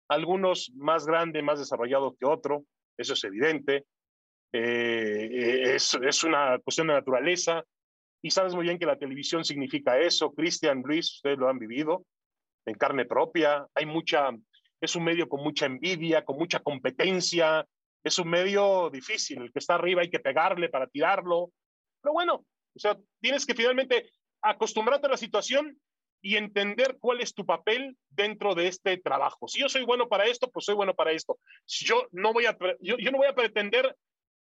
[0.09, 2.65] Algunos más grande, más desarrollado que otro,
[2.97, 3.85] eso es evidente.
[4.53, 7.63] Eh, es, es una cuestión de naturaleza.
[8.21, 10.33] Y sabes muy bien que la televisión significa eso.
[10.33, 12.05] Cristian, Luis, ustedes lo han vivido
[12.67, 14.29] en carne propia, hay mucha,
[14.79, 17.65] es un medio con mucha envidia, con mucha competencia,
[18.03, 21.51] es un medio difícil, el que está arriba hay que pegarle para tirarlo,
[22.01, 22.45] pero bueno,
[22.75, 24.11] o sea, tienes que finalmente
[24.41, 25.79] acostumbrarte a la situación
[26.21, 29.47] y entender cuál es tu papel dentro de este trabajo.
[29.47, 31.39] Si yo soy bueno para esto, pues soy bueno para esto.
[31.65, 33.95] Si yo no voy a, yo, no voy a pretender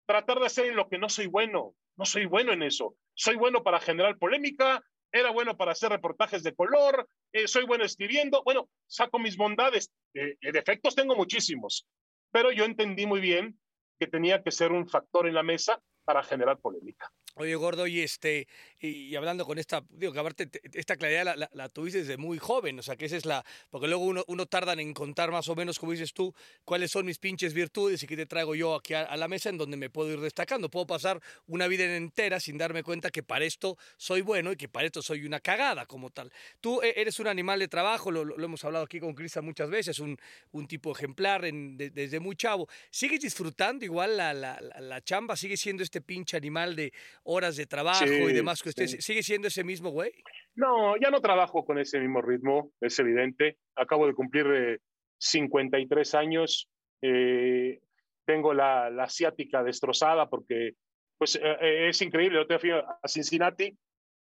[0.06, 1.74] tratar de hacer lo que no soy bueno.
[1.96, 2.94] No soy bueno en eso.
[3.14, 4.82] Soy bueno para generar polémica,
[5.12, 9.92] era bueno para hacer reportajes de color, eh, soy bueno escribiendo, bueno, saco mis bondades,
[10.14, 11.86] eh, defectos tengo muchísimos,
[12.30, 13.58] pero yo entendí muy bien
[13.98, 17.10] que tenía que ser un factor en la mesa para generar polémica.
[17.36, 18.48] Oye, Gordo, y este,
[18.80, 22.78] y, hablando con esta, digo, que aparte esta claridad la, la, tuviste desde muy joven,
[22.78, 25.54] o sea, que esa es la, porque luego uno, uno tarda en contar más o
[25.54, 28.94] menos, como dices tú, cuáles son mis pinches virtudes y qué te traigo yo aquí
[28.94, 30.70] a, la mesa en donde me puedo ir destacando.
[30.70, 34.68] Puedo pasar una vida entera sin darme cuenta que para esto soy bueno y que
[34.68, 36.32] para esto soy una cagada como tal.
[36.60, 39.70] Tú e, eres un animal de trabajo, lo, lo hemos hablado aquí con Cristian muchas
[39.70, 40.18] veces, un,
[40.50, 42.68] un tipo ejemplar en, desde muy chavo.
[42.90, 45.36] ¿Sigues disfrutando igual la, la, la chamba?
[45.36, 46.92] ¿Sigue siendo este pinche animal de
[47.24, 50.12] horas de trabajo y demás que usted sigue siendo ese mismo güey.
[50.54, 53.58] No, ya no trabajo con ese mismo ritmo, es evidente.
[53.76, 54.80] Acabo de cumplir
[55.18, 56.68] 53 eh, años.
[57.02, 57.80] Eh,
[58.26, 60.72] tengo la, asiática destrozada porque
[61.18, 62.38] pues eh, es increíble.
[62.38, 63.76] Yo te fui a Cincinnati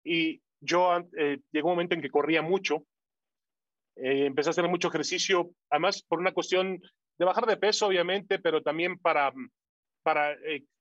[0.04, 0.98] y yo
[1.52, 2.84] llegó un momento en que corría mucho.
[3.96, 6.80] empecé a hacer mucho ejercicio, además por una cuestión
[7.18, 9.32] de bajar de peso, obviamente, pero también para,
[10.02, 10.36] para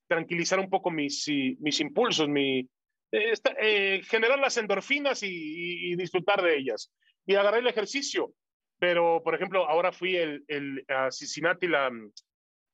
[0.08, 1.28] tranquilizar un poco mis,
[1.60, 2.68] mis impulsos, mi,
[3.12, 6.92] eh, eh, generar las endorfinas y, disfrutar de ellas.
[7.26, 8.34] Y agarré el ejercicio.
[8.78, 11.90] Pero, por ejemplo, ahora fui el, el, a Cincinnati la,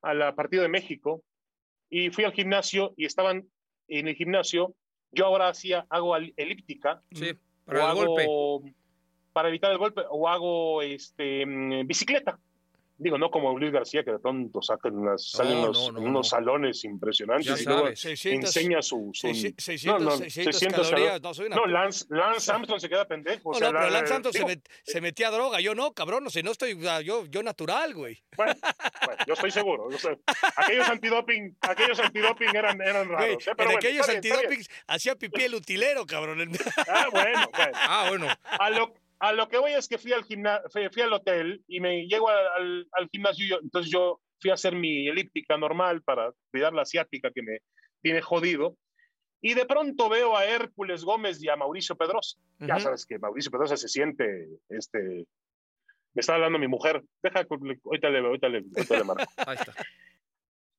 [0.01, 1.23] a la partido de México
[1.89, 3.47] y fui al gimnasio y estaban
[3.87, 4.73] en el gimnasio.
[5.11, 7.03] Yo ahora hacía, hago elíptica.
[7.11, 7.33] Sí,
[7.65, 8.73] para el golpe.
[9.33, 12.39] Para evitar el golpe, o hago este, mm, bicicleta.
[13.03, 15.99] Digo, no como Luis García, que de pronto sacan unas, salen No, unos, no, no,
[16.01, 16.23] unos no.
[16.23, 17.99] salones impresionantes Ya y luego sabes.
[17.99, 19.09] 600, enseña su...
[19.11, 21.21] su- 600, no, no, 600 600 calorías.
[21.21, 21.55] No, soy una...
[21.55, 23.49] No, Lance, Lance Armstrong se queda pendejo.
[23.49, 25.59] o No, sea, no, pero la- Lance Santos se, digo, met- se metía a droga,
[25.61, 28.21] yo no, cabrón, no sé, no estoy, o yo, yo natural, güey.
[28.37, 28.53] Bueno,
[29.05, 29.89] bueno, yo estoy seguro.
[29.89, 30.19] yo sé.
[30.55, 33.47] aquellos antidoping, aquellos antidoping eran, eran Güey, raros.
[33.47, 33.51] ¿eh?
[33.57, 36.51] Pero en bueno, aquellos antidopings hacía pipí el utilero, cabrón.
[36.87, 37.71] Ah, bueno, bueno.
[37.73, 38.27] Ah, bueno.
[38.59, 41.79] A lo, a lo que voy es que fui al, gimna- fui, al hotel y
[41.79, 43.45] me llego al, al- al gimnasio.
[43.45, 47.41] y yo- entonces yo fui a hacer mi elíptica normal para cuidar la asiática que
[47.43, 47.59] me
[48.01, 48.75] tiene jodido.
[49.43, 52.37] Y de pronto veo a Hércules Gómez y a Mauricio Pedrosa.
[52.59, 54.99] Ya sabes que Mauricio Pedrosa se siente, este,
[56.13, 57.01] me está hablando mi mujer.
[57.23, 59.73] Deja, ahorita le, ahorita le, ahorita le marco Ahí está.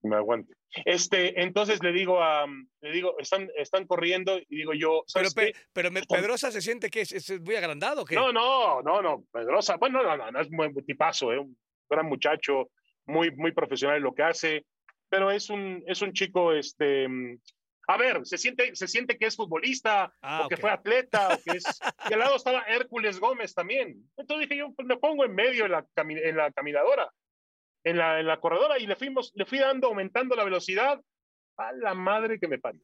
[0.02, 0.54] Me aguante.
[0.84, 5.34] Este, entonces le digo a, le digo, están, están corriendo y digo yo, Pero, ¿sabes
[5.34, 5.58] pe- qué?
[5.72, 8.14] pero Pedrosa se siente que es, es muy agrandado, ¿o ¿qué?
[8.14, 11.38] No, no, no, no, Pedrosa, bueno, no, no, no es muy muy tipazo, ¿eh?
[11.38, 11.56] un
[11.90, 12.70] gran muchacho,
[13.06, 14.64] muy, muy profesional en lo que hace,
[15.08, 17.06] pero es un, es un chico, este,
[17.88, 20.60] a ver, se siente, se siente que es futbolista, Ah, o que ok.
[20.62, 21.64] fue atleta, o que es,
[22.10, 24.08] y al lado estaba Hércules Gómez también.
[24.16, 27.10] Entonces dije yo, pues me pongo en medio en la, en la caminadora,
[27.84, 31.00] en la, en la corredora, y le fuimos, le fui dando, aumentando la velocidad,
[31.56, 32.82] a la madre que me parió.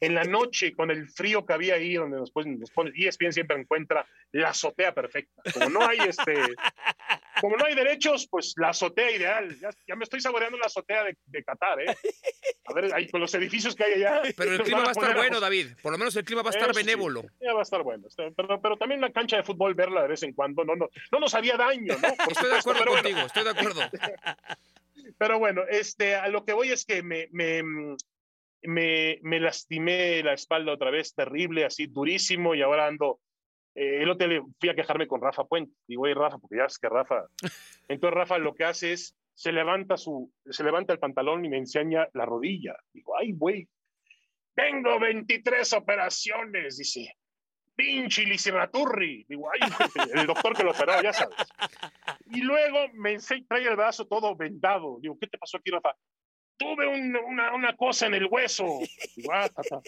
[0.00, 3.32] En la noche, con el frío que había ahí, donde nos, ponen, nos pone, ESPN
[3.32, 5.42] siempre encuentra la azotea perfecta.
[5.52, 6.34] Como no hay este,
[7.40, 9.58] como no hay derechos, pues la azotea ideal.
[9.60, 11.96] Ya, ya me estoy saboreando la azotea de, de Qatar, ¿eh?
[12.66, 14.22] A ver, ahí con los edificios que hay allá.
[14.36, 15.68] Pero el clima va a estar bueno, David.
[15.82, 17.22] Por lo menos el clima va a estar Eso sí, benévolo.
[17.40, 18.08] ya va a estar bueno.
[18.08, 20.88] está- Pero, pero también la cancha de fútbol, verla de vez en cuando, no, no,
[21.12, 22.14] no nos haría daño, ¿no?
[22.16, 23.02] Por Estoy de acuerdo bueno.
[23.02, 23.80] contigo, estoy de acuerdo.
[25.18, 27.62] Pero bueno, este, a lo que voy es que me, me,
[28.62, 33.20] me, me lastimé la espalda otra vez, terrible, así durísimo, y ahora ando.
[33.76, 35.72] Eh, el día fui a quejarme con Rafa Puente.
[35.86, 37.24] Digo, oye, Rafa, porque ya es que Rafa.
[37.88, 41.58] Entonces Rafa lo que hace es se levanta su, se levanta el pantalón y me
[41.58, 42.74] enseña la rodilla.
[42.92, 43.68] Digo, ay, güey,
[44.54, 47.14] tengo 23 operaciones, dice.
[47.74, 49.26] Pinche Lisiraturri.
[49.28, 49.60] Digo, ay,
[50.14, 51.36] el doctor que lo operó, ya sabes.
[52.30, 54.96] Y luego me enseña, trae el brazo todo vendado.
[55.02, 55.94] Digo, ¿qué te pasó aquí, Rafa?
[56.56, 58.64] Tuve un- una, una cosa en el hueso.
[59.14, 59.80] Digo, ah, ta, ta.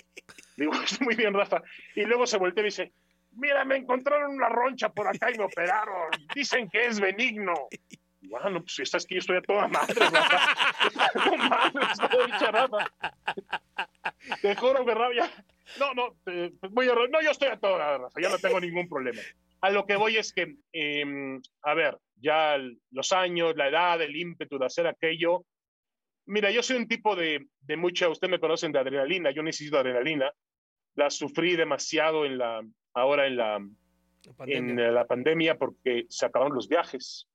[0.59, 1.63] Digo, muy bien, Rafa.
[1.97, 2.93] Y luego se voltea y dice,
[3.39, 6.11] mira, me encontraron una roncha por acá y me operaron.
[6.35, 7.55] Dicen que es benigno.
[8.21, 9.95] Digo, ah, no, pues si estás aquí, yo estoy a toda madre,
[11.15, 12.91] no mames, no, dicha Rafa.
[14.43, 15.45] Te juro que Rafa, ya-
[15.79, 16.95] No, no, eh, voy a...
[16.95, 19.21] No, yo estoy a toda, Rafa, ya no tengo ningún problema.
[19.61, 22.57] A lo que voy es que, eh, a ver, ya
[22.91, 25.45] los años, la edad, el ímpetu de hacer aquello.
[26.27, 29.79] Mira, yo soy un tipo de, de mucha, ustedes me conocen de adrenalina, yo necesito
[29.79, 30.31] adrenalina.
[30.95, 32.63] La sufrí demasiado en la,
[33.01, 33.59] ahora en la,
[34.25, 34.89] La pandemia.
[34.89, 37.29] en la pandemia porque se acabaron los viajes.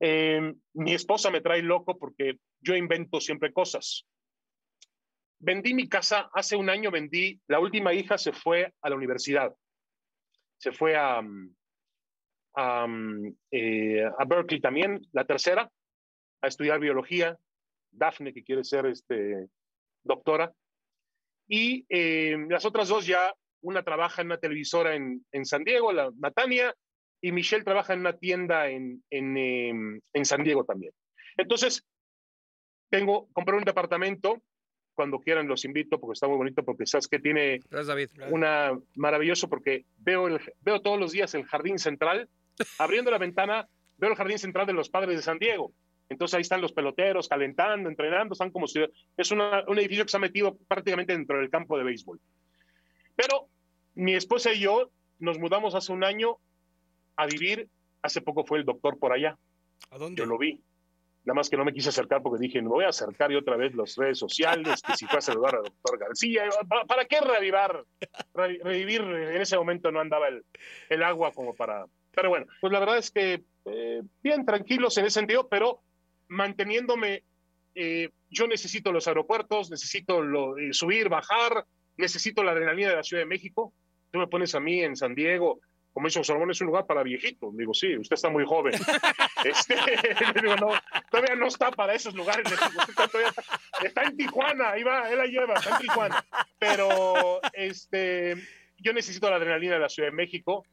[0.00, 4.06] Eh, mi esposa me trae loco porque yo invento siempre cosas.
[5.38, 9.52] Vendí mi casa, hace un año vendí, la última hija se fue a la universidad,
[10.56, 11.20] se fue a,
[12.54, 12.86] a,
[13.50, 15.68] eh, a Berkeley también, la tercera,
[16.40, 17.36] a estudiar biología,
[17.90, 19.48] Daphne que quiere ser este,
[20.04, 20.52] doctora,
[21.48, 25.92] y eh, las otras dos ya una trabaja en una televisora en, en San Diego,
[25.92, 26.74] la Natania,
[27.20, 30.92] y Michelle trabaja en una tienda en, en, em, en San Diego también.
[31.36, 31.84] Entonces,
[32.90, 34.42] tengo, compré un departamento,
[34.94, 38.10] cuando quieran los invito, porque está muy bonito, porque sabes que tiene Gracias, David.
[38.32, 42.28] una maravilloso, porque veo, el, veo todos los días el jardín central,
[42.78, 43.66] abriendo la ventana,
[43.96, 45.72] veo el jardín central de los padres de San Diego.
[46.10, 48.84] Entonces ahí están los peloteros calentando, entrenando, están como si
[49.16, 52.20] es una- un edificio que se ha metido prácticamente dentro del campo de béisbol.
[53.16, 53.48] Pero
[53.94, 56.36] mi esposa y yo nos mudamos hace un año
[57.16, 57.68] a vivir.
[58.02, 59.38] Hace poco fue el doctor por allá.
[59.90, 60.20] ¿A dónde?
[60.22, 60.60] Yo lo vi.
[61.24, 63.56] Nada más que no me quise acercar porque dije, me voy a acercar y otra
[63.56, 66.48] vez las redes sociales, que si fue a saludar al doctor García.
[66.68, 67.84] ¿Para, para qué revivar?
[68.34, 70.44] Re- revivir, en ese momento no andaba el,
[70.88, 71.86] el agua como para...
[72.10, 75.80] Pero bueno, pues la verdad es que eh, bien tranquilos en ese sentido, pero
[76.26, 77.22] manteniéndome,
[77.76, 81.64] eh, yo necesito los aeropuertos, necesito lo- eh, subir, bajar,
[81.96, 83.72] necesito la adrenalina de la Ciudad de México.
[84.12, 85.60] Tú me pones a mí en San Diego,
[85.92, 87.56] como dice Ramón, es un lugar para viejitos.
[87.56, 88.74] Digo, sí, usted está muy joven.
[89.44, 89.74] Este,
[90.40, 90.68] digo, no,
[91.10, 92.44] todavía no está para esos lugares.
[92.94, 93.32] Todavía
[93.82, 96.24] está, en Tijuana, ahí va, él la lleva, está en Tijuana.
[96.60, 98.36] Pero este,
[98.78, 100.64] yo necesito la adrenalina de la Ciudad de México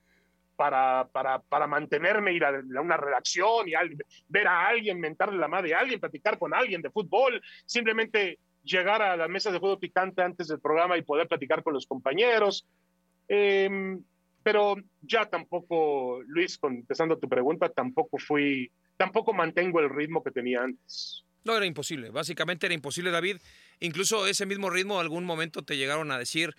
[0.56, 3.96] para, para, para mantenerme, ir a una redacción y al-
[4.28, 9.02] ver a alguien, mentarle la madre a alguien, platicar con alguien de fútbol, simplemente llegar
[9.02, 12.68] a las mesas de fútbol picante antes del programa y poder platicar con los compañeros.
[13.30, 14.04] Em,
[14.44, 20.62] pero ya tampoco, Luis, contestando tu pregunta, tampoco fui tampoco mantengo el ritmo que tenía
[20.62, 21.24] antes.
[21.46, 22.10] No, era imposible.
[22.10, 23.38] Básicamente era imposible, David.
[23.80, 26.54] Incluso ese mismo ritmo, algún momento te llegaron a decir,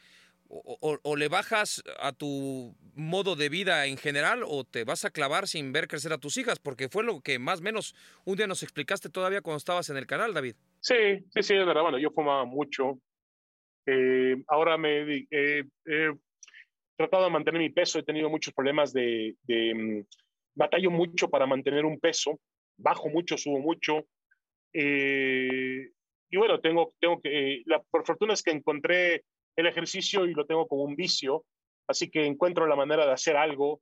[0.49, 5.47] o, le bajas a tu modo de vida en general o te vas a clavar
[5.47, 7.95] sin ver crecer a tus hijas, porque fue lo que más o menos
[8.25, 10.57] un día nos explicaste todavía cuando estabas en el canal, David.
[10.81, 10.95] Sí,
[11.35, 11.83] sí, sí, es verdad.
[11.83, 12.99] Bueno, yo fumaba mucho.
[13.87, 16.13] Eh, ahora me he
[17.01, 20.05] tratado de mantener mi peso, he tenido muchos problemas de, de mm,
[20.55, 22.39] batallo mucho para mantener un peso,
[22.77, 24.05] bajo mucho, subo mucho.
[24.75, 25.89] Eh,
[26.29, 29.25] y bueno, tengo, tengo que, la, por fortuna es que encontré
[29.57, 31.47] el ejercicio y lo tengo como un vicio,
[31.89, 33.81] así que encuentro la manera de hacer algo.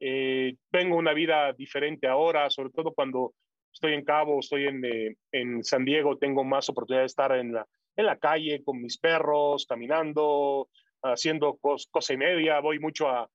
[0.00, 3.34] Eh, tengo una vida diferente ahora, sobre todo cuando
[3.72, 7.52] estoy en Cabo, estoy en, eh, en San Diego, tengo más oportunidad de estar en
[7.52, 7.64] la,
[7.94, 10.68] en la calle con mis perros, caminando,
[11.02, 13.28] haciendo cosa y media, voy mucho a,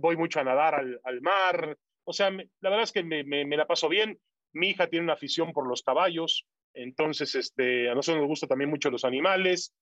[0.00, 1.76] voy mucho a nadar al, mar.
[2.04, 4.18] O sea, la verdad es que me, la paso bien.
[4.54, 8.70] Mi hija tiene una afición por los caballos, entonces este, a nosotros nos gusta también
[8.70, 9.74] mucho los animales.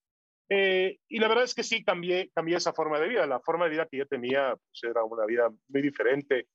[0.48, 3.26] Eh, y la verdad es que sí, cambié, cambié esa forma de vida.
[3.26, 6.46] La forma de vida que yo tenía pues, era una vida muy diferente.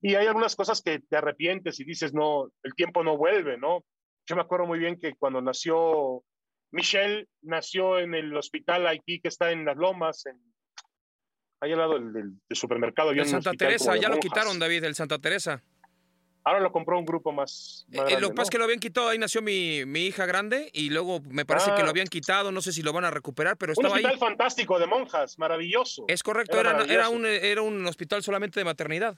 [0.00, 3.84] Y hay algunas cosas que te arrepientes y dices, no, el tiempo no vuelve, ¿no?
[4.28, 6.22] Yo me acuerdo muy bien que cuando nació
[6.70, 10.40] Michelle, nació en el hospital aquí que está en Las Lomas, en,
[11.60, 13.12] ahí al lado del, del, supermercado.
[13.12, 15.62] En Santa Teresa, ya lo quitaron, David, el Santa Teresa.
[16.44, 17.86] Ahora lo compró un grupo más.
[17.88, 18.42] más eh, grande, lo que pasa ¿no?
[18.44, 21.72] es que lo habían quitado, ahí nació mi, mi hija grande y luego me parece
[21.72, 21.74] Ah.
[21.74, 24.04] que lo habían quitado, no sé si lo van a recuperar, pero Un estaba ahí.
[24.04, 26.04] hospital fantástico de monjas, maravilloso.
[26.06, 29.16] Es correcto, Era era, un, era un hospital solamente de maternidad.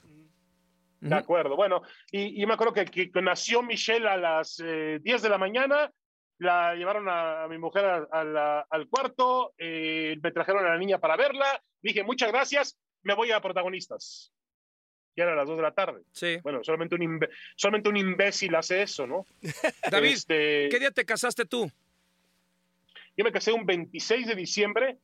[1.01, 1.55] De acuerdo.
[1.55, 5.91] Bueno, y, y me acuerdo que nació Michelle a las eh, 10 de la mañana,
[6.39, 10.69] la llevaron a, a mi mujer a- a la- al cuarto, eh, me trajeron a
[10.69, 14.31] la niña para verla, dije muchas gracias, me voy a protagonistas.
[15.15, 16.01] Ya era las 2 de la tarde.
[16.13, 16.37] Sí.
[16.43, 19.25] Bueno, solamente un, imbe- solamente un imbécil hace eso, ¿no?
[19.91, 21.69] David, Este, ¿qué día te casaste tú?
[23.17, 24.97] yo me casé un 26 de diciembre,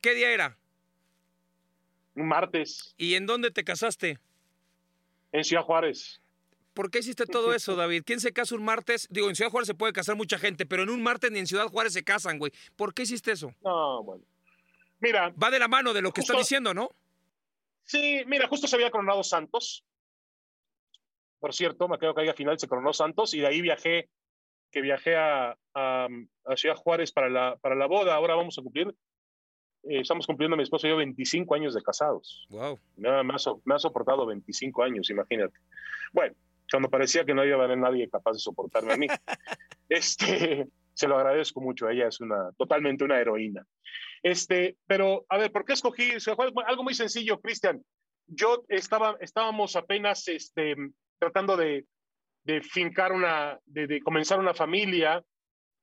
[0.00, 0.58] ¿Qué día era?
[2.16, 4.18] un martes, ¿Y en dónde te casaste?
[5.30, 6.20] en Ciudad Juárez.
[6.74, 8.02] ¿Por qué hiciste todo eso, David?
[8.06, 9.06] ¿Quién se casa un martes?
[9.10, 11.46] Digo, en Ciudad Juárez se puede casar mucha gente, pero en un martes ni en
[11.46, 12.52] Ciudad Juárez se casan, güey.
[12.76, 13.52] ¿Por qué hiciste eso?
[13.62, 14.24] No, bueno.
[15.00, 16.90] Mira, Va de la mano de lo que estás diciendo, ¿no?
[17.84, 19.84] Sí, mira, justo se había coronado Santos.
[21.40, 24.08] Por cierto, me quedo que ahí a final se coronó Santos y de ahí viajé,
[24.70, 26.06] que viajé a, a,
[26.46, 28.14] a Ciudad Juárez para la, para la boda.
[28.14, 28.88] Ahora vamos a cumplir,
[29.82, 32.46] eh, estamos cumpliendo mi esposo y yo 25 años de casados.
[32.50, 32.78] Wow.
[33.34, 35.58] Ha so- me ha soportado 25 años, imagínate.
[36.12, 36.36] Bueno,
[36.72, 39.06] cuando parecía que no iba a haber nadie capaz de soportarme a mí.
[39.88, 43.64] este, se lo agradezco mucho, ella es una, totalmente una heroína.
[44.22, 46.10] Este, pero, a ver, ¿por qué escogí
[46.66, 47.82] Algo muy sencillo, Cristian.
[48.26, 50.74] Yo estaba, estábamos apenas este,
[51.18, 51.84] tratando de,
[52.44, 55.22] de fincar una, de, de comenzar una familia,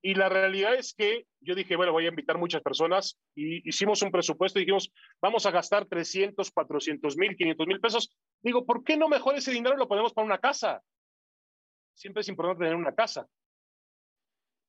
[0.02, 4.02] y la realidad es que yo dije, bueno, voy a invitar muchas personas, y hicimos
[4.02, 4.92] un presupuesto y dijimos,
[5.22, 8.16] vamos a gastar 300, 400 mil, 500 mil pesos.
[8.42, 10.82] Digo, ¿por qué no mejor ese dinero lo ponemos para una casa?
[11.94, 13.28] Siempre es importante tener una casa.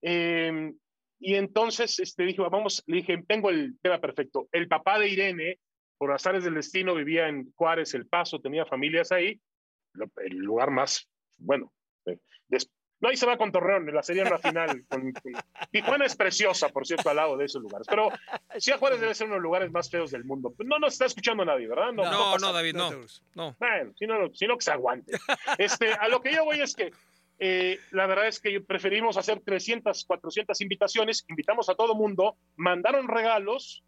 [0.03, 0.73] Eh,
[1.21, 4.49] y entonces este, dije, vamos, le dije, tengo el tema perfecto.
[4.53, 5.61] El papá de Irene,
[5.99, 9.39] por azares del destino, vivía en Juárez, El Paso, tenía familias ahí,
[10.17, 11.73] el lugar más, bueno,
[12.07, 12.19] eh,
[13.01, 14.85] no, ahí se va con Torreón, en la serie en la final.
[14.89, 15.33] con- con-
[15.71, 17.87] Tijuana es preciosa, por cierto, al lado de esos lugares.
[17.89, 18.11] Pero
[18.59, 20.55] Ciudad Juárez debe ser uno de los lugares más feos del mundo.
[20.59, 21.93] No nos está escuchando nadie, ¿verdad?
[21.93, 23.01] No, no, pasa David, No no.
[23.35, 23.57] No.
[23.59, 25.13] bueno, si no, si no que se aguante.
[25.59, 26.93] Este, a lo que yo voy es que
[27.39, 33.09] eh, la verdad es que preferimos hacer 300, 400 invitaciones, invitamos a todo mundo, mandaron
[33.09, 33.83] regalos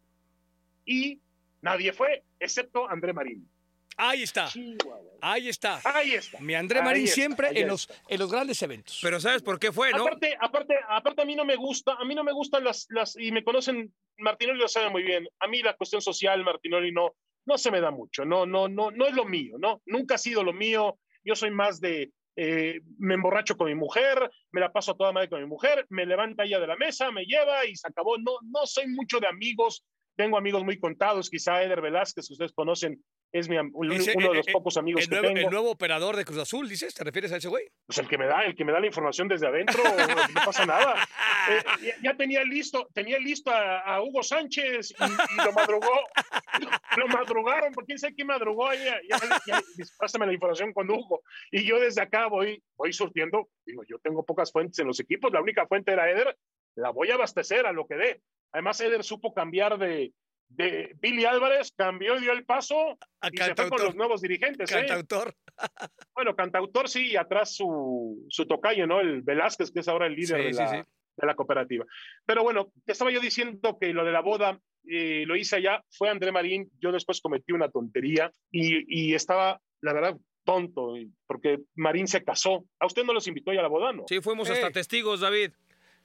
[0.85, 1.19] y
[1.61, 3.47] nadie fue, excepto André Marín.
[3.97, 4.47] Ahí está.
[4.47, 5.11] Chihuahua.
[5.21, 5.79] Ahí está.
[5.83, 6.39] Ahí está.
[6.39, 8.99] Mi André Ahí Marín está, siempre en los, en los grandes eventos.
[9.01, 10.03] Pero ¿sabes por qué fue, no?
[10.03, 13.15] Aparte, aparte, aparte a mí no me gusta, a mí no me gustan las, las,
[13.17, 17.15] y me conocen, Martinoli lo sabe muy bien, a mí la cuestión social, Martinoli no,
[17.45, 19.81] no se me da mucho, no, no, no, no es lo mío, ¿no?
[19.85, 24.29] Nunca ha sido lo mío, yo soy más de, eh, me emborracho con mi mujer,
[24.51, 27.11] me la paso a toda madre con mi mujer, me levanta ella de la mesa,
[27.11, 31.29] me lleva y se acabó, no, no soy mucho de amigos, tengo amigos muy contados,
[31.29, 33.03] quizá Eder Velázquez, que ustedes conocen,
[33.33, 35.47] es mi, Ese, uno de los eh, eh, pocos amigos el, que nuevo, tengo.
[35.47, 37.65] el nuevo operador de Cruz Azul, dices, ¿te refieres a ese güey?
[37.87, 39.81] pues el que me da, el que me da la información desde adentro,
[40.35, 41.03] no pasa nada.
[41.49, 45.99] Eh, ya, ya tenía listo, tenía listo a, a Hugo Sánchez y, y lo madrugó,
[46.97, 49.61] lo madrugaron, por quién sabe quién madrugó ahí, ya, ya, ya,
[49.97, 51.23] pásame la información con Hugo.
[51.51, 55.33] Y yo desde acá voy, voy surtiendo, digo, yo tengo pocas fuentes en los equipos,
[55.33, 56.37] la única fuente era Eder,
[56.75, 58.21] la voy a abastecer a lo que dé.
[58.51, 60.13] Además, Eder supo cambiar de,
[60.55, 64.21] de Billy Álvarez cambió y dio el paso A y se fue con los nuevos
[64.21, 64.71] dirigentes.
[64.71, 64.85] ¿eh?
[64.87, 65.35] Cantautor.
[66.15, 68.99] Bueno, cantautor sí, y atrás su, su tocayo, ¿no?
[68.99, 70.75] El Velázquez, que es ahora el líder Sí, de, sí, la, sí.
[71.17, 71.85] de la cooperativa.
[72.25, 75.83] Pero bueno, te estaba yo diciendo que lo de la boda eh, lo hice allá,
[75.91, 80.95] fue André Marín, yo después cometí una tontería y, y estaba, la verdad, tonto,
[81.27, 82.65] porque Marín se casó.
[82.79, 84.03] ¿A usted no los invitó ya a la boda, no?
[84.07, 85.51] Sí, fuimos hasta testigos, David.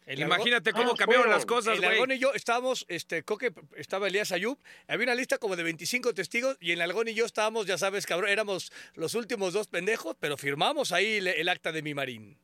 [0.08, 1.92] El Imagínate cómo Ah, cambiaron las cosas, El güey.
[1.92, 6.14] Algón y yo estábamos, este, Coque, estaba Elías Ayub, había una lista como de 25
[6.14, 10.16] testigos y el Algón y yo estábamos, ya sabes, cabrón, éramos los últimos dos pendejos,
[10.18, 12.38] pero firmamos ahí el, el acta de mi marín.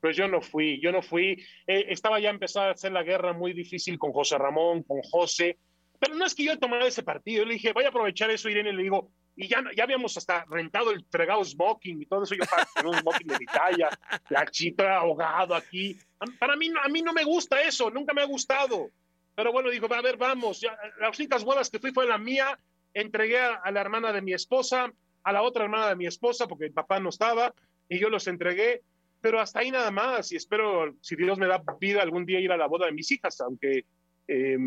[0.00, 1.44] Pues yo no fui, yo no fui.
[1.66, 5.58] Eh, estaba ya empezando a hacer la guerra muy difícil con José Ramón, con José.
[5.98, 7.42] Pero no es que yo tomara ese partido.
[7.42, 8.72] Yo le dije, voy a aprovechar eso, Irene.
[8.72, 12.34] Le digo, y ya, ya habíamos hasta rentado el fregado smoking y todo eso.
[12.34, 13.88] Yo para un smoking de mi talla,
[14.28, 15.98] la chica ahogado aquí.
[16.38, 18.90] Para mí, a mí no me gusta eso, nunca me ha gustado.
[19.34, 20.60] Pero bueno, dijo, a ver, vamos.
[20.60, 22.58] Ya, las únicas bodas que fui fue la mía.
[22.94, 24.92] Entregué a, la hermana de mi esposa,
[25.22, 27.54] a la otra hermana de mi esposa, porque el papá no estaba,
[27.88, 28.82] y yo los entregué
[29.20, 32.52] pero hasta ahí nada más y espero, si Dios me da vida, algún día ir
[32.52, 33.84] a la boda de mis hijas, aunque
[34.28, 34.58] eh,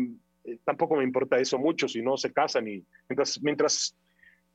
[0.44, 3.96] eh, tampoco me importa eso mucho si no se casan y mientras, mientras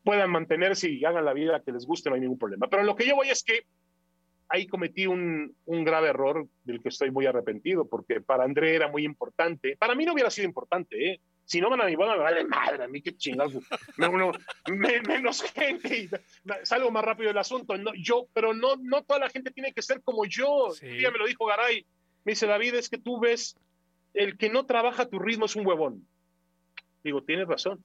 [0.04, 2.68] puedan mantenerse y hagan la vida que les guste, no hay ningún problema.
[2.70, 3.62] Pero lo que yo voy es que
[4.50, 8.88] ahí cometí un, un grave error del que estoy muy arrepentido, porque para André era
[8.88, 9.76] muy importante.
[9.78, 11.20] Para mí no hubiera sido importante, ¿eh?
[11.44, 13.54] Si no van a mi boda, me vale madre, a mí qué chingados.
[13.98, 14.32] Me- uno-
[14.70, 16.10] me- menos gente y
[16.64, 17.78] salgo más rápido del asunto.
[17.78, 20.72] No, yo, pero no, no toda la gente tiene que ser como yo.
[20.72, 20.86] Sí.
[20.88, 21.86] Un día me lo dijo Garay.
[22.26, 23.56] Me dice, David, es que tú ves,
[24.14, 26.08] el que no trabaja a tu ritmo es un huevón.
[27.04, 27.84] Digo, tienes razón.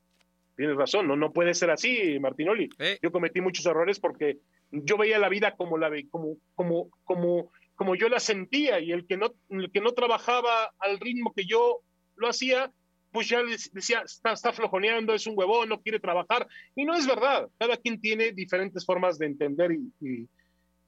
[0.56, 2.68] Tienes razón, no, no puede ser así, Martinoli.
[2.78, 2.98] Eh.
[3.02, 4.38] Yo cometí muchos errores porque
[4.70, 8.92] yo veía la vida como la ve- como, como, como, como yo la sentía y
[8.92, 11.80] el que no, el que no trabajaba al ritmo que yo
[12.16, 12.70] lo hacía,
[13.12, 16.46] pues ya les decía, está, está flojoneando, es un huevón, no quiere trabajar.
[16.74, 17.48] Y no es verdad.
[17.58, 20.28] Cada quien tiene diferentes formas de entender y, y,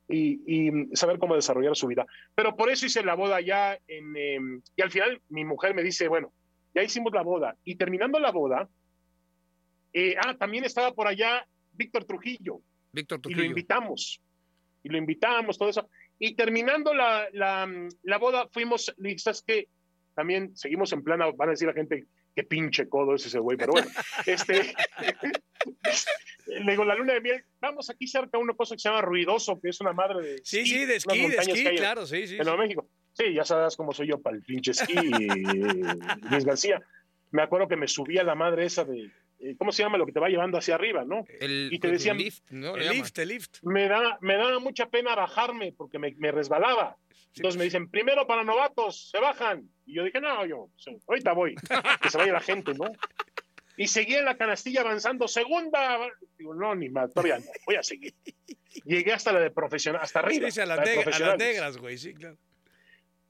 [0.08, 2.06] y- y saber cómo desarrollar su vida.
[2.34, 5.82] Pero por eso hice la boda ya en, eh, y al final mi mujer me
[5.82, 6.32] dice, bueno,
[6.74, 7.56] ya hicimos la boda.
[7.64, 8.68] Y terminando la boda,
[9.92, 12.60] eh, ah, también estaba por allá Víctor Trujillo
[12.92, 13.44] Víctor y lo Trujillo.
[13.46, 14.20] invitamos.
[14.82, 15.88] Y lo invitamos, todo eso.
[16.18, 17.68] Y terminando la, la,
[18.02, 19.68] la boda, fuimos, ¿sabes qué?
[20.14, 23.56] También seguimos en plana, van a decir la gente, qué pinche codo es ese güey,
[23.56, 23.88] pero bueno,
[24.26, 24.74] este,
[26.46, 29.02] le digo, la luna de miel, vamos aquí cerca a una cosa que se llama
[29.02, 32.26] Ruidoso, que es una madre de Sí, esquí, sí, de esquí, de esquí, claro, sí,
[32.26, 32.36] sí.
[32.36, 32.88] en Nuevo México.
[33.12, 34.94] Sí, ya sabes cómo soy yo para el pinche esquí,
[36.30, 36.82] Luis García.
[37.30, 39.10] Me acuerdo que me subía la madre esa de,
[39.58, 39.98] ¿cómo se llama?
[39.98, 41.24] Lo que te va llevando hacia arriba, ¿no?
[41.40, 42.76] El, Y te el decían- lift, ¿no?
[42.76, 43.58] El lift, el lift.
[43.62, 46.96] me da, me da mucha pena bajarme porque me, me resbalaba.
[47.36, 49.68] Entonces me dicen, primero para novatos, se bajan.
[49.84, 50.70] Y yo dije, no, yo,
[51.08, 51.54] ahorita voy,
[52.02, 52.84] que se vaya la gente, ¿no?
[53.76, 55.98] Y seguí en la canastilla avanzando, segunda.
[56.38, 58.14] Digo, no, ni más, todavía no, voy a seguir.
[58.84, 60.46] Llegué hasta la de profesional, hasta arriba.
[60.48, 61.46] Sí, sí, a las, la de neg- a las profesionales.
[61.48, 62.36] negras, güey, sí, claro.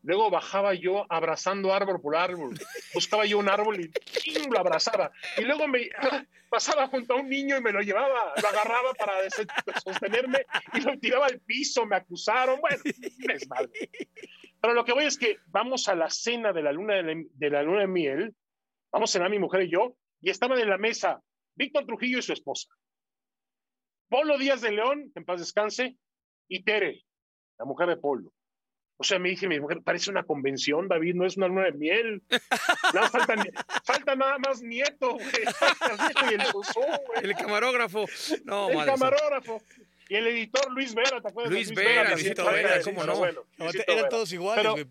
[0.04, 2.54] Luego bajaba yo abrazando árbol por árbol.
[2.92, 5.10] Buscaba yo un árbol y lo abrazaba.
[5.38, 5.88] Y luego me
[6.50, 9.14] pasaba junto a un niño y me lo llevaba, lo agarraba para
[9.82, 10.44] sostenerme
[10.74, 12.60] y lo tiraba al piso, me acusaron.
[12.60, 13.90] Bueno, un desmadre.
[14.60, 17.50] Pero lo que voy es que vamos a la cena de la luna de, de
[17.50, 18.34] la luna de miel,
[18.92, 21.22] vamos a cenar mi mujer y yo, y estaban en la mesa
[21.54, 22.68] Víctor Trujillo y su esposa.
[24.10, 25.96] Polo Díaz de León, en paz descanse,
[26.46, 27.04] y Tere,
[27.58, 28.30] la mujer de Polo.
[28.96, 31.72] O sea, me dije mi mujer, parece una convención, David, no es una luna de
[31.72, 32.22] miel.
[32.94, 33.34] Nada, falta,
[33.84, 35.26] falta nada más nieto, güey.
[35.58, 37.24] Falta el nieto y el susú, güey.
[37.24, 38.06] El camarógrafo.
[38.44, 39.62] No, El madre camarógrafo.
[40.08, 41.50] Y el editor Luis Vera, ¿te acuerdas?
[41.50, 43.16] de Luis Vera, Luisito Vera, sí, cómo no.
[43.16, 44.08] bueno, No, eran Vera.
[44.08, 44.86] todos iguales, Pero- güey.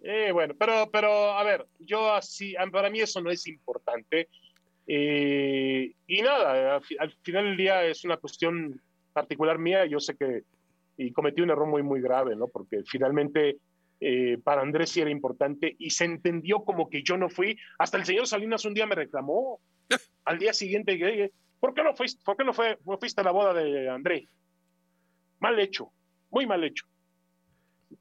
[0.00, 4.28] Eh, bueno, pero, pero a ver, yo así, para mí eso no es importante.
[4.86, 8.80] Eh, y nada, al, al final del día es una cuestión
[9.12, 9.86] particular mía.
[9.86, 10.42] Yo sé que
[10.98, 12.48] y cometí un error muy, muy grave, ¿no?
[12.48, 13.58] Porque finalmente
[14.00, 17.56] eh, para Andrés sí era importante y se entendió como que yo no fui.
[17.78, 19.60] Hasta el señor Salinas un día me reclamó.
[20.24, 23.30] Al día siguiente, ¿por qué no fuiste, por qué no fue, no fuiste a la
[23.30, 24.28] boda de André?
[25.38, 25.90] Mal hecho,
[26.30, 26.84] muy mal hecho.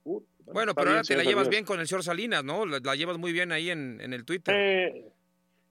[0.03, 2.65] Puta, Bueno, pero ahora te la llevas bien con el señor Salinas, ¿no?
[2.65, 4.53] La, la llevas muy bien ahí en, en el Twitter.
[4.57, 5.05] Eh,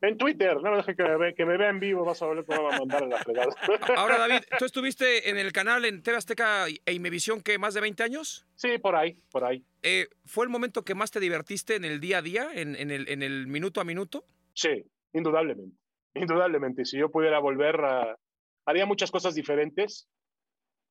[0.03, 2.65] en Twitter, no me deje que que me vea en vivo, vas a ver cómo
[2.65, 3.49] va a mandar a la fregada.
[3.97, 7.81] Ahora, David, ¿tú estuviste en el canal en TV Azteca e Imevisión que más de
[7.81, 8.47] 20 años?
[8.57, 9.65] sí, por ahí, por ahí.
[9.83, 12.91] Eh, ¿Fue el momento que más te divertiste en el día a día, en, en
[12.91, 14.25] el, en el minuto a minuto?
[14.55, 15.77] Sí, indudablemente.
[16.15, 16.85] Indudablemente.
[16.87, 18.17] Si yo pudiera volver a.
[18.65, 20.09] Haría muchas cosas diferentes,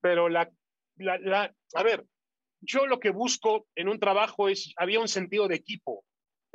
[0.01, 0.49] pero la,
[0.97, 2.05] la, la- A ver,
[2.61, 4.71] yo lo que busco en un trabajo es.
[4.77, 6.04] Había un sentido de equipo.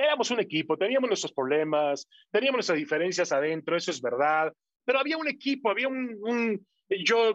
[0.04, 4.52] Éramos un equipo, teníamos nuestros problemas, teníamos nuestras diferencias adentro, eso es verdad,
[4.84, 7.34] pero había un equipo, había un, yo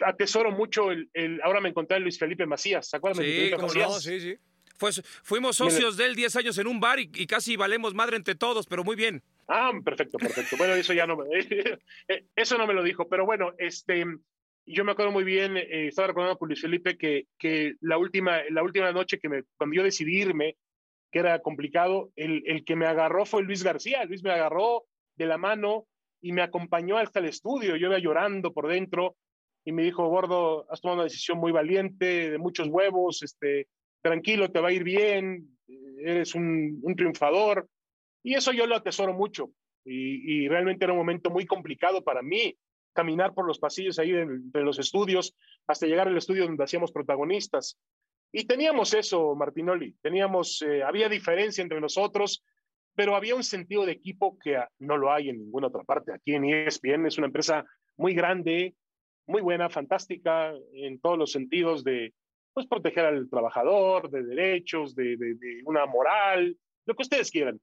[0.00, 3.88] atesoro mucho el, ahora me encontré a Luis Felipe Macías, ¿se acuerdan sí, Felipe Macías?
[3.88, 4.36] No, sí, sí.
[4.78, 8.36] Pues, fuimos socios de él 10 años en un bar y, casi valemos madre entre
[8.36, 9.22] todos, pero muy bien.
[9.48, 10.56] Ah, perfecto, perfecto.
[10.56, 11.24] Bueno, eso ya no me,
[12.36, 14.04] eso no me lo dijo, pero bueno, este,
[14.66, 18.40] yo me acuerdo muy bien, eh, estaba recordando con Luis Felipe que, que la, última,
[18.50, 20.56] la última noche que me, cuando yo decidí irme,
[21.10, 24.04] que era complicado, el, el que me agarró fue Luis García.
[24.04, 24.84] Luis me agarró
[25.16, 25.86] de la mano
[26.20, 27.76] y me acompañó hasta el estudio.
[27.76, 29.16] Yo iba llorando por dentro
[29.64, 33.68] y me dijo, gordo, has tomado una decisión muy valiente, de muchos huevos, este,
[34.02, 35.58] tranquilo, te va a ir bien,
[35.98, 37.68] eres un, un triunfador.
[38.22, 39.50] Y eso yo lo atesoro mucho.
[39.84, 42.56] Y, realmente era un momento muy complicado para mí,
[42.92, 45.34] caminar por los pasillos ahí de, los estudios
[45.66, 47.78] hasta llegar al estudio donde hacíamos protagonistas.
[48.32, 52.44] Y teníamos eso, Martinoli, teníamos, eh, había diferencia entre nosotros,
[52.94, 56.12] pero había un sentido de equipo que no lo hay en ninguna otra parte.
[56.12, 57.64] Aquí en ESPN es una empresa
[57.96, 58.74] muy grande,
[59.26, 62.12] muy buena, fantástica en todos los sentidos de
[62.52, 66.56] pues, proteger al trabajador, de derechos, de, de, una moral,
[66.86, 67.60] lo que ustedes quieran.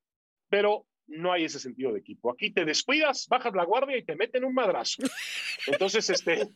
[0.50, 2.32] Pero no hay ese sentido de equipo.
[2.32, 5.04] Aquí te descuidas, bajas la guardia y te meten un madrazo.
[5.68, 6.48] Entonces, este,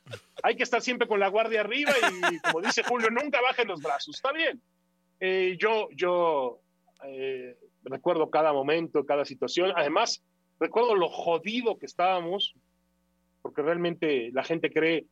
[0.43, 1.91] hay que estar siempre con la guardia arriba
[2.31, 4.15] y, como dice Julio, nunca bajen los brazos.
[4.15, 4.61] Está bien.
[5.19, 6.61] Eh, yo, yo
[7.05, 9.71] eh, recuerdo cada momento, cada situación.
[9.75, 10.23] Además,
[10.59, 12.53] recuerdo lo jodido que estábamos,
[13.41, 15.05] porque realmente la gente cree.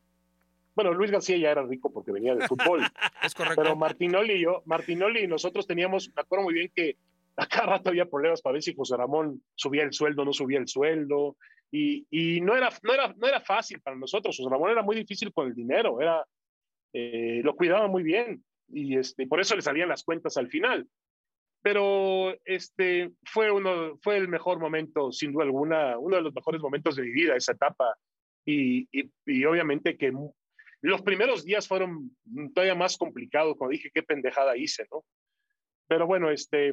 [0.74, 2.82] Bueno, Luis García ya era rico porque venía de fútbol.
[3.22, 3.62] es correcto.
[3.62, 6.96] Pero Martinoli y yo, Martinoli y nosotros teníamos, me acuerdo muy bien que
[7.36, 10.32] a cada rato había problemas para ver si José Ramón subía el sueldo o no
[10.32, 11.36] subía el sueldo.
[11.70, 14.36] Y, no, era, no, era, no era fácil para nosotros.
[14.36, 16.24] José Ramón era muy difícil con el dinero, era,
[16.92, 20.86] eh, lo cuidaba muy bien y este, por eso le salían las cuentas al final.
[21.60, 26.60] Pero este fue uno fue el mejor momento sin duda alguna uno de los mejores
[26.60, 27.96] momentos de mi vida esa etapa.
[28.46, 28.88] Y,
[29.26, 30.10] y, obviamente que
[30.80, 32.16] los primeros días fueron
[32.54, 35.04] todavía más complicados cuando dije qué pendejada hice no
[35.86, 36.72] pero bueno este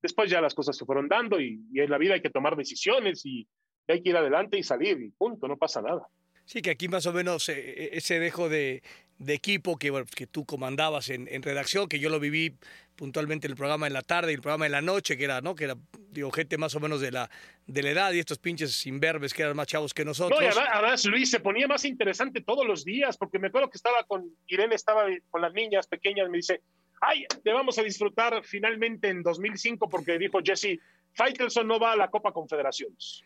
[0.00, 2.56] después ya las cosas se fueron dando y, y en la vida hay que tomar
[2.56, 3.46] decisiones y
[3.92, 6.08] hay que ir adelante y salir y punto no pasa nada
[6.46, 8.82] Sí, que aquí más o menos eh, ese dejo de,
[9.18, 12.56] de equipo que, que tú comandabas en, en, redacción, que yo lo viví
[12.96, 15.40] puntualmente en el programa en la tarde y el programa en la noche, que era,
[15.40, 15.54] ¿no?
[15.54, 15.76] Que era,
[16.10, 17.30] digo, gente más o menos de la,
[17.66, 20.38] de la edad y estos pinches imberbes que eran más chavos que nosotros.
[20.38, 23.78] No, y además, Luis, se ponía más interesante todos los días, porque me acuerdo que
[23.78, 26.60] estaba con Irene, estaba con las niñas pequeñas, me dice,
[27.00, 30.78] ay, te vamos a disfrutar finalmente en 2005, porque dijo Jesse,
[31.14, 33.24] Faitelson no va a la Copa Confederaciones.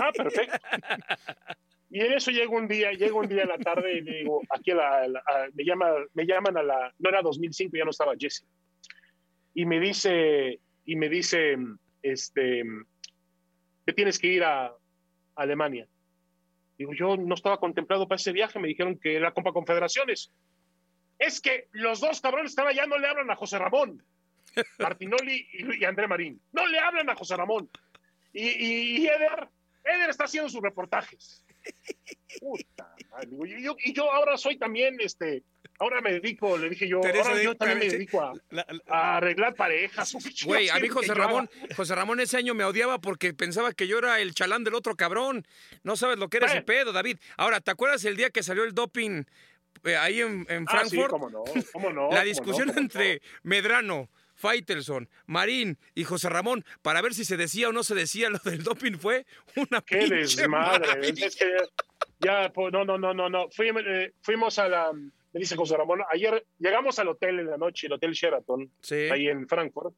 [0.00, 0.58] Ah, perfecto.
[1.90, 4.72] Y en eso llega un día, llega un día en la tarde y digo, aquí
[4.74, 8.44] me, llama, me llaman a la, no era 2005, ya no estaba Jesse.
[9.54, 11.56] Y me dice, y me dice,
[12.02, 12.62] este,
[13.86, 14.70] que tienes que ir a,
[15.34, 15.86] Alemania.
[16.76, 20.32] Digo, yo no estaba contemplado para ese viaje, me dijeron que era Copa Confederaciones.
[21.18, 24.02] Es que los dos cabrones están allá, no le hablan a José Ramón,
[24.78, 26.40] Martinoli y, André Marín.
[26.52, 27.70] No le hablan a José Ramón.
[28.32, 29.48] Y, y, y Eder,
[29.88, 31.44] Eder está haciendo sus reportajes.
[32.40, 32.94] Puta,
[33.46, 35.42] y, yo, y yo ahora soy también, este,
[35.78, 38.32] ahora me dedico, le dije yo, ahora yo también me dedico a,
[38.86, 40.16] a arreglar parejas.
[40.44, 43.98] Güey, a mí José Ramón, José Ramón ese año me odiaba porque pensaba que yo
[43.98, 45.46] era el chalán del otro cabrón.
[45.82, 47.18] No sabes lo que era ese pedo, David.
[47.36, 49.24] Ahora, ¿te acuerdas el día que salió el doping
[49.84, 50.74] eh, ahí en, en Frankfurt?
[50.74, 52.10] Ah, sí, cómo no, cómo no.
[52.10, 54.08] La discusión entre Medrano,
[54.38, 58.38] Faitelson, Marín y José Ramón para ver si se decía o no se decía lo
[58.38, 61.08] del doping fue una Qué desmadre.
[61.08, 61.52] Es que
[62.20, 63.48] ya, pues, no, no, no, no, no.
[63.58, 67.88] Eh, fuimos a la, me dice José Ramón, ayer llegamos al hotel en la noche,
[67.88, 68.70] el Hotel Sheraton,
[69.10, 69.94] ahí en Frankfurt.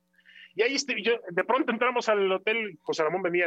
[0.55, 3.47] Y ahí este, yo, de pronto entramos al hotel, José Ramón venía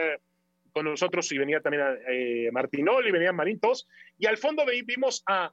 [0.72, 3.88] con nosotros y venía también a, eh, Martinol y venía Marín, todos.
[4.18, 5.52] Y al fondo vimos a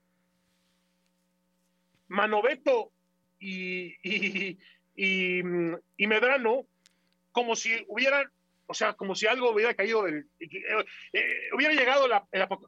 [2.08, 2.92] Manoveto
[3.38, 4.58] y, y,
[5.06, 6.66] y Medrano
[7.32, 8.26] como si hubieran,
[8.66, 12.06] o sea, como si algo hubiera caído eh, eh, hubiera llegado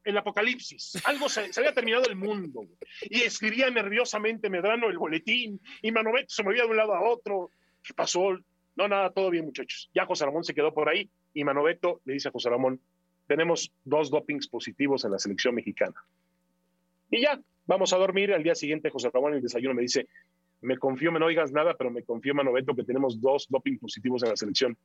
[0.05, 2.67] el, apocalipsis, algo se, había terminado el mundo,
[3.03, 7.51] y escribía nerviosamente Medrano el boletín, y Manovet se movía de un lado a otro,
[7.83, 8.39] ¿qué pasó?
[8.75, 9.91] No, nada, todo bien, muchachos.
[9.95, 12.81] Ya José Ramón se quedó por ahí, y Manoveto le dice a José Ramón,
[13.27, 15.95] tenemos dos dopings positivos en la selección mexicana.
[17.11, 20.09] Y ya, vamos a dormir, al día siguiente José Ramón en el desayuno me dice,
[20.63, 24.23] me confío, me no oigas nada, pero me confío, Manoveto, que tenemos dos doping positivos
[24.23, 24.77] en la selección.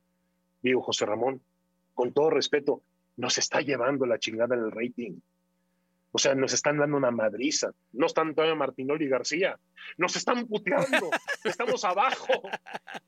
[0.60, 1.40] Digo, José Ramón,
[1.94, 2.82] con todo respeto,
[3.16, 5.20] nos está llevando la chingada en el rating.
[6.10, 7.70] O sea, nos están dando una madriza.
[7.92, 9.58] No están todavía Martinoli y García.
[9.98, 11.10] Nos están puteando.
[11.44, 12.48] Estamos abajo.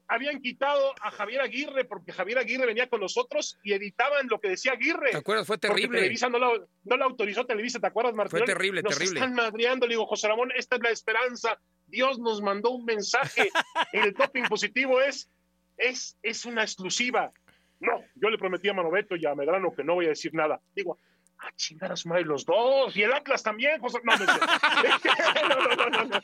[0.07, 4.51] Habían quitado a Javier Aguirre porque Javier Aguirre venía con nosotros y editaban lo que
[4.51, 5.13] decía Aguirre.
[5.13, 5.47] ¿Te acuerdas?
[5.47, 5.99] Fue terrible.
[5.99, 6.51] Televisa no la,
[6.85, 8.47] no la autorizó Televisa, ¿te acuerdas, Martinoli?
[8.47, 9.19] Fue terrible, nos terrible.
[9.19, 9.87] están madreando.
[9.87, 11.59] Le digo, José Ramón, esta es la esperanza.
[11.91, 13.51] Dios nos mandó un mensaje.
[13.93, 15.31] El doping positivo es,
[15.77, 17.33] es, es una exclusiva.
[17.81, 20.61] No, yo le prometí a Manoveto y a Medrano que no voy a decir nada.
[20.75, 20.99] Digo,
[21.39, 22.95] a chingar a su madre los dos.
[22.97, 23.99] Y el Atlas también, José.
[24.05, 24.27] No, no,
[25.91, 26.21] no, no.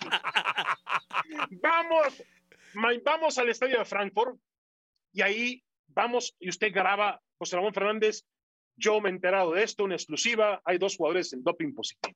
[1.62, 2.22] Vamos,
[3.02, 4.38] vamos al estadio de Frankfurt
[5.12, 8.24] y ahí vamos y usted graba, José Ramón Fernández.
[8.78, 10.60] Yo me he enterado de esto, una exclusiva.
[10.64, 12.14] Hay dos jugadores en doping positivo.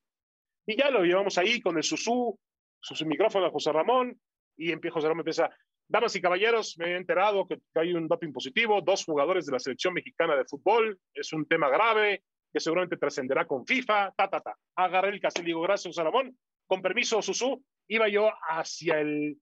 [0.66, 2.38] Y ya lo llevamos ahí con el Susú,
[2.80, 4.18] su micrófono a José Ramón,
[4.56, 5.50] y empieza José Ramón empieza,
[5.88, 9.58] damas y caballeros, me he enterado que, hay un doping positivo, dos jugadores de la
[9.58, 14.40] selección mexicana de fútbol, es un tema grave, que seguramente trascenderá con FIFA, ta, ta,
[14.40, 14.56] ta.
[14.74, 16.36] Agarré el cassette y digo, gracias, José Ramón,
[16.66, 19.38] con permiso, Susú, iba yo hacia el,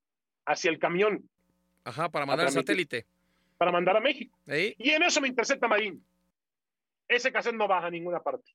[0.47, 1.29] hacia el camión
[1.85, 3.07] Ajá, para mandar el satélite.
[3.57, 4.37] para mandar a México.
[4.47, 6.05] Y en eso me intercepta Marín.
[7.07, 8.53] Ese cassette no baja a ninguna parte.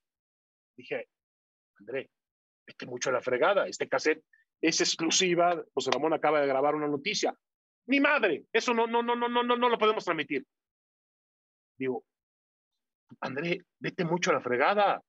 [0.76, 1.08] Dije,
[1.78, 2.10] André,
[2.66, 3.66] vete mucho a la fregada.
[3.66, 4.24] Este cassette
[4.66, 5.62] es exclusiva.
[5.72, 7.34] José Ramón acaba de grabar una noticia.
[7.86, 10.44] Ni madre, eso no, no, no, no, no, no, no lo podemos transmitir.
[11.76, 12.04] Digo,
[13.20, 15.02] André, vete mucho a la fregada.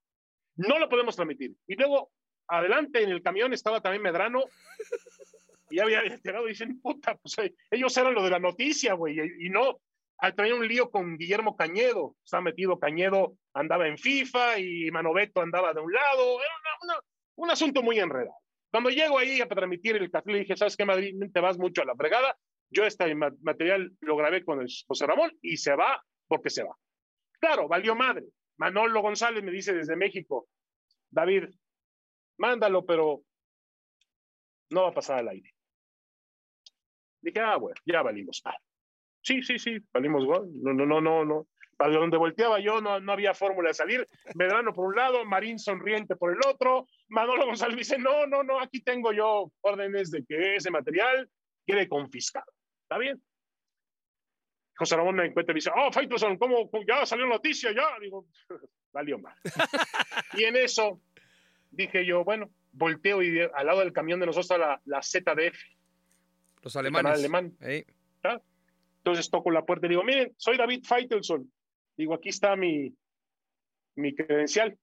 [0.57, 1.55] No lo podemos transmitir.
[1.67, 2.11] Y luego,
[2.47, 4.43] adelante en el camión estaba también Medrano.
[5.67, 9.19] Y había enterado y dicen, puta, pues eh, ellos eran lo de la noticia, güey.
[9.19, 9.81] Y, y no,
[10.17, 12.15] Ah, traía un lío con Guillermo Cañedo.
[12.23, 16.39] Estaba metido Cañedo, andaba en FIFA y Manoveto andaba de un lado.
[16.39, 17.01] Era
[17.35, 18.35] un asunto muy enredado.
[18.75, 21.15] Cuando llego ahí a transmitir el café, le dije, ¿sabes qué, Madrid?
[21.33, 22.37] Te vas mucho a la fregada.
[22.69, 26.61] Yo este ma- material lo grabé con el José Ramón y se va porque se
[26.61, 26.75] va.
[27.39, 28.25] Claro, valió madre.
[28.57, 30.49] Manolo González me dice desde México,
[31.09, 31.45] David,
[32.37, 33.21] mándalo, pero
[34.71, 35.53] no va a pasar al aire.
[37.21, 38.59] Dije, ah, bueno, ya valimos madre.
[39.21, 40.27] Sí, sí, sí, valimos.
[40.27, 41.47] No, no, no, no, no.
[41.77, 44.07] Para donde volteaba yo no, no había fórmula de salir.
[44.35, 46.87] Medrano por un lado, Marín sonriente por el otro.
[47.09, 51.29] Manolo González dice, no, no, no, aquí tengo yo órdenes de que ese material
[51.65, 52.51] quede confiscado.
[52.83, 53.21] ¿Está bien?
[54.77, 57.71] José Ramón me encuentra y dice, oh, Faitelson, ¿cómo, ya salió noticia?
[57.73, 58.25] Ya, digo,
[58.93, 59.35] valió mal.
[60.33, 61.01] y en eso
[61.71, 65.57] dije yo, bueno, volteo y al lado del camión de nosotros está la, la ZDF,
[66.61, 67.03] Los el alemanes.
[67.03, 67.57] canal alemán.
[68.97, 71.51] Entonces toco la puerta y digo, miren, soy David Feitelson.
[71.97, 72.93] Digo, aquí está mi,
[73.95, 74.77] mi credencial.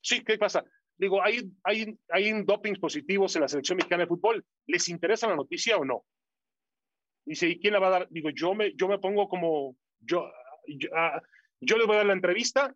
[0.00, 0.64] Sí, ¿qué pasa?
[0.96, 4.44] Digo, ¿hay, hay, hay dopings positivos en la selección mexicana de fútbol.
[4.66, 6.04] ¿Les interesa la noticia o no?
[7.24, 8.08] Dice, ¿y quién la va a dar?
[8.10, 10.30] Digo, yo me, yo me pongo como, yo,
[10.66, 11.22] yo, ah,
[11.60, 12.74] yo les voy a dar la entrevista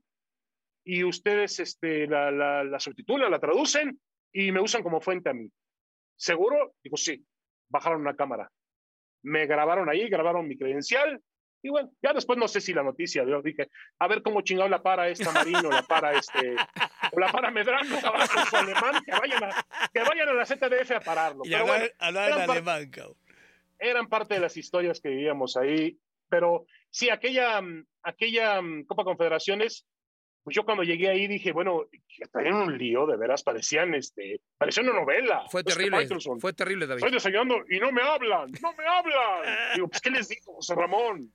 [0.84, 4.00] y ustedes este, la, la, la subtitulan, la traducen
[4.32, 5.50] y me usan como fuente a mí.
[6.16, 6.74] ¿Seguro?
[6.82, 7.24] Digo, sí.
[7.68, 8.50] Bajaron una cámara
[9.24, 11.20] me grabaron ahí, grabaron mi credencial.
[11.64, 14.68] Y bueno, ya después no sé si la noticia, yo dije, a ver cómo chingado
[14.68, 16.56] la para esta Marino, la para este,
[17.10, 20.44] o la para Medrano, abajo con su alemán, que vayan, a, que vayan a la
[20.44, 21.40] ZDF a pararlo.
[21.42, 23.16] Y Pero hablar, bueno, hablar en alemán, cabrón.
[23.78, 25.96] eran parte de las historias que vivíamos ahí.
[26.28, 29.86] Pero sí, aquella, mm, aquella mm, Copa Confederaciones,
[30.42, 31.86] pues yo cuando llegué ahí dije, bueno,
[32.30, 35.46] traían un lío, de veras, parecían, este, parecía una novela.
[35.50, 36.06] Fue terrible.
[36.40, 36.98] Fue terrible, David.
[36.98, 39.72] Estoy desayunando y no me hablan, no me hablan.
[39.76, 41.32] Digo, pues, ¿qué les digo, José Ramón?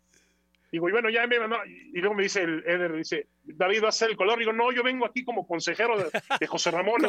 [0.71, 3.89] Digo, y bueno, ya me mandó, y luego me dice el Eder, dice, David, ¿va
[3.89, 4.37] a ser el color?
[4.37, 7.01] Digo, no, yo vengo aquí como consejero de, de José Ramón.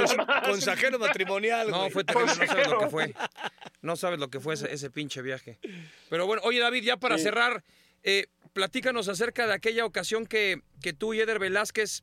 [0.44, 3.14] Consejero matrimonial, No, fue terrible, no sabes lo que fue.
[3.82, 5.58] No sabes lo que fue ese, ese pinche viaje.
[6.08, 7.62] Pero bueno, oye David, ya para cerrar,
[8.02, 12.02] eh, platícanos acerca de aquella ocasión que, que tú y Eder Velázquez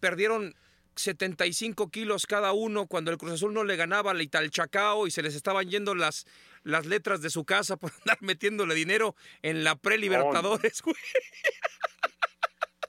[0.00, 0.54] perdieron
[0.96, 5.22] 75 kilos cada uno cuando el Cruz Azul no le ganaba al Italchacao y se
[5.22, 6.26] les estaban yendo las,
[6.64, 10.82] las letras de su casa por andar metiéndole dinero en la pre-Libertadores.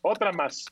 [0.02, 0.66] Otra más.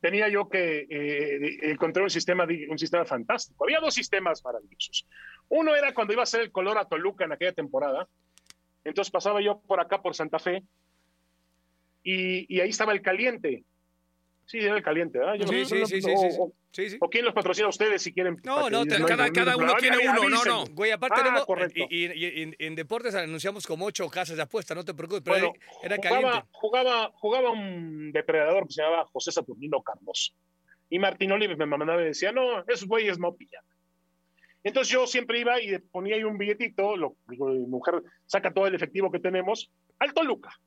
[0.00, 3.64] Tenía yo que eh, encontrar un sistema, un sistema fantástico.
[3.64, 5.06] Había dos sistemas maravillosos.
[5.48, 8.08] Uno era cuando iba a ser el color a Toluca en aquella temporada.
[8.84, 10.64] Entonces pasaba yo por acá, por Santa Fe,
[12.02, 13.64] y, y ahí estaba el caliente.
[14.46, 15.34] Sí, era el caliente, ¿verdad?
[15.34, 16.96] Yo no- Sí, sí, sí, sí, o- Sí, sí.
[17.00, 18.38] ¿O quién los patrocina a ustedes si quieren?
[18.44, 20.20] No, no, te- cada- no, cada no, uno no, tiene avísenme.
[20.26, 20.64] uno, no, no.
[20.74, 21.44] Güey, aparte Ah, tenemos.
[21.46, 21.84] correcto.
[21.90, 25.22] Y, y- y en, en deportes anunciamos como ocho casas de apuesta, no te preocupes.
[25.22, 25.52] Pero Bueno,
[25.82, 26.48] era jugaba, caliente.
[26.52, 30.32] jugaba, jugaba un depredador que se llamaba José Saturnino Cardoso.
[30.88, 33.62] Y Martinoli me mandaba y decía, no, esos güeyes no pillan.
[34.64, 38.66] Entonces yo siempre iba y ponía ahí un billetito, lo, digo, mi mujer saca todo
[38.66, 40.58] el efectivo que tenemos, al Toluca.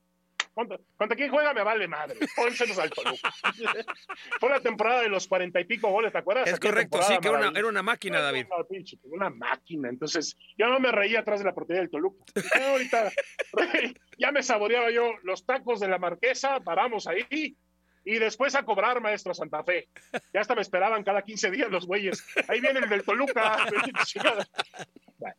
[0.55, 1.53] ¿Contra, ¿Contra quién juega?
[1.53, 2.17] Me vale madre.
[2.33, 3.33] Pónselos al Toluca.
[4.39, 6.47] Fue la temporada de los cuarenta y pico goles, ¿te acuerdas?
[6.47, 8.45] Es correcto, sí, que era una, era una máquina, David.
[8.47, 9.89] Una, una máquina.
[9.89, 12.23] Entonces, yo no me reía atrás de la portería del Toluca.
[12.35, 13.11] Yo ahorita,
[14.17, 17.57] ya me saboreaba yo los tacos de la marquesa, paramos ahí.
[18.05, 19.89] Y después a cobrar, maestro Santa Fe.
[20.33, 22.25] Ya hasta me esperaban cada 15 días los güeyes.
[22.47, 23.57] Ahí viene el del Toluca.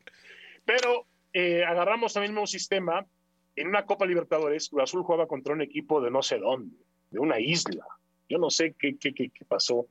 [0.67, 3.07] Pero eh, agarramos también mismo sistema.
[3.57, 6.77] En una Copa Libertadores, Cruz Azul jugaba contra un equipo de no sé dónde,
[7.11, 7.85] de una isla.
[8.29, 9.87] Yo no sé qué, qué, qué, pasó.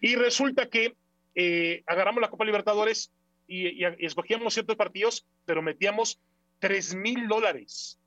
[0.00, 0.94] Y resulta que
[1.34, 3.10] eh, agarramos la Copa Libertadores
[3.46, 6.20] y, y- y escogíamos ciertos partidos, pero metíamos
[6.58, 7.98] 3 mil dólares.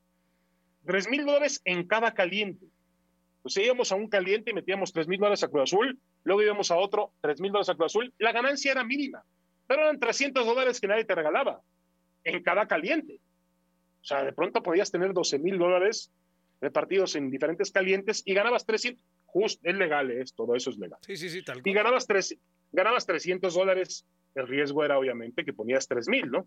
[0.86, 2.66] 3 mil dólares en cada caliente.
[3.42, 6.70] Pues íbamos a un caliente y metíamos 3 mil dólares a Cruz Azul, luego íbamos
[6.70, 8.12] a otro, 3 mil dólares a Cruz Azul.
[8.18, 9.24] La ganancia era mínima,
[9.66, 11.60] pero eran 300 dólares que nadie te regalaba
[12.24, 13.18] en cada caliente.
[14.06, 16.12] O sea, de pronto podías tener 12 mil dólares
[16.60, 19.04] repartidos en diferentes calientes y ganabas 300.
[19.24, 20.24] Justo, es legal, ¿eh?
[20.36, 21.74] todo eso es legal Sí, sí, sí, tal y cual.
[21.74, 22.38] ganabas, tres,
[22.70, 24.06] ganabas 300 dólares.
[24.36, 26.46] El riesgo era obviamente que ponías 3 mil, ¿no?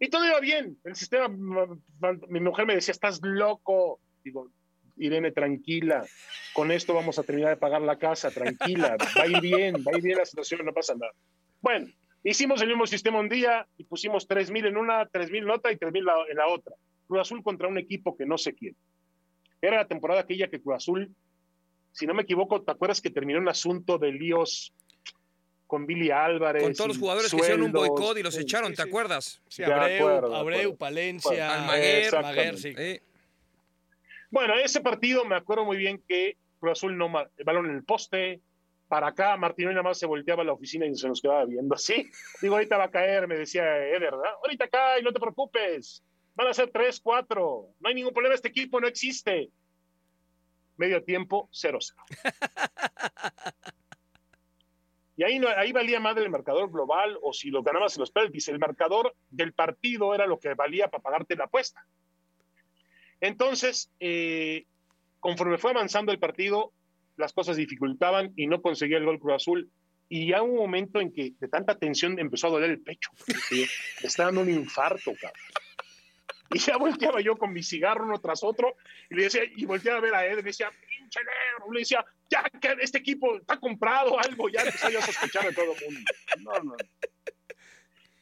[0.00, 0.76] Y todo iba bien.
[0.82, 4.00] El sistema, mi mujer me decía, estás loco.
[4.24, 4.50] Digo,
[4.96, 6.04] Irene, tranquila.
[6.52, 8.96] Con esto vamos a terminar de pagar la casa, tranquila.
[9.16, 11.12] Va a ir bien, va a ir bien la situación, no pasa nada.
[11.60, 11.86] Bueno,
[12.24, 15.50] hicimos el mismo sistema un día y pusimos 3 mil en una, 3 mil en
[15.50, 16.74] otra y 3 mil en la otra.
[17.06, 18.76] Cruz Azul contra un equipo que no sé quién.
[19.60, 21.14] Era la temporada aquella que Cruz Azul
[21.92, 24.72] si no me equivoco, ¿te acuerdas que terminó un asunto de líos
[25.66, 26.62] con Billy Álvarez?
[26.62, 27.88] Con todos los jugadores que hicieron un sueldos?
[27.98, 28.88] boicot y los Sí, echaron, sí, ¿te sí.
[28.88, 29.42] acuerdas?
[29.48, 30.76] Sí, Abreu, acuerdo, Abreu.
[30.76, 32.12] Palencia, Almaguer.
[32.22, 32.72] Maguer, sí.
[32.76, 33.02] Eh,
[34.30, 37.84] Bueno, ese partido me acuerdo muy bien que Cruz Azul no el balón en el
[37.84, 38.40] poste,
[38.88, 41.74] para acá Martino nada más se volteaba a la oficina y se nos quedaba viendo
[41.74, 42.10] así.
[42.40, 44.32] Digo, ahorita va a caer, me decía Eder, ¿verdad?
[44.42, 46.02] Ahorita cae, no te preocupes.
[46.34, 47.68] Van a ser 3, 4.
[47.78, 49.50] No hay ningún problema, este equipo no existe.
[50.76, 51.94] Medio tiempo, 0-0.
[55.16, 58.46] Y ahí, ahí valía madre el marcador global o si lo ganabas en los penaltis.
[58.46, 61.84] El marcador del partido era lo que valía para pagarte la apuesta.
[63.20, 64.66] Entonces, eh,
[65.18, 66.72] conforme fue avanzando el partido,
[67.18, 69.70] las cosas dificultaban y no conseguía el gol Cruz Azul.
[70.08, 73.10] Y ya un momento en que de tanta tensión empezó a doler el pecho.
[74.02, 75.42] Está dando un infarto, cabrón.
[76.50, 78.76] Y ya volteaba yo con mi cigarro uno tras otro
[79.10, 81.70] y le decía, y volteaba a ver a él y le decía, pinche negro.
[81.72, 85.52] Le decía, ya que este equipo está comprado algo, ya empezó yo a sospechar de
[85.52, 86.10] todo el mundo.
[86.38, 86.76] No, no.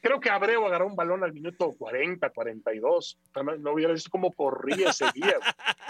[0.06, 3.18] Creo que Abreu agarró un balón al minuto 40, 42.
[3.34, 5.34] Jamás No hubiera visto cómo corría ese día.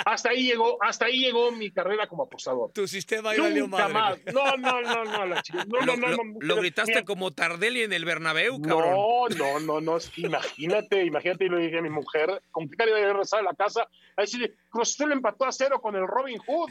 [0.06, 2.70] Hasta ahí llegó, hasta ahí llegó mi carrera como apostador.
[2.72, 3.93] Tu sistema ahí valió madre.
[3.93, 4.18] más.
[4.32, 7.32] No, no, no, no, la chica- no, lo, no, no, no, lo gritaste mira, como
[7.32, 8.93] Tardelli en el Bernabéu, cabrón.
[8.94, 12.90] no, no, no, no, imagínate, imagínate, y lo dije a mi mujer, con qué cara
[12.93, 13.86] iba a regresar a la casa,
[14.16, 16.70] a decirle, Cruz empató a cero con el Robin Hood,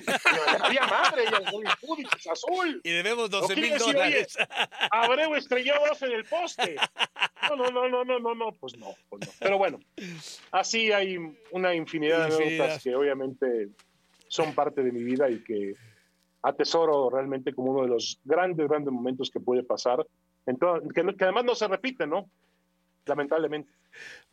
[0.62, 3.74] había madre, y el Robin Hood y Cruz Azul, Y debemos ¿O 12 qué mil
[3.74, 3.80] oye?
[3.94, 4.38] dólares.
[4.92, 6.76] Abreu estrelló dos en el poste,
[7.50, 9.80] no, no, no, no, no, no, no, pues no, pues no, pero bueno,
[10.52, 11.18] así hay
[11.52, 13.70] una infinidad de anécdotas que obviamente
[14.28, 15.74] son parte de mi vida y que
[16.42, 20.06] atesoro realmente como uno de los grandes, grandes momentos que puede pasar,
[20.46, 22.30] en todo- que, que además no se repite, ¿no?
[23.06, 23.72] Lamentablemente.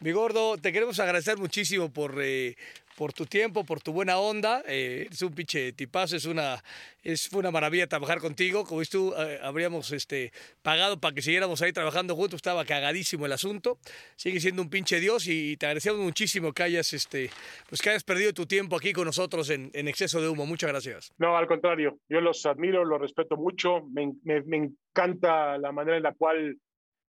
[0.01, 2.57] Mi gordo, te queremos agradecer muchísimo por, eh,
[2.97, 4.61] por tu tiempo, por tu buena onda.
[4.67, 6.61] Eh, es un pinche tipazo, es una,
[7.05, 8.65] es, fue una maravilla trabajar contigo.
[8.65, 10.33] Como ves tú, eh, habríamos este,
[10.63, 12.39] pagado para que siguiéramos ahí trabajando juntos.
[12.39, 13.79] Estaba cagadísimo el asunto.
[14.17, 17.31] Sigue siendo un pinche dios y te agradecemos muchísimo que hayas, este,
[17.69, 20.45] pues que hayas perdido tu tiempo aquí con nosotros en, en exceso de humo.
[20.45, 21.13] Muchas gracias.
[21.19, 25.99] No, al contrario, yo los admiro, los respeto mucho, me, me- me encanta la manera
[25.99, 26.57] en la cual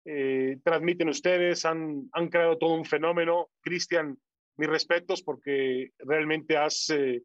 [0.05, 3.49] eh, transmiten ustedes, han, creado todo un fenómeno.
[3.61, 4.19] Cristian,
[4.57, 7.23] mis respetos porque realmente has eh,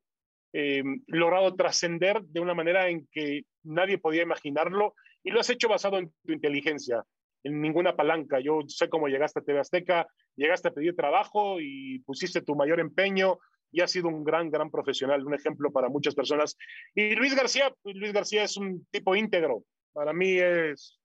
[0.53, 5.67] eh, logrado trascender de una manera en que nadie podía imaginarlo y lo has hecho
[5.67, 7.03] basado en tu inteligencia,
[7.43, 8.39] en ninguna palanca.
[8.39, 12.79] Yo sé cómo llegaste a TV Azteca, llegaste a pedir trabajo y pusiste tu mayor
[12.79, 13.39] empeño
[13.71, 16.57] y has sido un gran, gran profesional, un ejemplo para muchas personas.
[16.95, 19.63] Y Luis García, Luis García es un tipo íntegro.
[19.93, 20.98] Para mí es,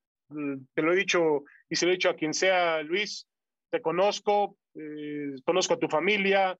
[0.75, 3.27] te lo he dicho y se lo he dicho a quien sea, Luis,
[3.71, 6.57] te conozco, eh, conozco a tu familia,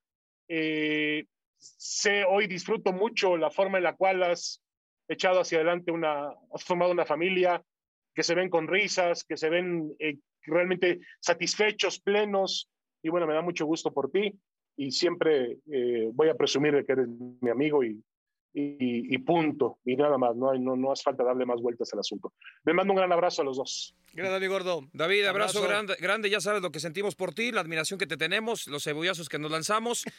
[0.49, 1.25] eh,
[1.59, 4.63] sé, hoy disfruto mucho la forma en la cual has
[5.09, 7.63] echado hacia adelante una, has formado una familia,
[8.15, 12.71] que se ven con risas, que se ven eh, realmente satisfechos, plenos,
[13.03, 14.33] y bueno, me da mucho gusto por ti
[14.77, 18.03] y siempre eh, voy a presumir de que eres mi amigo y,
[18.57, 21.99] y, punto, y nada más, no, hay, no, no hace falta darle más vueltas al
[21.99, 22.33] asunto.
[22.63, 23.97] Me mando un gran abrazo a los dos.
[24.13, 24.83] Gracias, mi gordo.
[24.93, 28.17] David, abrazo, Grande, grande, ya sabes lo que sentimos por ti, la admiración que te
[28.17, 30.05] tenemos, los cebollazos que nos lanzamos.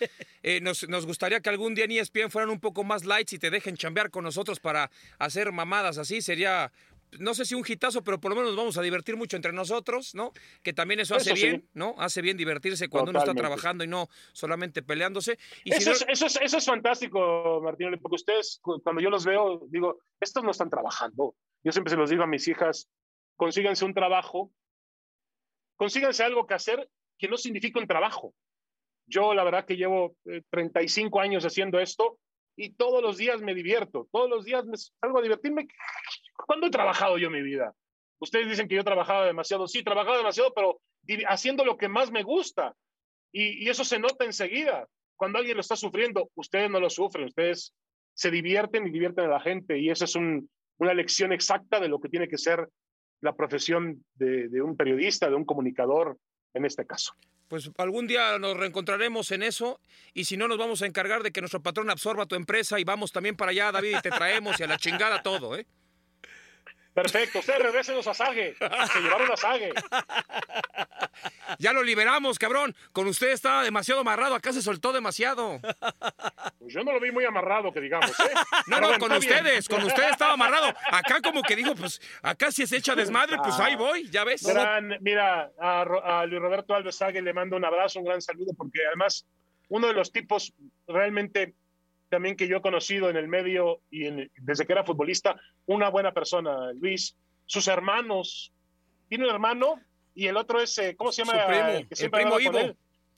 [0.48, 3.40] Eh, nos, nos, gustaría que algún día en ESPN fueran un poco más lights y
[3.40, 6.72] te dejen chambear con nosotros para hacer mamadas así, sería
[7.20, 9.54] no sé si un hitazo, pero por lo menos nos vamos a divertir mucho entre
[9.54, 10.32] nosotros, ¿no?
[10.64, 11.96] Que también eso, hace bien, ¿no?
[11.98, 15.38] Hace bien divertirse cuando uno está trabajando y no solamente peleándose.
[15.64, 19.66] Y eso, es, eso, es, eso, es, fantástico, Martín, porque ustedes, cuando yo los veo,
[19.70, 21.36] digo, estos no están trabajando.
[21.64, 22.90] Yo siempre se los digo a mis hijas,
[23.36, 24.52] consíganse un trabajo,
[25.78, 28.34] consíganse algo que hacer que no signifique un trabajo.
[29.08, 30.16] Yo la verdad que llevo
[30.50, 32.20] 35 eh, años haciendo esto
[32.56, 35.68] y todos los días me divierto, todos los días me salgo a divertirme.
[36.48, 37.74] ¿Cuándo he trabajado yo en mi vida?
[38.20, 40.82] Ustedes dicen que yo trabajaba demasiado, sí, trabajaba demasiado, pero
[41.28, 42.74] haciendo lo que más me gusta.
[43.32, 44.88] Y, eso se nota enseguida.
[45.18, 47.74] Cuando alguien lo está sufriendo, ustedes no lo sufren, ustedes
[48.14, 49.78] se divierten y divierten a la gente.
[49.78, 52.70] Y esa es una lección exacta de lo que tiene que ser
[53.22, 56.18] la profesión de un periodista, de un comunicador
[56.56, 57.14] en este caso.
[57.48, 59.80] Pues algún día nos reencontraremos en eso
[60.14, 62.84] y si no nos vamos a encargar de que nuestro patrón absorba tu empresa y
[62.84, 65.68] vamos también para allá, David, y te traemos y a la chingada todo, ¿eh?
[66.96, 68.56] Perfecto, ustedes regresen a Sage.
[68.56, 69.72] Se llevaron a Sage.
[71.60, 72.76] Ya lo liberamos, cabrón.
[72.92, 74.36] Con usted estaba demasiado amarrado.
[74.36, 75.60] Acá se soltó demasiado.
[76.60, 78.34] Pues yo no lo vi muy amarrado, que digamos, ¿eh?
[78.68, 79.70] No, no, con ustedes.
[79.70, 80.74] Con ustedes estaba amarrado.
[80.92, 84.46] Acá como que dijo, pues, acá si es hecha desmadre, pues ahí voy, ya ves.
[85.00, 89.26] mira, a, Luis Roberto Alves Sage le mando un abrazo, un gran saludo, porque además
[89.70, 90.54] uno de los tipos
[90.88, 91.56] realmente
[92.10, 96.14] también que yo he conocido en el medio y desde que era futbolista, una buena
[96.14, 97.16] persona, Luis.
[97.46, 98.52] Sus hermanos,
[99.08, 99.80] tiene un hermano
[100.14, 101.44] y el otro es, eh, ¿cómo se llama?
[101.78, 102.76] el primo Ivo.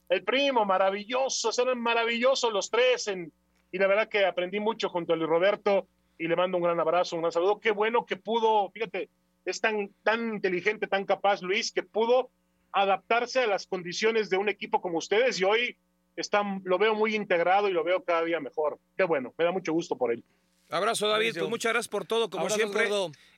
[0.08, 3.08] El primo, maravilloso, eran maravillosos los tres.
[3.08, 3.30] En,
[3.70, 5.86] y la verdad que aprendí mucho junto a Luis Roberto
[6.18, 7.60] y le mando un gran abrazo, un gran saludo.
[7.60, 9.10] Qué bueno que pudo, fíjate,
[9.44, 12.30] es tan, tan inteligente, tan capaz Luis, que pudo
[12.72, 15.76] adaptarse a las condiciones de un equipo como ustedes y hoy
[16.20, 18.78] está, lo veo muy integrado y lo veo cada día mejor.
[18.96, 20.24] Qué bueno, me da mucho gusto por él.
[20.70, 21.34] Abrazo, David.
[21.38, 22.90] Pues muchas gracias por todo, como siempre.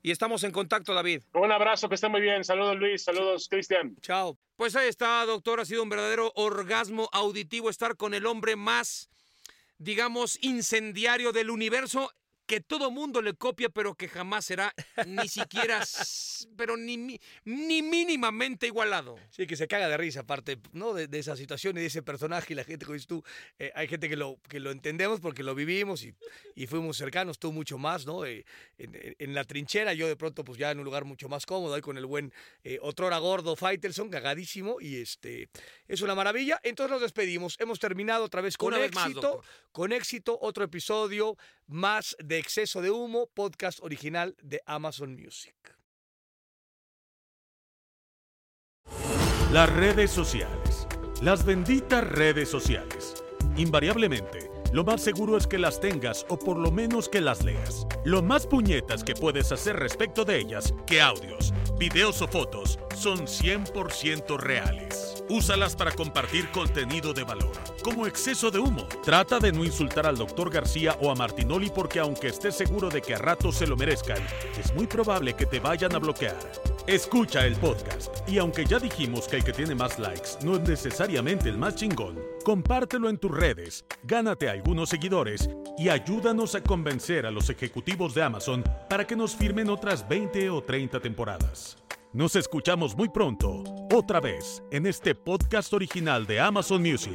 [0.02, 1.22] Y estamos en contacto, David.
[1.34, 2.42] Un abrazo, que esté muy bien.
[2.42, 3.04] Saludos, Luis.
[3.04, 3.96] Saludos, Cristian.
[4.00, 4.36] Chao.
[4.56, 5.60] Pues ahí está, doctor.
[5.60, 9.10] Ha sido un verdadero orgasmo auditivo estar con el hombre más,
[9.78, 12.10] digamos, incendiario del universo
[12.50, 14.74] que todo mundo le copia, pero que jamás será
[15.06, 15.84] ni siquiera,
[16.56, 19.16] pero ni, ni mínimamente igualado.
[19.30, 20.92] Sí, que se caga de risa, aparte, ¿no?
[20.92, 23.22] De, esa situación y de ese personaje y la gente, como dices tú,
[23.60, 26.12] eh, hay gente que lo, que lo entendemos porque lo vivimos y,
[26.56, 28.26] y fuimos cercanos, tú mucho más, ¿no?
[28.26, 28.44] Eh,
[28.78, 31.80] en, la trinchera, yo de pronto, pues ya en un lugar mucho más cómodo, ahí
[31.80, 32.32] con el buen
[32.64, 35.50] eh, otrora gordo Faitelson, cagadísimo, y este,
[35.86, 36.58] es una maravilla.
[36.64, 39.40] Entonces nos despedimos, hemos terminado otra vez con éxito,
[39.70, 41.36] con éxito, otro episodio
[41.68, 45.54] más de Exceso de Humo, podcast original de Amazon Music.
[49.52, 50.86] Las redes sociales.
[51.20, 53.22] Las benditas redes sociales.
[53.58, 57.86] Invariablemente, lo más seguro es que las tengas o por lo menos que las leas.
[58.06, 63.20] Lo más puñetas que puedes hacer respecto de ellas, que audios, videos o fotos, son
[63.20, 65.24] 100% reales.
[65.30, 67.52] Úsalas para compartir contenido de valor,
[67.82, 68.86] como exceso de humo.
[69.02, 73.00] Trata de no insultar al doctor García o a Martinoli porque aunque estés seguro de
[73.00, 74.18] que a ratos se lo merezcan,
[74.58, 76.36] es muy probable que te vayan a bloquear.
[76.86, 80.60] Escucha el podcast y aunque ya dijimos que el que tiene más likes no es
[80.60, 85.48] necesariamente el más chingón, compártelo en tus redes, gánate algunos seguidores
[85.78, 90.50] y ayúdanos a convencer a los ejecutivos de Amazon para que nos firmen otras 20
[90.50, 91.79] o 30 temporadas.
[92.12, 93.62] Nos escuchamos muy pronto,
[93.94, 97.12] otra vez, en este podcast original de Amazon Music.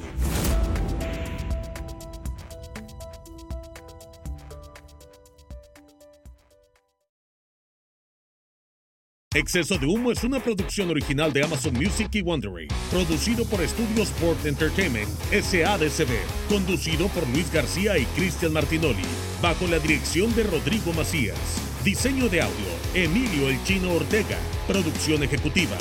[9.33, 14.09] Exceso de Humo es una producción original de Amazon Music y Wondery, producido por Studios
[14.11, 19.03] Sport Entertainment, SADCB, conducido por Luis García y Cristian Martinoli,
[19.41, 21.64] bajo la dirección de Rodrigo Macías.
[21.85, 24.39] Diseño de audio, Emilio El Chino Ortega.
[24.67, 25.77] Producción ejecutiva,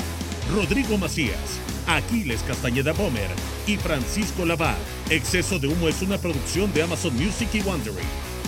[0.53, 3.31] Rodrigo Macías, Aquiles Castañeda Bomer
[3.65, 4.77] y Francisco Lavar.
[5.09, 8.05] Exceso de Humo es una producción de Amazon Music y Wondery.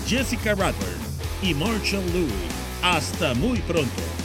[0.08, 1.02] Jessica Radburn
[1.42, 2.32] y Marshall Louis.
[2.84, 4.17] Hasta muy pronto.